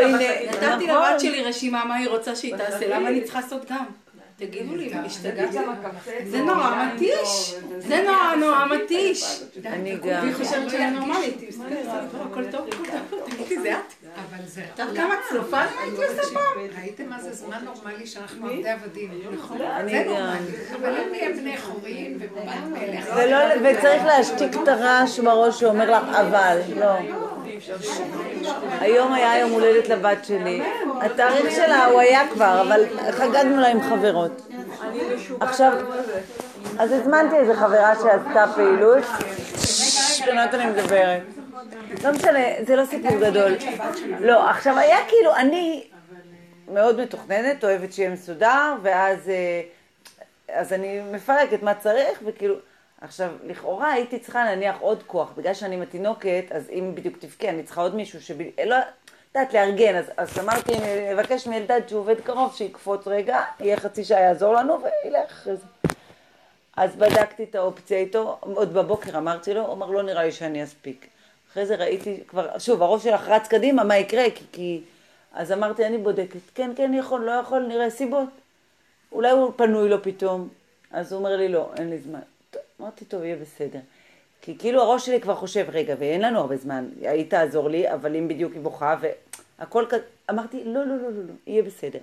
[0.01, 0.17] הנה,
[0.51, 0.89] נתתי נכון.
[0.89, 3.85] לבת שלי רשימה מה היא רוצה שהיא תעשה, למה אני צריכה לעשות גם?
[4.35, 5.57] תגידו לי, השתגעתי.
[6.25, 9.43] זה נורא מתיש, זה נורא נורא מתיש.
[9.65, 10.21] אני גם.
[10.21, 11.55] והיא חושבת לא שאני ירגיש.
[11.57, 14.07] נורמלית, הכל טוב, הכל טוב, תגידי, זה את?
[14.15, 14.61] אבל זה...
[14.73, 16.81] את יודעת כמה צלופן הייתי עושה פעם?
[16.81, 19.61] ראיתם מה זה זמן נורמלי שאנחנו עבדי עבדים, נכון?
[19.61, 20.03] אני זה.
[20.09, 20.51] נורמלי.
[20.75, 23.05] אבל אם נהיה בני חורין ובבת מלך.
[23.15, 26.95] ולא, וצריך להשתיק את הרעש בראש שאומר לך אבל, לא.
[28.79, 30.63] היום היה יום הולדת לבת שלי.
[31.01, 34.47] התאריך שלה הוא היה כבר, אבל חגגנו לה עם חברות.
[35.39, 35.73] עכשיו-.
[36.79, 39.03] אז הזמנתי איזה חברה שעשתה פעילות.
[39.57, 41.21] שכנות אני מדברת.
[42.03, 43.51] לא משנה, זה לא סיפור גדול.
[44.19, 45.83] לא, עכשיו היה כאילו, אני
[46.67, 49.61] מאוד מתוכננת, אוהבת שיהיה מסודר, ואז אה,
[50.53, 52.55] אז אני מפרקת מה צריך, וכאילו,
[53.01, 57.49] עכשיו, לכאורה הייתי צריכה להניח עוד כוח, בגלל שאני עם התינוקת, אז אם בדיוק תבכה,
[57.49, 58.41] אני צריכה עוד מישהו שב...
[58.65, 58.75] לא,
[59.35, 64.03] יודעת, לארגן, אז, אז אמרתי, אני אבקש מאלדד שהוא עובד קרוב, שיקפוץ רגע, יהיה חצי
[64.03, 65.63] שעה, יעזור לנו, וילך אחרי זה.
[66.77, 70.63] אז בדקתי את האופציה איתו, עוד בבוקר אמרתי לו, הוא אמר, לא נראה לי שאני
[70.63, 71.07] אספיק.
[71.51, 74.23] אחרי זה ראיתי כבר, שוב, הראש שלך רץ קדימה, מה יקרה?
[74.35, 74.81] כי, כי...
[75.33, 78.29] אז אמרתי, אני בודקת, כן, כן, יכול, לא יכול, נראה סיבות.
[79.11, 80.49] אולי הוא פנוי לו פתאום.
[80.91, 82.19] אז הוא אומר לי, לא, אין לי זמן.
[82.81, 83.79] אמרתי, טוב, יהיה בסדר.
[84.41, 88.15] כי כאילו הראש שלי כבר חושב, רגע, ואין לנו הרבה זמן, היא תעזור לי, אבל
[88.15, 88.95] אם בדיוק היא בוכה,
[89.57, 91.99] והכל כזה, אמרתי, לא, לא, לא, לא, לא, יהיה בסדר.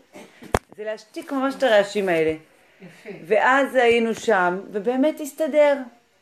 [0.76, 2.34] זה להשתיק ממש את הרעשים האלה.
[2.82, 3.10] יפה.
[3.26, 5.76] ואז היינו שם, ובאמת הסתדר.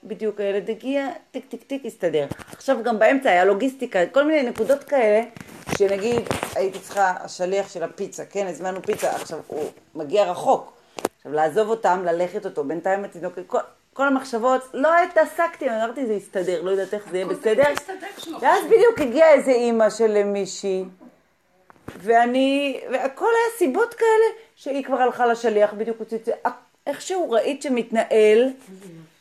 [0.05, 2.27] בדיוק הילד הגיע, טיק טיק טיק הסתדר.
[2.53, 5.23] עכשיו גם באמצע היה לוגיסטיקה, כל מיני נקודות כאלה,
[5.79, 6.23] שנגיד
[6.55, 10.73] הייתי צריכה, השליח של הפיצה, כן, הזמנו פיצה, עכשיו הוא מגיע רחוק.
[11.17, 13.59] עכשיו לעזוב אותם, ללכת אותו, בינתיים התינוקת, כל,
[13.97, 17.63] כל המחשבות, לא התעסקתי, אמרתי זה יסתדר, לא יודעת איך זה יהיה בסדר.
[18.41, 18.65] ואז.
[18.65, 20.85] בדיוק הגיעה איזה אימא של מישהי,
[21.99, 24.27] ואני, והכל היה סיבות כאלה,
[24.57, 26.31] שהיא כבר הלכה לשליח, בדיוק הוצאתי,
[26.87, 28.51] איכשהו ראית שמתנהל,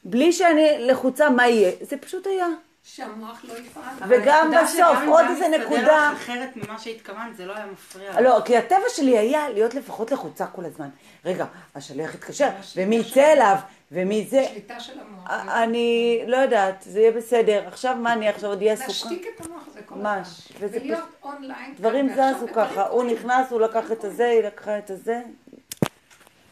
[0.04, 2.48] בלי שאני לחוצה מה יהיה, זה פשוט היה.
[2.84, 3.84] שהמוח לא יפעל.
[4.10, 6.12] וגם הנקודה בסוף, שגם אם עוד זה איזה מסתדר נקודה.
[6.14, 8.22] לך אחרת ממה שהתכוונת, זה לא היה מפריע.
[8.22, 10.90] לא, כי הטבע שלי היה להיות לפחות לחוצה כל הזמן.
[11.26, 11.46] רגע,
[11.76, 13.56] השליח יתקשר, ומי יצא אליו,
[13.92, 14.44] ומי זה.
[14.50, 15.30] שליטה של המוח.
[15.32, 17.64] אני לא יודעת, זה יהיה בסדר.
[17.68, 18.88] עכשיו מה אני עכשיו עוד אהיה עסוקה?
[18.88, 20.18] להשתיק את המוח הזה כל הזמן.
[20.18, 20.28] ממש.
[20.60, 21.00] ולהיות.
[21.24, 21.76] אונליין.
[21.76, 23.04] דברים זזו ככה, הוא.
[23.04, 25.22] נכנס, הוא לקח את הזה, היא לקחה את הזה.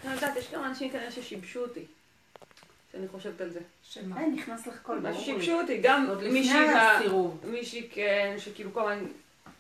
[0.06, 1.86] אני יודעת, יש כמה אנשים כנראה ששיבשו אותי.
[2.92, 3.60] שאני חושבת על זה.
[3.84, 4.16] שמה?
[4.28, 5.22] נכנס לך קול, ברור.
[5.24, 7.40] שיבשו אותי, גם עוד לפני מישהי, מה- הסירוב.
[7.44, 9.06] מישהי כן, שכאילו כל הזמן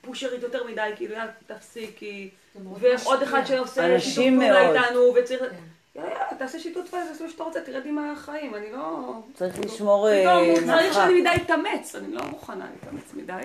[0.01, 2.30] פושרית יותר מדי, כאילו יאללה תפסיקי,
[2.65, 3.24] ועוד.
[3.24, 4.84] אחד שעושה שיתוף פעולה.
[4.84, 5.55] איתנו, וצריך, כן.
[5.96, 9.14] יאללה תעשה שיתוף פעולה, תעשה מה שאתה רוצה, תרד עם החיים, אני לא...
[9.34, 10.94] צריך לשמור פתאום אה, צריך מרחק.
[10.94, 13.41] שאני מדי אתאמץ, אני לא מוכנה להתאמץ מדי,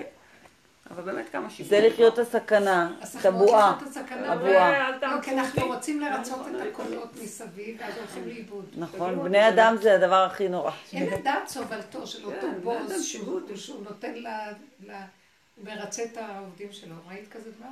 [0.91, 1.69] אבל באמת כמה שיתוף.
[1.69, 4.91] זה לחיות הסכנה, את הסכנות הבועה.
[5.01, 8.65] לא, כי אנחנו רוצים לרצות את הקולות מסביב, ואז הולכים לאיבוד.
[8.77, 10.71] נכון, בני אדם זה הדבר הכי נורא.
[10.93, 14.27] אין לדעת סובלתו של אותו כן, אדם בוס שיגעו שהוא נותן ל...
[14.87, 14.91] ל-
[15.55, 16.95] הוא מרצה את העובדים שלו.
[17.07, 17.69] ראית כזה דבר?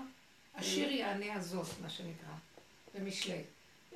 [0.56, 2.34] השיר יענה הזאת, מה שנקרא,
[2.96, 3.42] במשלי.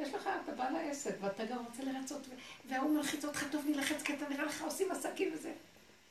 [0.02, 4.02] יש לך, אתה בא לעסק, ואתה גם רוצה לרצות, ו- וההוא מלחיץ אותך, טוב, נלחץ,
[4.02, 5.52] כי אתה נראה לך עושים עסקים וזה.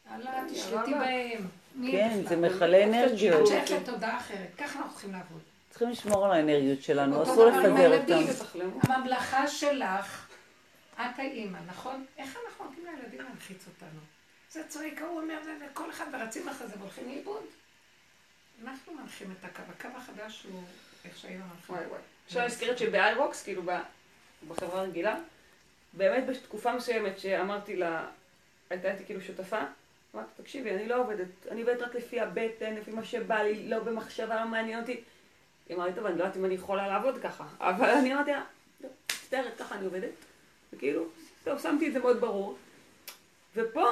[0.07, 0.91] הלאה, תשלטי.
[0.91, 1.47] בהם.
[1.91, 2.23] כן?
[2.29, 3.43] זה מכלה אנרגיות.
[3.43, 4.49] את שייכת לתודעה אחרת.
[4.59, 5.41] ככה אנחנו צריכים לעבוד.
[5.71, 8.01] צריכים לשמור על האנרגיות שלנו, אסור לפזר.
[8.01, 8.23] אותם.
[8.83, 10.29] הממלכה שלך,
[10.95, 12.05] את האימא, נכון?
[12.19, 14.01] איך אנחנו נותנים לילדים להלחיץ אותנו?
[14.51, 15.39] זה צועק, ההוא אומר,
[15.73, 17.43] וכל אחד ורצים אחרי זה והולכים לאיבוד.
[18.65, 20.63] אנחנו מנחים את הקו, הקו החדש הוא
[21.05, 21.73] איך שהאימא מנחה.
[22.31, 23.63] עכשיו נזכרת שבאיירוקס, כאילו
[24.49, 25.17] בחברה הרגילה,
[25.93, 28.07] באמת בתקופה מסוימת שאמרתי לה,
[28.71, 29.59] הייתה איתי כאילו שותפה,
[30.15, 33.79] אמרתי, תקשיבי, אני לא עובדת, אני עובדת רק לפי הבטן, לפי מה שבא לי, לא
[33.79, 35.01] במחשבה, לא מעניין אותי.
[35.69, 38.31] היא אמרה לי, טוב, אני לא יודעת אם אני יכולה לעבוד ככה, אבל אני אמרתי
[38.31, 38.43] לה,
[38.83, 40.11] "טוב, מצטערת, ככה אני עובדת,
[40.73, 41.05] וכאילו,
[41.45, 42.59] טוב, שמתי את זה מאוד ברור.
[43.57, 43.89] ופה,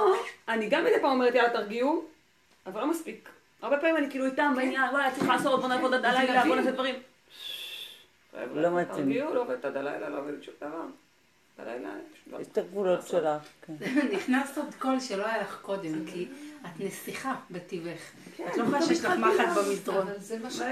[0.48, 2.04] אני גם מדי פעם אומרת, יאללה, תרגיעו,
[2.66, 3.28] אבל לא מספיק.
[3.62, 6.70] הרבה פעמים אני כאילו איתם בעניין, וואי, צריך לעשות, בוא נעבוד עד הלילה, בוא נעשה
[6.70, 6.94] דברים.
[8.44, 9.04] חבר'ה, לא מתאים.
[9.04, 10.84] תרגיעו, לא עובדת עד הלילה, לא עובדת שום דבר.
[11.58, 12.42] בלילה, יש דברים.
[12.42, 13.42] יש את הגבולות שלך.
[13.62, 13.74] כן.
[14.16, 16.28] נכנס עוד קול שלא היה לך קודם, כי
[16.60, 18.12] את נסיכה בטבעך.
[18.36, 20.08] כן, את לא יכולה שיש לך מחט במסדרון.
[20.08, 20.66] אבל זה מה עכשיו.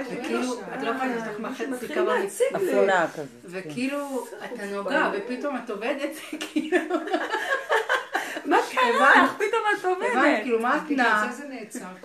[0.75, 2.89] את לא יכולה שיש לך מחט מתחילים סיכה כזאת.
[3.15, 3.23] כן.
[3.43, 6.11] וכאילו, אתה נוגע, ופתאום את עובדת,
[6.51, 6.77] כאילו,
[8.47, 9.33] מה קרה לך?
[9.33, 10.41] פתאום את עובדת.
[10.43, 11.31] כאילו, מה את נעה?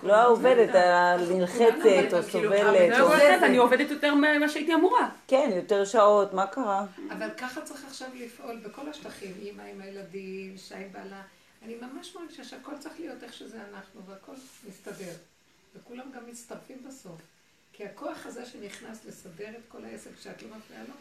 [0.03, 2.97] לא העובדת, הנלחצת או אבל כאילו, סובלת.
[2.99, 5.09] לא או- אני עובדת יותר ממה שהייתי אמורה.
[5.27, 6.85] כן, יותר שעות, מה קרה?
[7.09, 11.21] אבל ככה צריך עכשיו לפעול בכל השטחים, אימא עם הילדים, שי בעלה.
[11.65, 14.33] אני ממש מרגישה שהכל צריך להיות איך שזה אנחנו, והכל
[14.69, 15.11] מסתדר.
[15.75, 17.21] וכולם גם מצטרפים בסוף.
[17.73, 20.93] כי הכוח הזה שנכנס לסדר את כל העסק שאת לא מפריעה לו,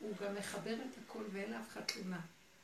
[0.00, 2.16] הוא גם מחבר את הכל ואין לאף אחד תלונה.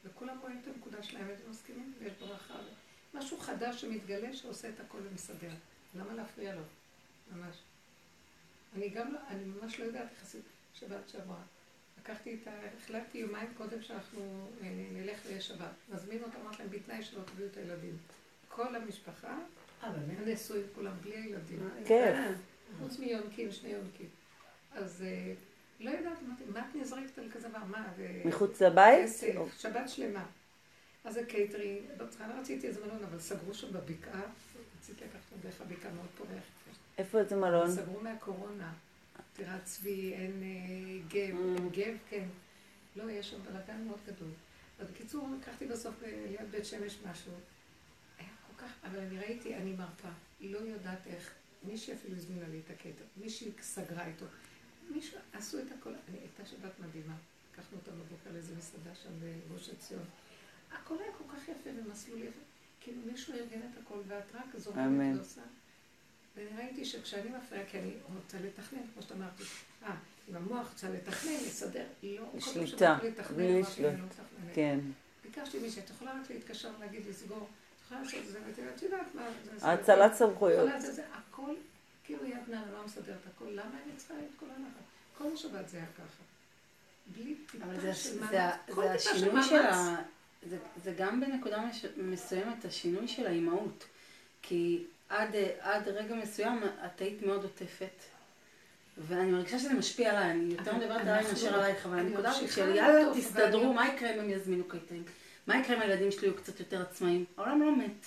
[0.04, 1.94] וכולם רואים את הנקודה שלהם, ואתם מסכימים?
[1.98, 2.54] ויש ברכה.
[3.14, 5.50] משהו חדש שמתגלה שעושה את הכל ומסדר.
[5.94, 6.62] למה להפריע לו?
[7.32, 7.56] ממש.
[8.74, 11.42] אני גם לא, אני ממש לא יודעת איך עשיתי שבת שעברה.
[12.00, 12.50] לקחתי את ה...
[12.76, 15.72] החלטתי יומיים קודם שאנחנו אה, נלך לשבת.
[15.92, 17.96] נזמין אותם, אמרתי להם, בתנאי שלא תביאו את הילדים.
[18.48, 19.38] כל המשפחה,
[19.82, 21.68] הנשואים כולם, בלי הילדים.
[21.86, 22.16] כיף.
[22.78, 24.08] חוץ מיונקים, שני יונקים.
[24.72, 25.34] אז אה,
[25.80, 27.48] לא יודעת, אמרתי, מה את נזרקת על כזה?
[27.48, 27.92] מה?
[28.24, 29.10] מחוץ לבית?
[29.58, 30.26] שבת שלמה.
[31.04, 34.20] אז זה קייטרינג, בהתחלה רציתי איזה מלון, אבל סגרו שם בבקעה.
[34.78, 36.32] רציתי לקחת אותם דרך הבקעה מאוד פורחת.
[36.98, 37.70] איפה איזה מלון?
[37.70, 38.72] סגרו מהקורונה.
[39.36, 42.24] טירת צבי, אין אה, גב, אין גב, כן.
[42.96, 44.28] לא, יש שם בלאגן מאוד גדול.
[44.78, 47.32] אז בקיצור, לקחתי בסוף ב- ליד בית שמש משהו.
[48.18, 50.08] היה כל כך, אבל אני ראיתי, אני מרפה,
[50.40, 51.30] לא יודעת איך.
[51.62, 54.26] מישהי אפילו הזמינה לי את הקטע, מישהי סגרה איתו.
[54.90, 57.14] מישהו, עשו את הכל, הייתה שבת מדהימה.
[57.52, 60.04] לקחנו אותם בבוקר לאיזה מסעדה שם בגוש עציון.
[60.72, 62.40] הכל היה כל כך יפה ומסלול יפה.
[62.80, 65.16] כאילו מישהו ארגן את הכל ואת רק זורמת.
[65.16, 65.40] ועושה.
[66.36, 69.40] ואני ראיתי שכשאני מפריעה, כי אני רוצה לתכנן, כמו שאת אמרת,
[69.82, 69.94] אה,
[70.30, 72.98] אם המוח רוצה לתכנן, לסדר, לא, שליטה,
[73.36, 73.92] בלי לשלוט.
[73.92, 74.50] לא.
[74.54, 74.80] כן.
[75.24, 79.14] ביקשתי מישהי, את יכולה רק להתקשר ולהגיד לסגור, את יכולה לעשות את זה, ואתה יודעת,
[79.14, 79.28] מה,
[79.58, 80.70] זה האצלת סמכויות.
[81.12, 81.54] הכל,
[82.04, 84.84] כאילו יד נעלה לא מסדרת הכל, למה אני צריכה את כל הלחץ?
[85.18, 86.22] כל השבת זה היה ככה.
[87.06, 88.32] בלי טיפה של מאמץ,
[88.74, 90.04] כל טיפה של מאמץ.
[90.50, 93.84] זה, זה גם בנקודה מש, מסוימת השינוי של האימהות.
[94.42, 98.02] כי עד, עד רגע מסוים את היית מאוד עוטפת.
[98.98, 102.60] ואני מרגישה שזה משפיע עליי, אני יותר מדברת עליי מאשר עלייך, אבל הנקודה הזאת ממשיכה
[102.60, 105.10] של יאללה תסתדרו, מה יקרה אם הם יזמינו קייטרינג?
[105.46, 107.24] מה יקרה אם הילדים שלי יהיו קצת יותר עצמאיים?
[107.36, 108.06] העולם לא מת.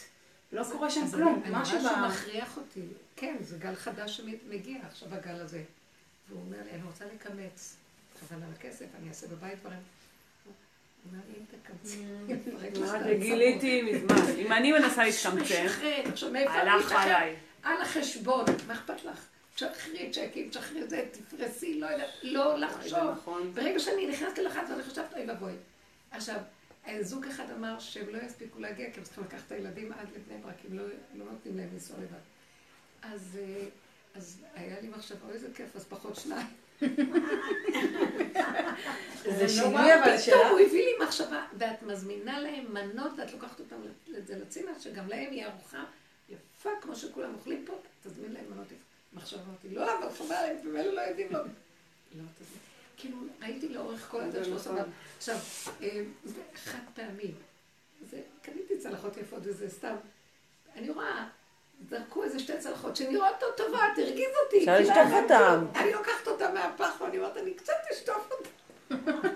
[0.52, 1.44] לא קורה שם כלום.
[1.52, 2.82] משהו מכריח אותי.
[3.18, 5.64] כן, זה גל חדש שמגיע עכשיו הגל הזה.
[6.30, 7.76] והוא אומר לי, אני רוצה לקמץ.
[8.20, 9.80] חבל על הכסף, אני אעשה בבית דברים.
[12.62, 14.16] העצמות." שגיליתי מזמן.
[14.38, 15.06] אם אני מנסה
[16.32, 16.92] מאיפה הלך?
[16.92, 17.36] עליי.
[17.64, 19.28] על החשבון, מה אכפת לך?
[19.56, 21.88] תשחררי צ'קים, תשחררי זה, תפרסי, לא
[22.24, 23.00] לא לחשוב.
[23.12, 23.54] נכון.
[23.54, 25.54] ברגע שאני נכנסת ללחץ ואני חושבת, אוי ואבוי.
[26.12, 26.38] עכשיו,
[27.02, 30.38] זוג אחד אמר שהם לא יספיקו להגיע, כי הם צריכים לקחת את הילדים עד לבני
[30.44, 30.84] ברק, אם לא,
[31.16, 32.37] לא נותנים להם לנסוע לבד.
[33.14, 33.68] אז, אה,
[34.16, 36.48] אז היה לי מחשבה, אוי איזה כיף, אז פחות שניים.
[39.40, 40.32] זה שינוי אבל של...
[40.32, 43.76] פתאום הוא הביא לי מחשבה, ואת מזמינה להם מנות, ואת לוקחת אותם
[44.18, 45.84] את זה לצינה, שגם להם יהיה ארוחה
[46.30, 48.82] יפה, כמו שכולם אוכלים פה, תזמין להם מנות יפה.
[49.14, 51.40] מחשבה אמרתי, לא, אבל חבל עליהם, במילא לא יודעים לו.
[51.40, 52.60] לא, תזמין.
[52.98, 54.76] כאילו, ראיתי לאורך כל הדרך שלו נכון.
[54.76, 54.84] סבבה.
[55.18, 55.38] עכשיו,
[55.82, 57.32] אה, זה חד פעמי.
[58.10, 59.96] זה, קניתי צלחות יפות וזה סתם.
[60.76, 61.28] אני רואה,
[61.90, 64.60] זרקו איזה שתי צלחות שנראות טוב טובות, הרגיז אותי.
[64.60, 65.66] אפשר לשטוף אני- אותם.
[65.76, 68.50] אני לוקחת אותם מהפח ואני אומרת, אני קצת אשטוף אותם.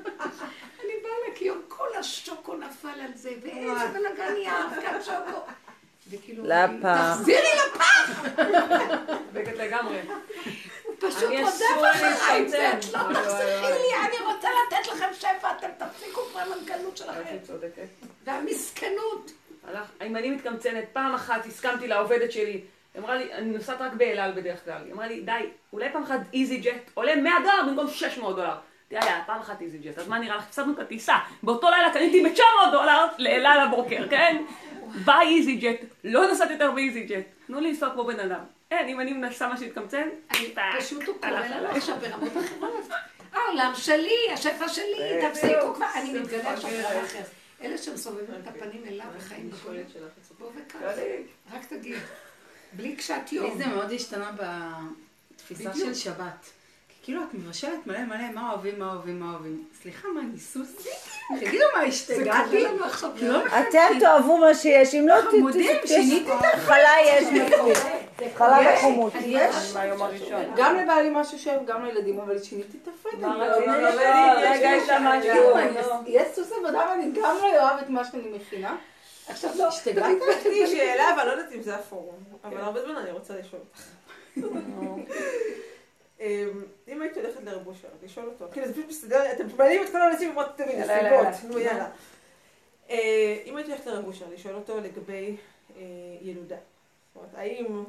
[0.84, 5.42] אני באה לקיום, כל השוקו נפל על זה, ואיזה בלאגן נהיה, גם שוקו.
[6.12, 7.16] וכאילו, לפח.
[7.18, 8.22] תחזירי לפח!
[9.34, 10.02] צודקת לגמרי.
[10.84, 11.62] הוא פשוט רודף
[11.92, 12.46] אחריי.
[12.52, 13.72] ואת לא וואי.
[13.72, 17.38] לי, אני רוצה לתת לכם שפע, אתם תפסיקו כבר המנכ"לות שלכם.
[18.26, 19.32] והמסכנות.
[19.68, 22.62] הלך, אם אני מתקמצנת, פעם אחת הסכמתי לעובדת שלי,
[22.94, 25.32] היא אמרה לי, אני נוסעת רק באל על בדרך כלל, היא אמרה לי, די,
[25.74, 28.56] אולי פעם אחת easyJet עולה 100 דולר במקום 600 דולר.
[28.92, 30.44] יאללה, פעם אחת easyJet, אז מה נראה לך?
[30.44, 31.16] הפסדנו את הטיסה.
[31.44, 34.44] באותו לילה קניתי ב-900 דולר לאל על הבוקר, כן?
[35.06, 37.26] ביי easyJet, לא נסעת יותר ב easyJet.
[37.48, 38.40] תנו לי לנסוע כמו בן אדם.
[38.72, 41.68] אין, אם אני מנסה משהו להתקמצן, אני פשוט הוא קורא לנו.
[41.68, 42.72] עכשיו ברמות אחרות.
[43.34, 47.41] העולם שלי, השפע שלי, תפסיקו כבר, אני מתגלה עכשיו ברמה אחרת.
[47.62, 49.76] אלה שמסובבים את הפנים אליו וחיים בכל
[50.40, 50.80] בוא וכאן,
[51.52, 51.98] רק תגיד,
[52.74, 53.58] בלי קשת לי יום.
[53.58, 54.32] זה מאוד השתנה
[55.36, 55.74] בתפיסה.
[55.74, 56.50] של שבת.
[57.02, 59.66] כי כאילו את מבשלת מלא מלא, מה אוהבים, מה אוהבים, מה אוהבים.
[59.82, 60.90] סליחה, מה, אני סוסי?
[61.40, 62.50] תגידו, מה, השתגעתי?
[62.50, 62.78] כאילו,
[63.22, 68.38] לא אתם תאהבו מה שיש, אם לא חמודים, שיניתי את חלה יש מספיק.
[68.38, 69.14] חלה וחומות.
[69.26, 69.74] יש.
[70.56, 73.90] גם לבעלי משהו שאוהב, גם לילדים, אבל שיניתי את אני לא- לא, לא-
[74.38, 75.54] רגע, יש לה משהו.
[76.08, 78.76] יש סוס עבודה ואני גם לא אוהב את מה שאני מכינה.
[79.28, 80.14] עכשיו לא, השתגעתי?
[80.40, 82.16] יש לי שאלה, אבל לא יודעת אם זה הפורום.
[82.44, 83.82] אבל הרבה זמן אני רוצה לשאול אותך.
[86.22, 89.90] אמ, אם היית הולכת לרב אושר, לשאול אותו, כאילו זה פשוט מסתדר, אתם מעלים את
[89.90, 91.88] כל האנשים ואומרות תמיד יאללה, יאללה, סיבות, נו יאללה.
[92.90, 95.38] אה, אם היית הולכת לרב אושר, לשאול אותו לגבי
[95.78, 95.82] אה,
[96.22, 96.56] ילודה.
[96.56, 97.84] זאת אומרת, האם...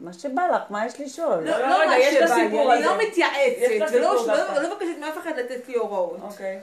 [0.00, 1.44] מה שבא לך, מה יש לשאול?
[1.44, 4.62] לא, לא, רגע, יש לה סיפור אני לא מתייעצת, ולא לא-.
[4.62, 6.20] לא מבקשת מאף אחד לתת לי הוראות.
[6.22, 6.60] אוקיי.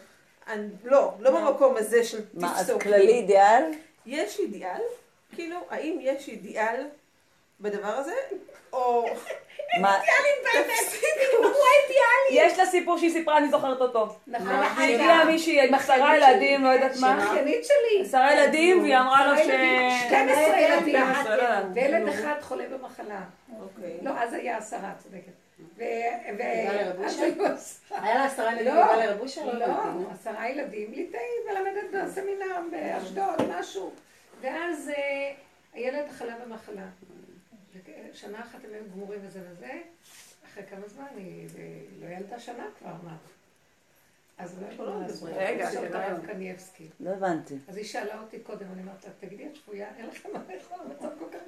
[0.84, 2.84] לא, לא במקום הזה של מה, אז תפסוק.
[2.84, 3.64] כללי אידיאל?
[4.06, 4.81] יש אידיאל?
[5.35, 6.88] כאילו, האם יש אידיאל
[7.61, 8.15] בדבר הזה?
[8.73, 9.06] או...
[12.30, 14.16] יש לה סיפור שהיא סיפרה, אני זוכרת אותו.
[14.28, 14.48] נכון,
[14.78, 17.14] הגיעה מישהי עם עשרה ילדים, לא יודעת מה.
[17.14, 18.02] האחיינית שלי.
[18.06, 19.48] עשרה ילדים, והיא אמרה לו ש...
[20.08, 20.96] 12 ילדים.
[20.96, 21.66] 12, לא יודעת.
[21.74, 23.22] וילד אחד חולה במחלה.
[23.60, 23.98] אוקיי.
[24.02, 25.32] לא, אז היה עשרה, צודקת.
[25.78, 25.84] ו...
[26.38, 26.42] ו...
[27.92, 29.58] היה לה עשרה ילדים לא, ובא לרב אושר?
[29.58, 29.66] לא,
[30.12, 31.20] עשרה ילדים, ליטאי,
[31.50, 33.92] ולמדת בסמינר באשדוד, משהו.
[34.42, 35.32] ואז אה,
[35.74, 36.86] הילד חלה במחלה.
[38.13, 39.81] שנה אחת הם היו גמורים וזה וזה,
[40.45, 41.49] אחרי כמה זמן, היא
[41.99, 43.17] לא ילדה שנה כבר, מה?
[44.38, 45.30] אז לא יכולה לעשות.
[45.35, 46.07] רגע, שאלה.
[46.07, 46.89] הרב קניבסקי.
[46.99, 47.57] לא הבנתי.
[47.67, 50.77] אז היא שאלה אותי קודם, אני אמרתי לה, תגידי, את שבויה, אין לכם מה לאכול,
[50.80, 51.39] המצב כל כך...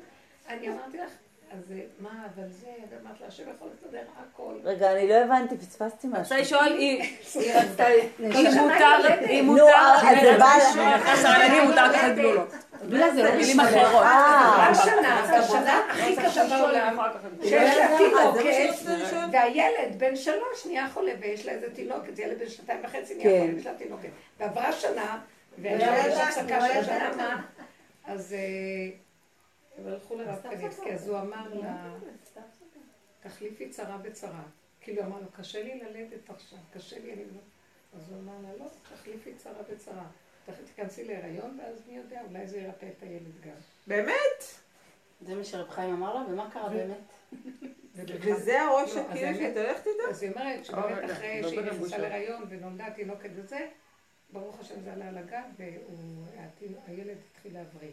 [0.47, 1.11] אני אמרתי לך,
[1.51, 4.53] אז אה, מה, אבל זה, ואמרת לה, השם יכול לסדר הכל.
[4.63, 6.21] רגע, אני לא הבנתי, פספסתי משהו.
[6.21, 7.01] רוצה לשאול, היא
[7.33, 7.85] היא רצתה...
[7.85, 9.73] היא מותר, היא נו, מותר,
[10.07, 10.53] אז זה בא...
[11.11, 12.53] עשרה ילדים מותר לקחת גלולות.
[12.89, 13.83] בלה זה לא במילים משנה.
[13.83, 14.03] אחרות.
[14.03, 16.97] אה, השנה, השנה הכי קשה בעולם,
[17.43, 22.79] שיש לה תינוקת, והילד בן שלוש נהיה חולה, ויש לה איזה תינוקת, ילד בן שנתיים
[22.83, 23.39] וחצי נהיה כן.
[23.39, 24.09] חולה, ויש לה תינוקת.
[24.39, 25.19] ועברה שנה,
[25.57, 26.85] ויש לא לה ידעתי, הפסקה לא של.
[26.85, 27.41] שנה?
[28.07, 28.89] אז אה,
[29.77, 31.93] הם הלכו לרב קניבסקי, אז הוא אמר לה,
[33.19, 34.43] תחליפי צרה בצרה.
[34.81, 37.39] כאילו, אמר לו, קשה לי ללדת עכשיו, קשה לי, אני לא...
[37.95, 40.05] אז הוא אמר לה, לא, תחליפי צרה בצרה.
[40.65, 43.55] תיכנסי להיריון, ואז מי יודע, אולי זה ירפא את הילד גם.
[43.87, 44.43] באמת?
[45.21, 47.13] זה מה שרב חיים אמר לה, ומה קרה באמת?
[47.95, 50.09] וזה הראש לא, האמת- שאת הולכת איתו?
[50.09, 51.97] אז היא אומרת שבאמת רגע, אחרי לא שהיא נכנסה.
[51.97, 53.67] להיריון ונולדה תינוקת וזה,
[54.33, 55.43] ברוך השם זה עלה על הגב
[56.87, 57.91] והילד התחיל להבריא.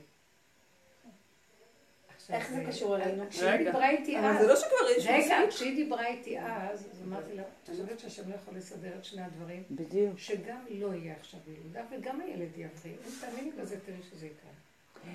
[2.30, 3.24] איך זה אה, קשור אלינו?
[3.30, 3.64] כשהיא רגע.
[3.70, 5.48] דיברה איתי אבל אז, זה לא שכבר יש רגע, מספיק.
[5.48, 9.22] כשהיא דיברה איתי אז, אז אמרתי לה, אני חושבת שהשם לא יכול לסדר את שני
[9.22, 10.18] הדברים, בדיוק.
[10.18, 12.66] שגם לא יהיה עכשיו ילודה וגם הילד יבריא.
[12.92, 14.50] אם תאמיני בזה, תראי שזה יקרה.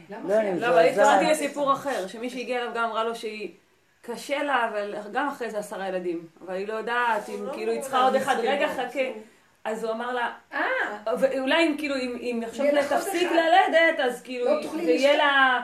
[0.10, 0.60] לא, למה אני?
[0.60, 1.08] לא, אבל מזועזעת.
[1.08, 3.52] התכוונתי לסיפור אחר, שמי שהגיע אליו גם אמרה לו שהיא...
[4.02, 6.28] קשה לה, אבל גם אחרי זה עשרה ילדים.
[6.46, 8.36] אבל היא לא יודעת, אם לא כאילו היא אמרו צריכה עוד אחד.
[8.40, 9.00] רגע חכה.
[9.64, 10.60] אז הוא אמר לה, אה,
[11.20, 13.30] ואולי אם כאילו, אם, עכשיו תפסיק.
[13.32, 15.62] ללדת, אז כאילו, לא תוכלי זה יהיה לשת- לה, אה,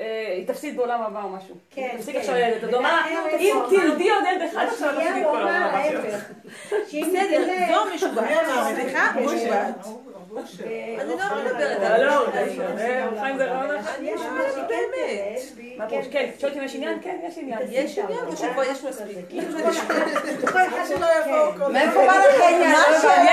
[0.00, 1.54] היא תפסיד בעולם הבא או משהו.
[1.70, 2.20] כן, תפסיק כן.
[2.20, 2.34] עכשיו.
[2.34, 5.62] אז הוא אמר לה, ולכן אם תלדי עוד ילד אחד, עכשיו שנייה, תפסיד כל העולם
[5.62, 5.82] הבא.
[7.02, 8.46] בסדר, זו משוגעת.
[8.74, 9.86] סליחה, משוגעת.
[11.00, 11.14] אני לא
[11.44, 12.78] מדברת לא, על לא, משוגעת.
[12.78, 13.90] אה, חיים זה רעיון אחר.
[13.98, 15.40] אני שואלת באמת.
[15.78, 16.06] מה פירוש?
[16.10, 16.98] כן, שואלת אם יש עניין?
[17.02, 17.58] כן, יש עניין.
[17.70, 19.16] יש עניין או שכבר יש מספיק?
[20.40, 20.66] לך
[22.40, 22.74] העניין?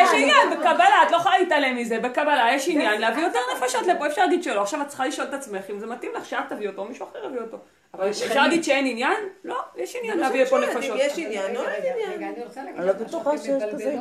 [0.03, 4.07] יש עניין בקבלה, את לא יכולה להתעלם מזה, בקבלה יש עניין להביא יותר נפשות לפה,
[4.07, 6.67] אפשר להגיד שלא, עכשיו את צריכה לשאול את עצמך אם זה מתאים לך שאת תביא
[6.67, 7.57] אותו, מישהו אחר יביא אותו.
[7.93, 9.13] אבל אפשר להגיד שאין עניין?
[9.43, 10.97] לא, יש עניין להביא לפה נפשות.
[10.99, 12.11] יש עניין, לא אין עניין.
[12.11, 13.95] רגע, אני רוצה להגיד אני לא לך משהו, בטוחה אתם שיש כזה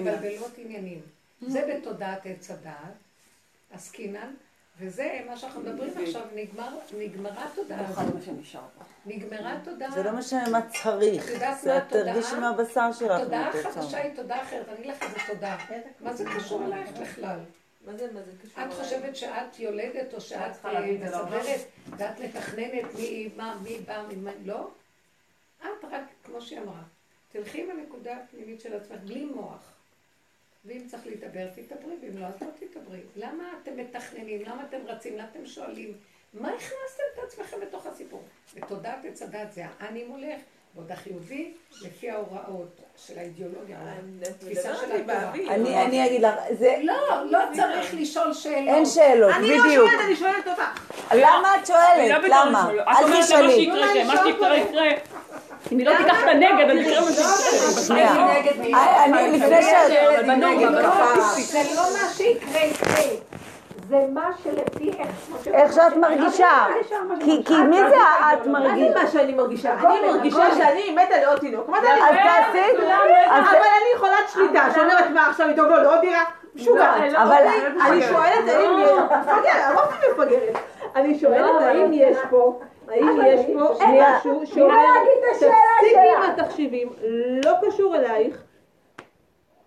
[0.00, 0.98] מבלבלות- עניין.
[1.40, 2.94] זה בתודעת עץ הדעת,
[3.72, 4.34] עסקינן,
[4.78, 7.46] וזה מה שאנחנו מדברים עכשיו, נגמר- נגמרה
[8.24, 8.84] שנשאר פה.
[9.06, 9.90] נגמרה התודעה.
[9.90, 11.26] זה לא משנה מה צריך.
[11.62, 12.40] זה תרגישי התודעה?
[12.40, 13.20] מהבשר שלך.
[13.26, 13.96] את החדשה רוצה.
[13.98, 15.58] היא תודעה אחרת, אני לך איזה תודעה.
[16.00, 17.38] מה זה קשור אלייך בכלל?
[17.86, 18.64] מה זה, מה זה קשור?
[18.64, 20.94] את חושבת שאת יולדת או שאת אה, לעולם?
[21.00, 21.60] מסדרת
[21.96, 24.70] ואת מתכננת מי מה, מי בא, מי מה, לא?
[25.60, 26.82] את רק, כמו שהיא אמרה,
[27.32, 29.72] תלכי עם הנקודה הפנימית של עצמך, בלי מוח.
[30.64, 33.00] ואם צריך להתעבר, תתעברי, ואם לא, אז לא תתעברי.
[33.16, 34.42] למה אתם מתכננים?
[34.42, 35.14] למה אתם רצים?
[35.14, 35.92] למה אתם שואלים?
[36.34, 38.22] מה הכנסתם את עצמכם בתוך הסיפור?
[38.56, 40.40] בתודעת עץ הדת זה האני מולך,
[40.74, 43.78] בעוד החיובי, לפי ההוראות של האידיאולוגיה,
[44.30, 45.02] התפיסה של התורה.
[45.02, 45.54] באוויר.
[45.54, 46.76] אני אני אגיד לך, זה...
[46.82, 48.68] לא, לא צריך לשאול שאלות.
[48.68, 49.90] אין שאלות, אני לא בדיוק.
[49.90, 50.62] שואלת, אני שואלת אותך.
[51.14, 52.24] למה את לא שואלת?
[52.24, 52.70] בטוח למה?
[52.72, 53.54] את אל אומרת לה מה תשאלי.
[53.54, 54.88] שיקרה, מה שיקרה יקרה.
[55.72, 57.82] אם היא לא תיקח את הנגד, אז יקרה מה שיקרה.
[57.86, 58.12] שנייה.
[58.38, 58.74] נגד מי?
[58.74, 60.90] אני- אני לפני בנורמה, לא.
[61.36, 63.04] זה לא מה שיקרה יקרה.
[63.88, 64.90] זה מה שלפי
[65.52, 65.72] איך...
[65.72, 66.66] שאת מרגישה.
[67.44, 67.96] כי מי זה
[68.32, 68.88] את מה מרגיש?
[68.88, 69.72] זה מה שאני מרגישה?
[69.80, 71.68] אני מרגישה שאני מתה לעוד תינוק.
[71.68, 72.00] מה זה אני?
[73.28, 76.24] אבל אני חולת שליטה, שאומרת מה עכשיו לדאוג לו לעוד דירה?
[76.54, 76.92] משוגע.
[77.22, 77.42] אבל
[77.86, 78.90] אני שואלת האם יש...
[78.90, 80.58] מפגר, אמרתי מפגרת.
[80.96, 82.60] אני שואלת האם יש פה...
[82.90, 83.84] האם יש פה.
[83.84, 84.74] משהו שאומר,
[85.30, 85.96] תפסיקי.
[85.98, 86.88] עם התחשיבים,
[87.44, 88.42] לא קשור אלייך.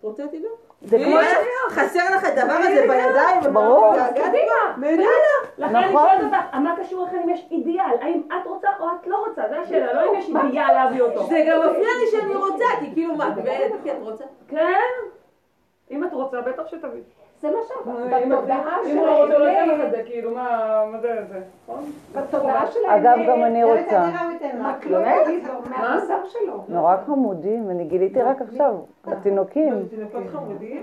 [0.02, 0.74] רוצה תינוק?
[0.82, 1.34] זה כמו ש...
[1.70, 3.52] חסר לך הדבר הזה בידיים?
[3.52, 3.94] ברור.
[4.10, 4.96] קדימה.
[5.58, 6.06] לכן אני נכון.
[6.08, 7.96] שואלת אותך, מה קשור לכם אם יש אידיאל?
[8.00, 9.42] האם את רוצה או את לא רוצה?
[9.48, 11.26] זו השאלה, לא אם יש אידיאל להביא אותו.
[11.26, 14.24] זה גם מפריע לי שאני רוצה, כי כאילו מה, את באמת, כי את רוצה?
[14.48, 14.90] כן?
[15.90, 17.02] אם את רוצה, בטח שתביא.
[17.44, 18.22] זה מה שאת...
[18.24, 21.40] אם בתודעה אם הוא לא רוצה שלהם, את זה, כאילו, מה מה זה זה?
[21.62, 21.84] נכון?
[22.12, 24.08] בתודעה שלהם, אגב, גם אני רוצה.
[24.90, 24.98] לו
[25.70, 26.64] מהבשר שלו.
[26.68, 28.74] נורא חמודים, אני גיליתי רק עכשיו,
[29.06, 29.88] התינוקים.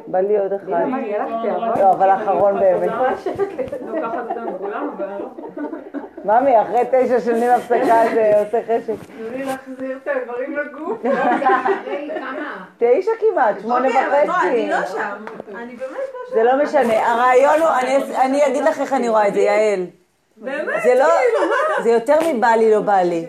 [0.08, 0.68] בא לי עוד אחד.
[0.68, 2.90] לא, לא, אבל האחרון באמת.
[2.90, 3.08] לא.
[6.26, 8.94] ממי, אחרי תשע שנים הפסקה זה עושה חשק.
[9.08, 11.02] תנו לי להחזיר את האיברים לגוף.
[12.80, 14.48] תשע כמעט, שמונה אוקיי, אבל בוא, וחצי.
[14.48, 15.26] אני לא שם.
[15.56, 16.36] אני באמת לא שם.
[16.58, 19.86] לא משנה, הרעיון הוא, אני- אני אגיד לך איך אני רואה את זה, יעל.
[20.38, 20.84] באמת?
[20.84, 21.06] זה לא,
[21.84, 23.26] זה יותר מבא לי, לא בא לי.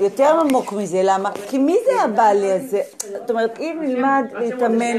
[0.00, 1.30] יותר עמוק מזה, למה?
[1.48, 2.80] כי מי זה הבא לי הזה?
[3.02, 4.96] זאת אומרת, אם נלמד להתאמן,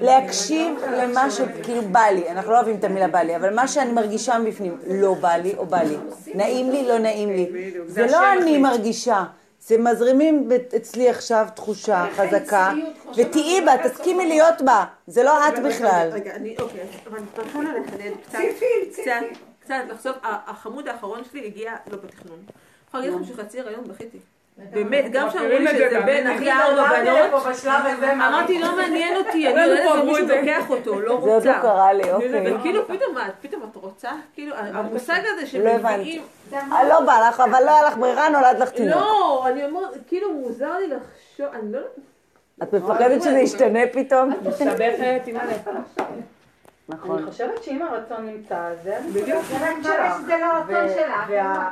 [0.00, 3.92] להקשיב למה שכאילו בא לי, אנחנו לא אוהבים את המילה בא לי, אבל מה שאני
[3.92, 5.96] מרגישה מבפנים, לא בא לי או בא לי,
[6.34, 7.46] נעים לי, לא נעים לי.
[7.86, 9.22] זה לא אני מרגישה,
[9.66, 12.72] זה מזרימים אצלי עכשיו תחושה חזקה,
[13.16, 16.08] ותהיי בה, תסכימי להיות בה, זה לא את בכלל.
[16.12, 18.38] רגע, אני, אוקיי, אבל אני רוצה לחדד קצת.
[18.38, 19.40] ציפי, קצת, ציפי.
[19.60, 22.38] קצת לחשוב, החמוד האחרון שלי הגיע לא בתכנון.
[22.38, 22.46] אני
[22.88, 24.18] יכולה להגיד לכם שחצי הריון בכיתי.
[24.70, 27.46] באמת, גם שאמרו לי מכירים את זה שזה בן הכי ארבע בנות,
[28.14, 30.30] אמרתי לא מעניין אותי, אני כולנו יודעת פה איזה אמרו מישהו את.
[30.30, 31.58] לוקח אותו, לא זה עוד לא רוצה.
[31.62, 32.54] קרה לי, אוקיי.
[32.54, 34.10] וכאילו פתאום מה, פתאום את רוצה?
[34.34, 36.04] כאילו, המושג הזה לא הבנתי.
[36.04, 36.72] שמביאים...
[36.72, 38.96] אה, לא בא לך, אבל לא היה לך ברירה, נולד לך תינוק.
[38.96, 41.92] לא, אני אומרת, כאילו מוזר לי לחשוב, אני לא יודעת.
[42.62, 44.30] את מפחדת שזה ישתנה פתאום?
[44.48, 45.58] מסתבכת עם הלב.
[46.92, 47.18] נכון.
[47.18, 49.42] אני חושבת שאם הרצון נמצא, זה בדיוק.
[49.44, 50.16] זה רק שלה.
[50.22, 51.28] שזה לא הרצון שלך.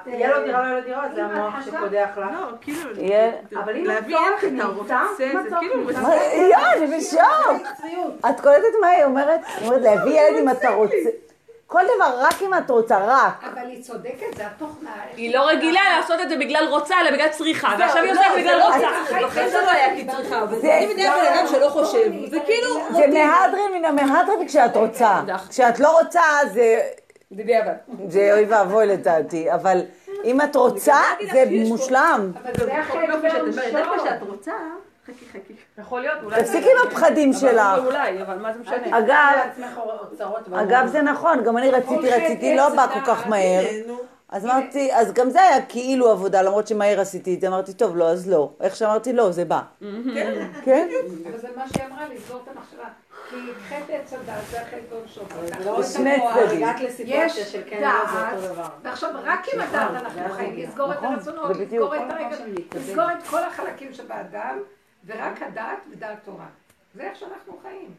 [0.07, 2.27] ויהיה לו דירה, לא יהיה לו דירה, זה המוח שקודח לך.
[2.33, 2.91] לא, כאילו,
[3.77, 5.91] אם להביא הצורך איך אתה נמצא, אם זה הצורך כאילו...
[6.51, 7.69] יואו, אני בשוק.
[8.31, 9.41] את קולטת מה היא אומרת?
[9.59, 11.30] היא אומרת להביא ילד אם אתה רוצה.
[11.71, 13.45] כל דבר רק אם את רוצה, רק.
[13.53, 14.91] אבל היא צודקת, זה התוכנה.
[15.17, 18.35] היא לא רגילה לעשות את זה בגלל רוצה, אלא בגלל צריכה, ועכשיו היא עושה את
[18.35, 18.89] זה בגלל רוצה.
[19.27, 22.11] בחיים זה לא היה כי צריכה, אבל זה- זה אני מדינת בן אדם שלא חושב.
[22.31, 22.75] זה כאילו...
[22.91, 25.21] זה מהדרין מן המהדרין כשאת רוצה.
[25.49, 26.23] כשאת לא רוצה
[26.53, 26.81] זה...
[27.33, 27.73] בדיעבד.
[28.09, 29.81] זה אוי ואבוי לדעתי, אבל
[30.25, 30.97] אם את רוצה
[31.33, 32.33] זה מושלם.
[32.43, 33.51] אבל זה החלק מהראשון.
[35.17, 35.53] חכי חכי.
[35.79, 36.43] יכול להיות, אולי...
[36.43, 37.63] תפסיקי עם הפחדים שלך.
[37.85, 38.99] אולי, אבל מה זה משנה?
[38.99, 39.65] אגב.
[40.53, 43.65] אגב זה נכון, גם אני רציתי, רציתי, לא בא כל כך מהר.
[44.29, 47.97] אז אמרתי, אז גם זה היה כאילו עבודה, למרות שמהר עשיתי את זה, אמרתי, טוב,
[47.97, 48.51] לא, אז לא.
[48.61, 49.61] איך שאמרתי לא, זה בא.
[50.65, 50.89] כן?
[51.31, 52.85] אבל זה מה שהיא אמרה, לסגור את המחשבה.
[53.31, 53.37] כי
[53.69, 55.21] חטא עץ הדת זה החטא בעונשו.
[55.83, 56.65] זה שני צדדים.
[56.65, 58.67] הגעת לסיטואציה של כן, לא, זה דעת, אותו דבר.
[58.83, 61.95] ועכשיו רק עם הדעת אנחנו חיים, לסגור את נכון, הרצונות, זה בדיוק.
[61.95, 62.37] לסגור את הרגע,
[62.75, 64.59] לסגור את כל החלקים שבאדם,
[65.07, 66.47] ורק הדעת ודעת תורה.
[66.95, 67.95] זה איך שאנחנו חיים.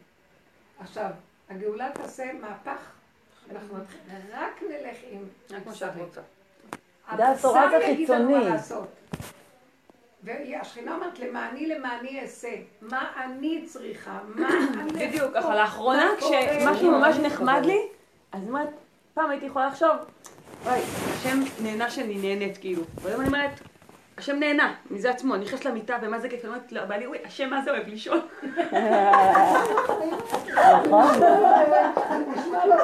[0.80, 1.10] עכשיו,
[1.49, 2.91] הגאולה תעשה מהפך,
[3.52, 3.99] אנחנו נתחיל,
[4.34, 5.23] רק נלך עם
[5.64, 6.22] כמו שאת רוצה.
[7.18, 8.45] דעת תורה זה מה חיצוני.
[10.23, 12.56] והשכינה אומרת, למעני למעני אעשה.
[12.82, 14.19] מה אני צריכה?
[14.36, 14.91] מה אני...
[15.07, 16.18] בדיוק, ככה לאחרונה, מה?
[16.18, 17.80] כשמשהו ממש נחמד לי,
[18.32, 18.69] אז אומרת,
[19.14, 19.91] פעם הייתי יכולה לחשוב,
[20.64, 22.84] וואי, השם נהנה שאני נהנית, כאילו.
[23.02, 23.61] והיום אני אומרת,
[24.17, 27.49] השם נהנה מזה עצמו, אני נכנסת למיטה ומה זה כיף, אני אומרת לבעלי, אוי, השם
[27.49, 28.19] מה זה אוהב לישון.
[32.65, 32.75] לא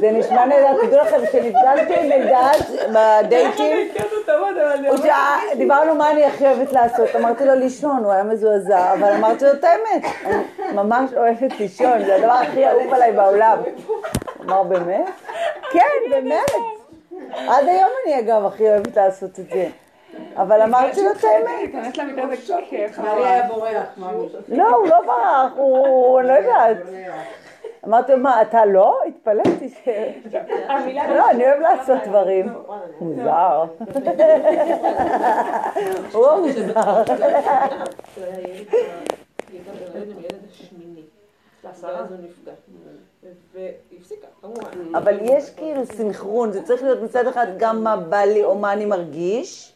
[0.00, 2.60] זה נשמע נהדר, תדעו לכם, כשנפגשתי עם אלדד
[2.92, 3.88] בדייטים,
[5.56, 9.52] דיברנו מה אני הכי אוהבת לעשות, אמרתי לו לישון, הוא היה מזועזע, אבל אמרתי לו
[9.52, 13.58] את האמת, אני ממש אוהבת לישון, זה הדבר הכי אהוב עליי בעולם.
[14.40, 15.10] אמר באמת?
[15.72, 16.50] כן, באמת.
[17.48, 19.68] עד היום אני אגב הכי אוהבת לעשות את זה.
[20.36, 21.74] אבל אמרתי לו את האמת.
[21.74, 22.98] להיכנס למיטה זה כיף.
[22.98, 24.32] בעלי היה בורח, ממש.
[24.48, 26.76] לא, הוא לא ברח, הוא, אני לא יודעת.
[27.86, 28.98] אמרתי לו, מה, אתה לא?
[29.08, 29.88] התפלאתי ש...
[31.08, 32.46] לא, אני אוהב לעשות דברים.
[33.00, 33.64] מוזר.
[36.12, 36.26] הוא
[44.40, 44.94] כמובן.
[44.94, 48.72] אבל יש כאילו סנכרון, זה צריך להיות מצד אחד גם מה בא לי או מה
[48.72, 49.71] אני מרגיש,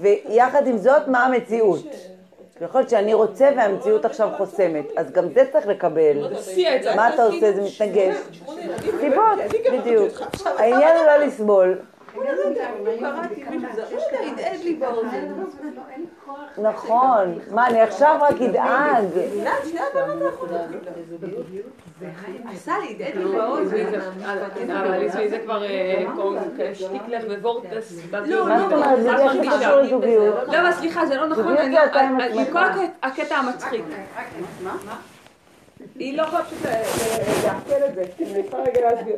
[0.00, 1.86] ויחד עם זאת מה המציאות.
[2.60, 6.34] יכול להיות שאני רוצה והמציאות עכשיו חוסמת, אז גם זה צריך לקבל.
[6.82, 6.94] זה.
[6.96, 7.52] מה אתה עושה?
[7.52, 8.16] זה מתנגש.
[9.00, 9.38] סיבות,
[9.72, 10.12] בדיוק.
[10.58, 11.78] העניין הוא לא לסבול.
[16.58, 17.38] נכון.
[17.50, 19.04] מה, אני עכשיו רק אדאג.
[22.52, 23.90] עשה לי, הדהד לי באוזן.
[25.28, 26.04] זה כבר אה,
[26.74, 27.98] שטיק לך ווורטס.
[28.48, 29.02] מה זאת אומרת?
[29.02, 30.48] זה איך זה קשור לזוגיות?
[30.48, 31.44] לא, אבל סליחה, זה לא נכון.
[32.34, 33.84] זה כל הקט- הקטע המצחיק.
[35.98, 38.02] היא לא יכולה פשוט ל- ל- לעכל את זה.
[38.30, 39.16] אני יכולה רגע להסביר.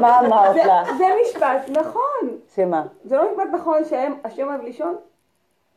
[0.00, 0.82] מה אמרת לה?
[0.98, 2.38] זה משפט נכון.
[2.54, 2.82] שמה?
[3.04, 4.96] זה לא משפט נכון שהשם אוהב לישון?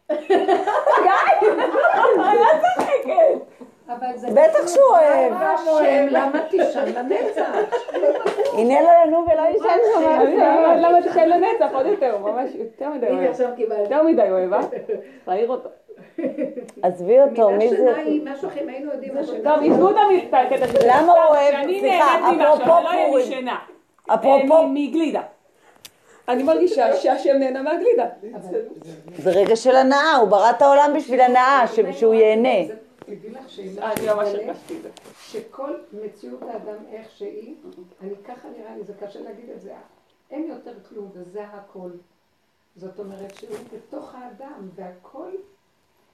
[3.90, 4.28] אבל זה...
[4.32, 5.34] בטח שהוא אוהב.
[5.34, 7.50] השם, למה תישן לנצח?
[8.54, 10.22] הנה לא ינום ולא יישן שם.
[10.78, 11.70] למה תשאל לנצח?
[11.74, 13.40] עוד יותר, ממש יותר מדי אוהב.
[13.82, 14.60] יותר מדי אוהב, אה?
[15.28, 15.70] להעיר אותו.
[16.82, 17.76] עזבי אותו, מי זה?
[17.78, 19.38] שנה היא משהו אחר, אם היינו יודעים מה שנה.
[19.56, 21.52] טוב, עזבו את המ- את הקטע של למה הוא אוהב?
[21.52, 23.26] שאני סליחה, נהניתי מעכשיו, אפרופו לא יהיה לי פורים.
[23.26, 23.60] שינה.
[24.08, 25.22] אפרופו, מגלידה.
[26.28, 28.06] אני מרגישה שהשם נהנה מהגלידה.
[29.18, 32.74] זה רגע של הנאה, הוא ברא את העולם בשביל הנאה, שהוא ייהנה.
[33.06, 34.90] תדעי לך שאלה אני ממש הרגשתי את זה.
[35.22, 35.70] שכל
[36.04, 37.56] מציאות האדם איך שהיא,
[38.02, 39.72] אני ככה נראה לי, זה קשה להגיד את זה,
[40.32, 41.90] אין יותר כלום וזה הכל.
[42.76, 45.30] זאת אומרת שהוא בתוך האדם והכל,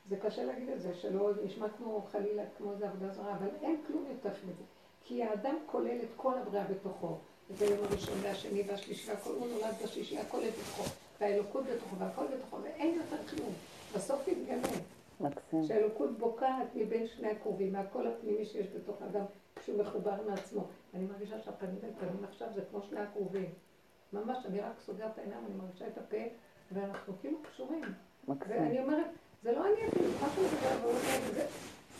[0.09, 3.81] זה קשה להגיד את זה, שלא נשמע כמו חלילה, כמו איזה עבודה זרה, אבל אין
[3.87, 4.63] כלום יותר מזה.
[5.03, 7.17] כי האדם כולל את כל הבריאה בתוכו.
[7.55, 10.83] את היום הראשון והשני והשלישי והכל, הוא נולד בשישי, הכל בתוכו.
[11.19, 13.53] והאלוקות בתוכו והכל בתוכו, ואין יותר כלום.
[13.95, 14.67] בסוף יתגלה.
[15.19, 15.63] מקסים.
[15.63, 19.25] שהאלוקות בוקעת מבין שני הקרובים, מהקול הפנימי שיש בתוך האדם,
[19.55, 20.67] כשהוא מחובר מעצמו.
[20.93, 23.49] אני מרגישה שהפנים והפנים עכשיו זה כמו שני הקרובים.
[24.13, 26.17] ממש, אני רק סוגרת את העיניים, אני מרגישה את הפה,
[26.71, 27.83] ואנחנו כאילו קשורים.
[28.27, 28.51] מקסים.
[28.51, 29.07] ואני אומרת,
[29.43, 30.93] זה לא אני אפילו, אבל
[31.33, 31.45] זה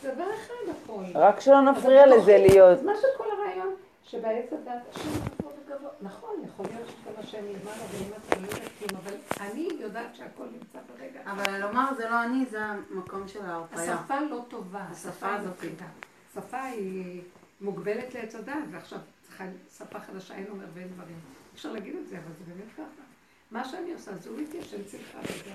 [0.02, 1.02] זה דבר אחד הכל.
[1.14, 2.82] רק שלא נפריע לזה להיות.
[2.82, 3.74] מה שכל הרעיון,
[4.04, 9.00] שבעץ הדת, השם גבוה וגבוה, נכון, יכול להיות שכל השם למעלה ולמטה, לא יודעת כלום,
[9.04, 11.20] אבל אני יודעת שהכל נמצא ברגע.
[11.26, 13.94] אבל לומר זה לא אני, זה המקום של ההרפאיה.
[13.94, 15.46] השפה לא טובה, השפה השפה הזאת.
[15.46, 15.86] הזאת מפחידה.
[16.34, 17.22] שפה היא
[17.60, 19.44] מוגבלת לעץ הדת, ועכשיו צריכה
[19.78, 21.16] שפה חדשה, אין אומר ואין דברים.
[21.54, 23.02] אפשר להגיד את זה, אבל זה באמת ככה.
[23.50, 25.50] מה שאני עושה, זו איתי השם צלחה וזה.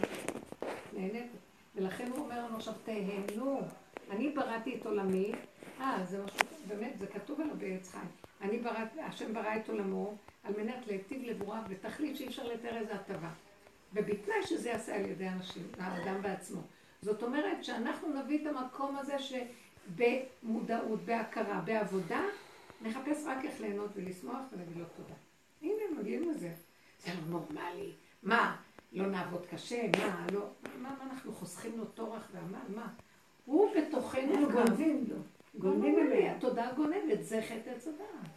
[0.94, 1.32] נהנית.
[1.76, 3.62] ולכן הוא אומר לנו עכשיו, תהנו.
[4.10, 5.32] אני בראתי את עולמי,
[5.80, 6.38] אה, זה משהו,
[6.68, 8.08] באמת, זה כתוב עליו בעץ חיים.
[8.42, 12.94] אני בראתי, השם ברא את עולמו, על מנת להיטיב לבוריו בתכלית שאי אפשר לתאר איזה
[12.94, 13.30] הטבה.
[13.94, 16.62] ובתנאי שזה ייעשה על ידי אנשים, האדם בעצמו.
[17.02, 22.22] זאת אומרת שאנחנו נביא את המקום הזה שבמודעות, בהכרה, בעבודה,
[22.82, 25.14] נחפש רק איך ליהנות ולשמוח ולהגיד לו תודה.
[25.62, 26.54] הנה, מגיעים לזה.
[27.00, 27.92] זה לא נורמלי.
[28.24, 28.56] מה,
[28.94, 29.88] לא נעבוד קשה?
[29.98, 30.40] מה, לא...
[30.82, 32.76] מה, מה אנחנו חוסכים לו טורח ועמל?
[32.76, 32.88] מה?
[33.46, 34.52] הוא בתוכנו.
[34.52, 35.16] גונבים לו.
[35.60, 36.36] גונבים אליה.
[36.36, 38.32] התודעה גונבת, זה חטא עץ הדעת.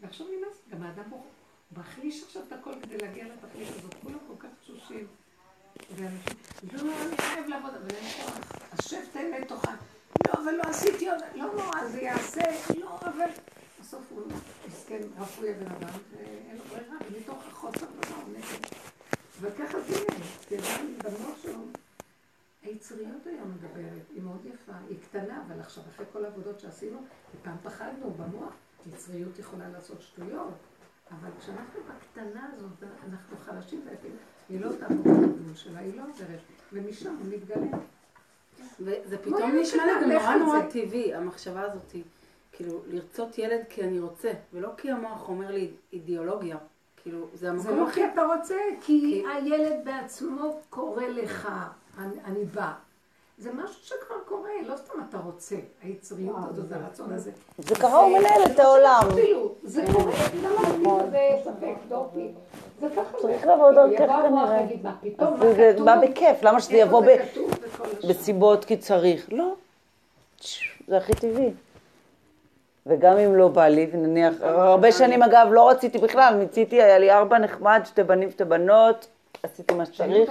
[0.00, 1.10] ועכשיו נמאס, גם האדם
[1.76, 3.94] מחליש עכשיו את הכל כדי להגיע לתכלית הזאת.
[4.02, 5.06] כולם כל כך תשושים.
[5.96, 6.36] ואנשים,
[6.72, 8.38] לא, אני חייב לעבוד, אבל אין כוח.
[8.72, 9.70] אז שב תהנה תאכל.
[10.28, 12.42] לא, אבל לא עשיתי עוד, לא נורא, זה יעשה,
[12.78, 13.30] לא, אבל...
[13.80, 14.22] בסוף הוא
[14.68, 18.89] מסכן, רפוי הבן אדם, ואין לו ברירה, ומתוך החוסר ברירה הוא נגד.
[19.40, 20.56] וככה זה יהיה, כי
[21.04, 21.62] במוח שלו,
[22.62, 26.98] היצריות היום מדברת, היא מאוד יפה, היא קטנה, אבל עכשיו, אחרי כל העבודות שעשינו,
[27.42, 28.52] פעם פחדנו במוח,
[28.86, 30.54] יצריות יכולה לעשות שטויות,
[31.10, 34.14] אבל כשאנחנו בקטנה הזאת, אנחנו חלשים ואפילו,
[34.48, 36.40] היא לא תעבור בגבול שלה, היא לא עוזרת,
[36.72, 37.78] ומשם הוא מתגלה.
[38.80, 40.60] וזה פתאום נשמע לי גם נורא נורא.
[40.70, 41.94] טבעי, המחשבה הזאת.
[42.52, 46.56] כאילו, לרצות ילד כי אני רוצה, ולא כי המוח אומר לי אידיאולוגיה.
[47.02, 48.00] כאילו, זה זה המקום לא הכי...
[48.00, 51.48] כי אתה רוצה, כי הילד בעצמו קורא לך,
[51.98, 52.72] אני, אני בא.
[53.38, 57.30] זה משהו שכבר קורה, לא סתם אתה רוצה, היצריות הזאת, הרצון הזה.
[57.58, 59.00] זה קרה, הוא מנהל את העולם.
[59.62, 60.12] זה קורה,
[60.42, 62.28] למה להגיד בזה ספק, דורקי?
[62.80, 63.18] זה ככה.
[63.18, 64.60] צריך לעבוד דרכך יבוא המוח כנראה.
[64.62, 65.86] ויגיד, מה פתאום, אז מה זה כתוב?
[65.86, 68.08] בא בכיף, למה שזה יבוא זה?
[68.08, 69.28] בסיבות כי צריך?
[69.32, 69.54] לא.
[70.88, 71.50] זה הכי טבעי.
[72.86, 77.10] וגם אם לא בא לי, ונניח, הרבה שנים אגב לא רציתי בכלל, מיציתי, היה לי
[77.10, 79.06] ארבע נחמד, שתי בנים, שתי בנות,
[79.42, 80.30] עשיתי מה שצריך.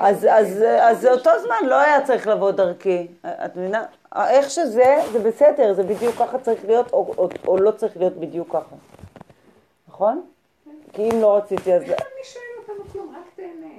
[0.00, 3.06] אז, אז, אותו זמן לא היה צריך לבוא דרכי.
[3.24, 3.84] את מבינה?
[4.16, 8.16] איך שזה, זה בסדר, זה בדיוק ככה צריך להיות, או, או, או לא צריך להיות
[8.16, 8.76] בדיוק ככה.
[9.88, 10.22] נכון?
[10.92, 11.82] כי אם לא רציתי, אז...
[11.82, 13.74] בכלל מי שואל אותנו כלום, רק תהנה.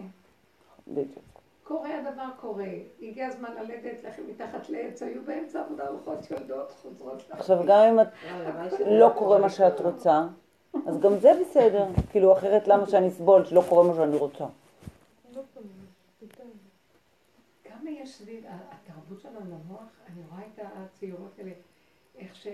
[0.88, 1.31] בדיוק.
[1.72, 2.68] קורה הדבר קורה.
[3.02, 7.24] הגיע הזמן ללדת לכם מתחת לעץ, היו באמצע עבודה הולכות יולדות, חוזרות.
[7.30, 8.08] עכשיו, גם אם את
[8.88, 10.28] לא קורה מה שאת רוצה,
[10.88, 11.86] אז גם זה בסדר.
[12.12, 14.46] כאילו, אחרת למה שאני אסבול שלא קורה מה שאני רוצה?
[17.64, 21.52] כמה יש סביב התרבות שלנו למוח, אני רואה את הציורות האלה,
[22.16, 22.48] איך, ש...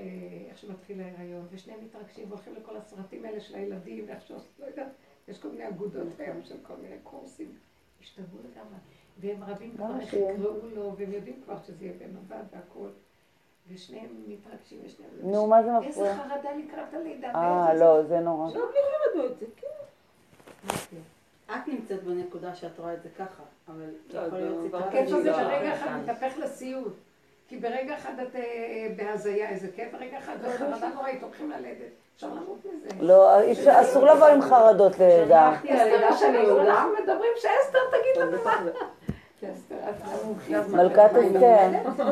[0.49, 4.87] איך שמתחיל ההיריון, ושניהם מתרגשים והולכים לכל הסרטים האלה של הילדים, ואיך שעושים, לא יודעת,
[5.27, 7.55] יש כל מיני אגודות היום של כל מיני קורסים,
[8.01, 8.77] השתגעו לגמרי,
[9.19, 12.89] והם רבים כבר איך יקראו לו, והם יודעים כבר שזה יהיה בן עבד והכל.
[13.73, 15.11] ושניהם מתרגשים, ושניהם...
[15.23, 16.15] נו, מה זה איזה מפריע?
[16.15, 17.31] חרדה לקראת הלידה.
[17.35, 18.53] אה, לא, זה נורא.
[18.53, 18.79] לא בלי
[19.13, 19.67] חרדות, זה כן.
[20.69, 20.99] אוקיי.
[21.45, 24.77] את נמצאת בנקודה שאת רואה את זה ככה, אבל לא, יכול להיות זה.
[24.77, 25.97] הכיף הזה לא, ברגע לא, אחד לא.
[25.97, 26.93] מתהפך לסיוט.
[27.47, 31.91] כי ברגע אחד את אה, בהזיה, איזה כיף, ברגע אחד זה חרדה נוראית, הולכים ללדת.
[32.17, 32.89] אפשר למות מזה.
[32.99, 33.39] לא,
[33.81, 35.51] אסור לבוא עם חרדות לידה.
[35.63, 38.61] כשהלכתי על הלידה יהודה, אנחנו מדברים שאסתר תגיד לנו מה.
[40.77, 42.03] מלכת אסתר.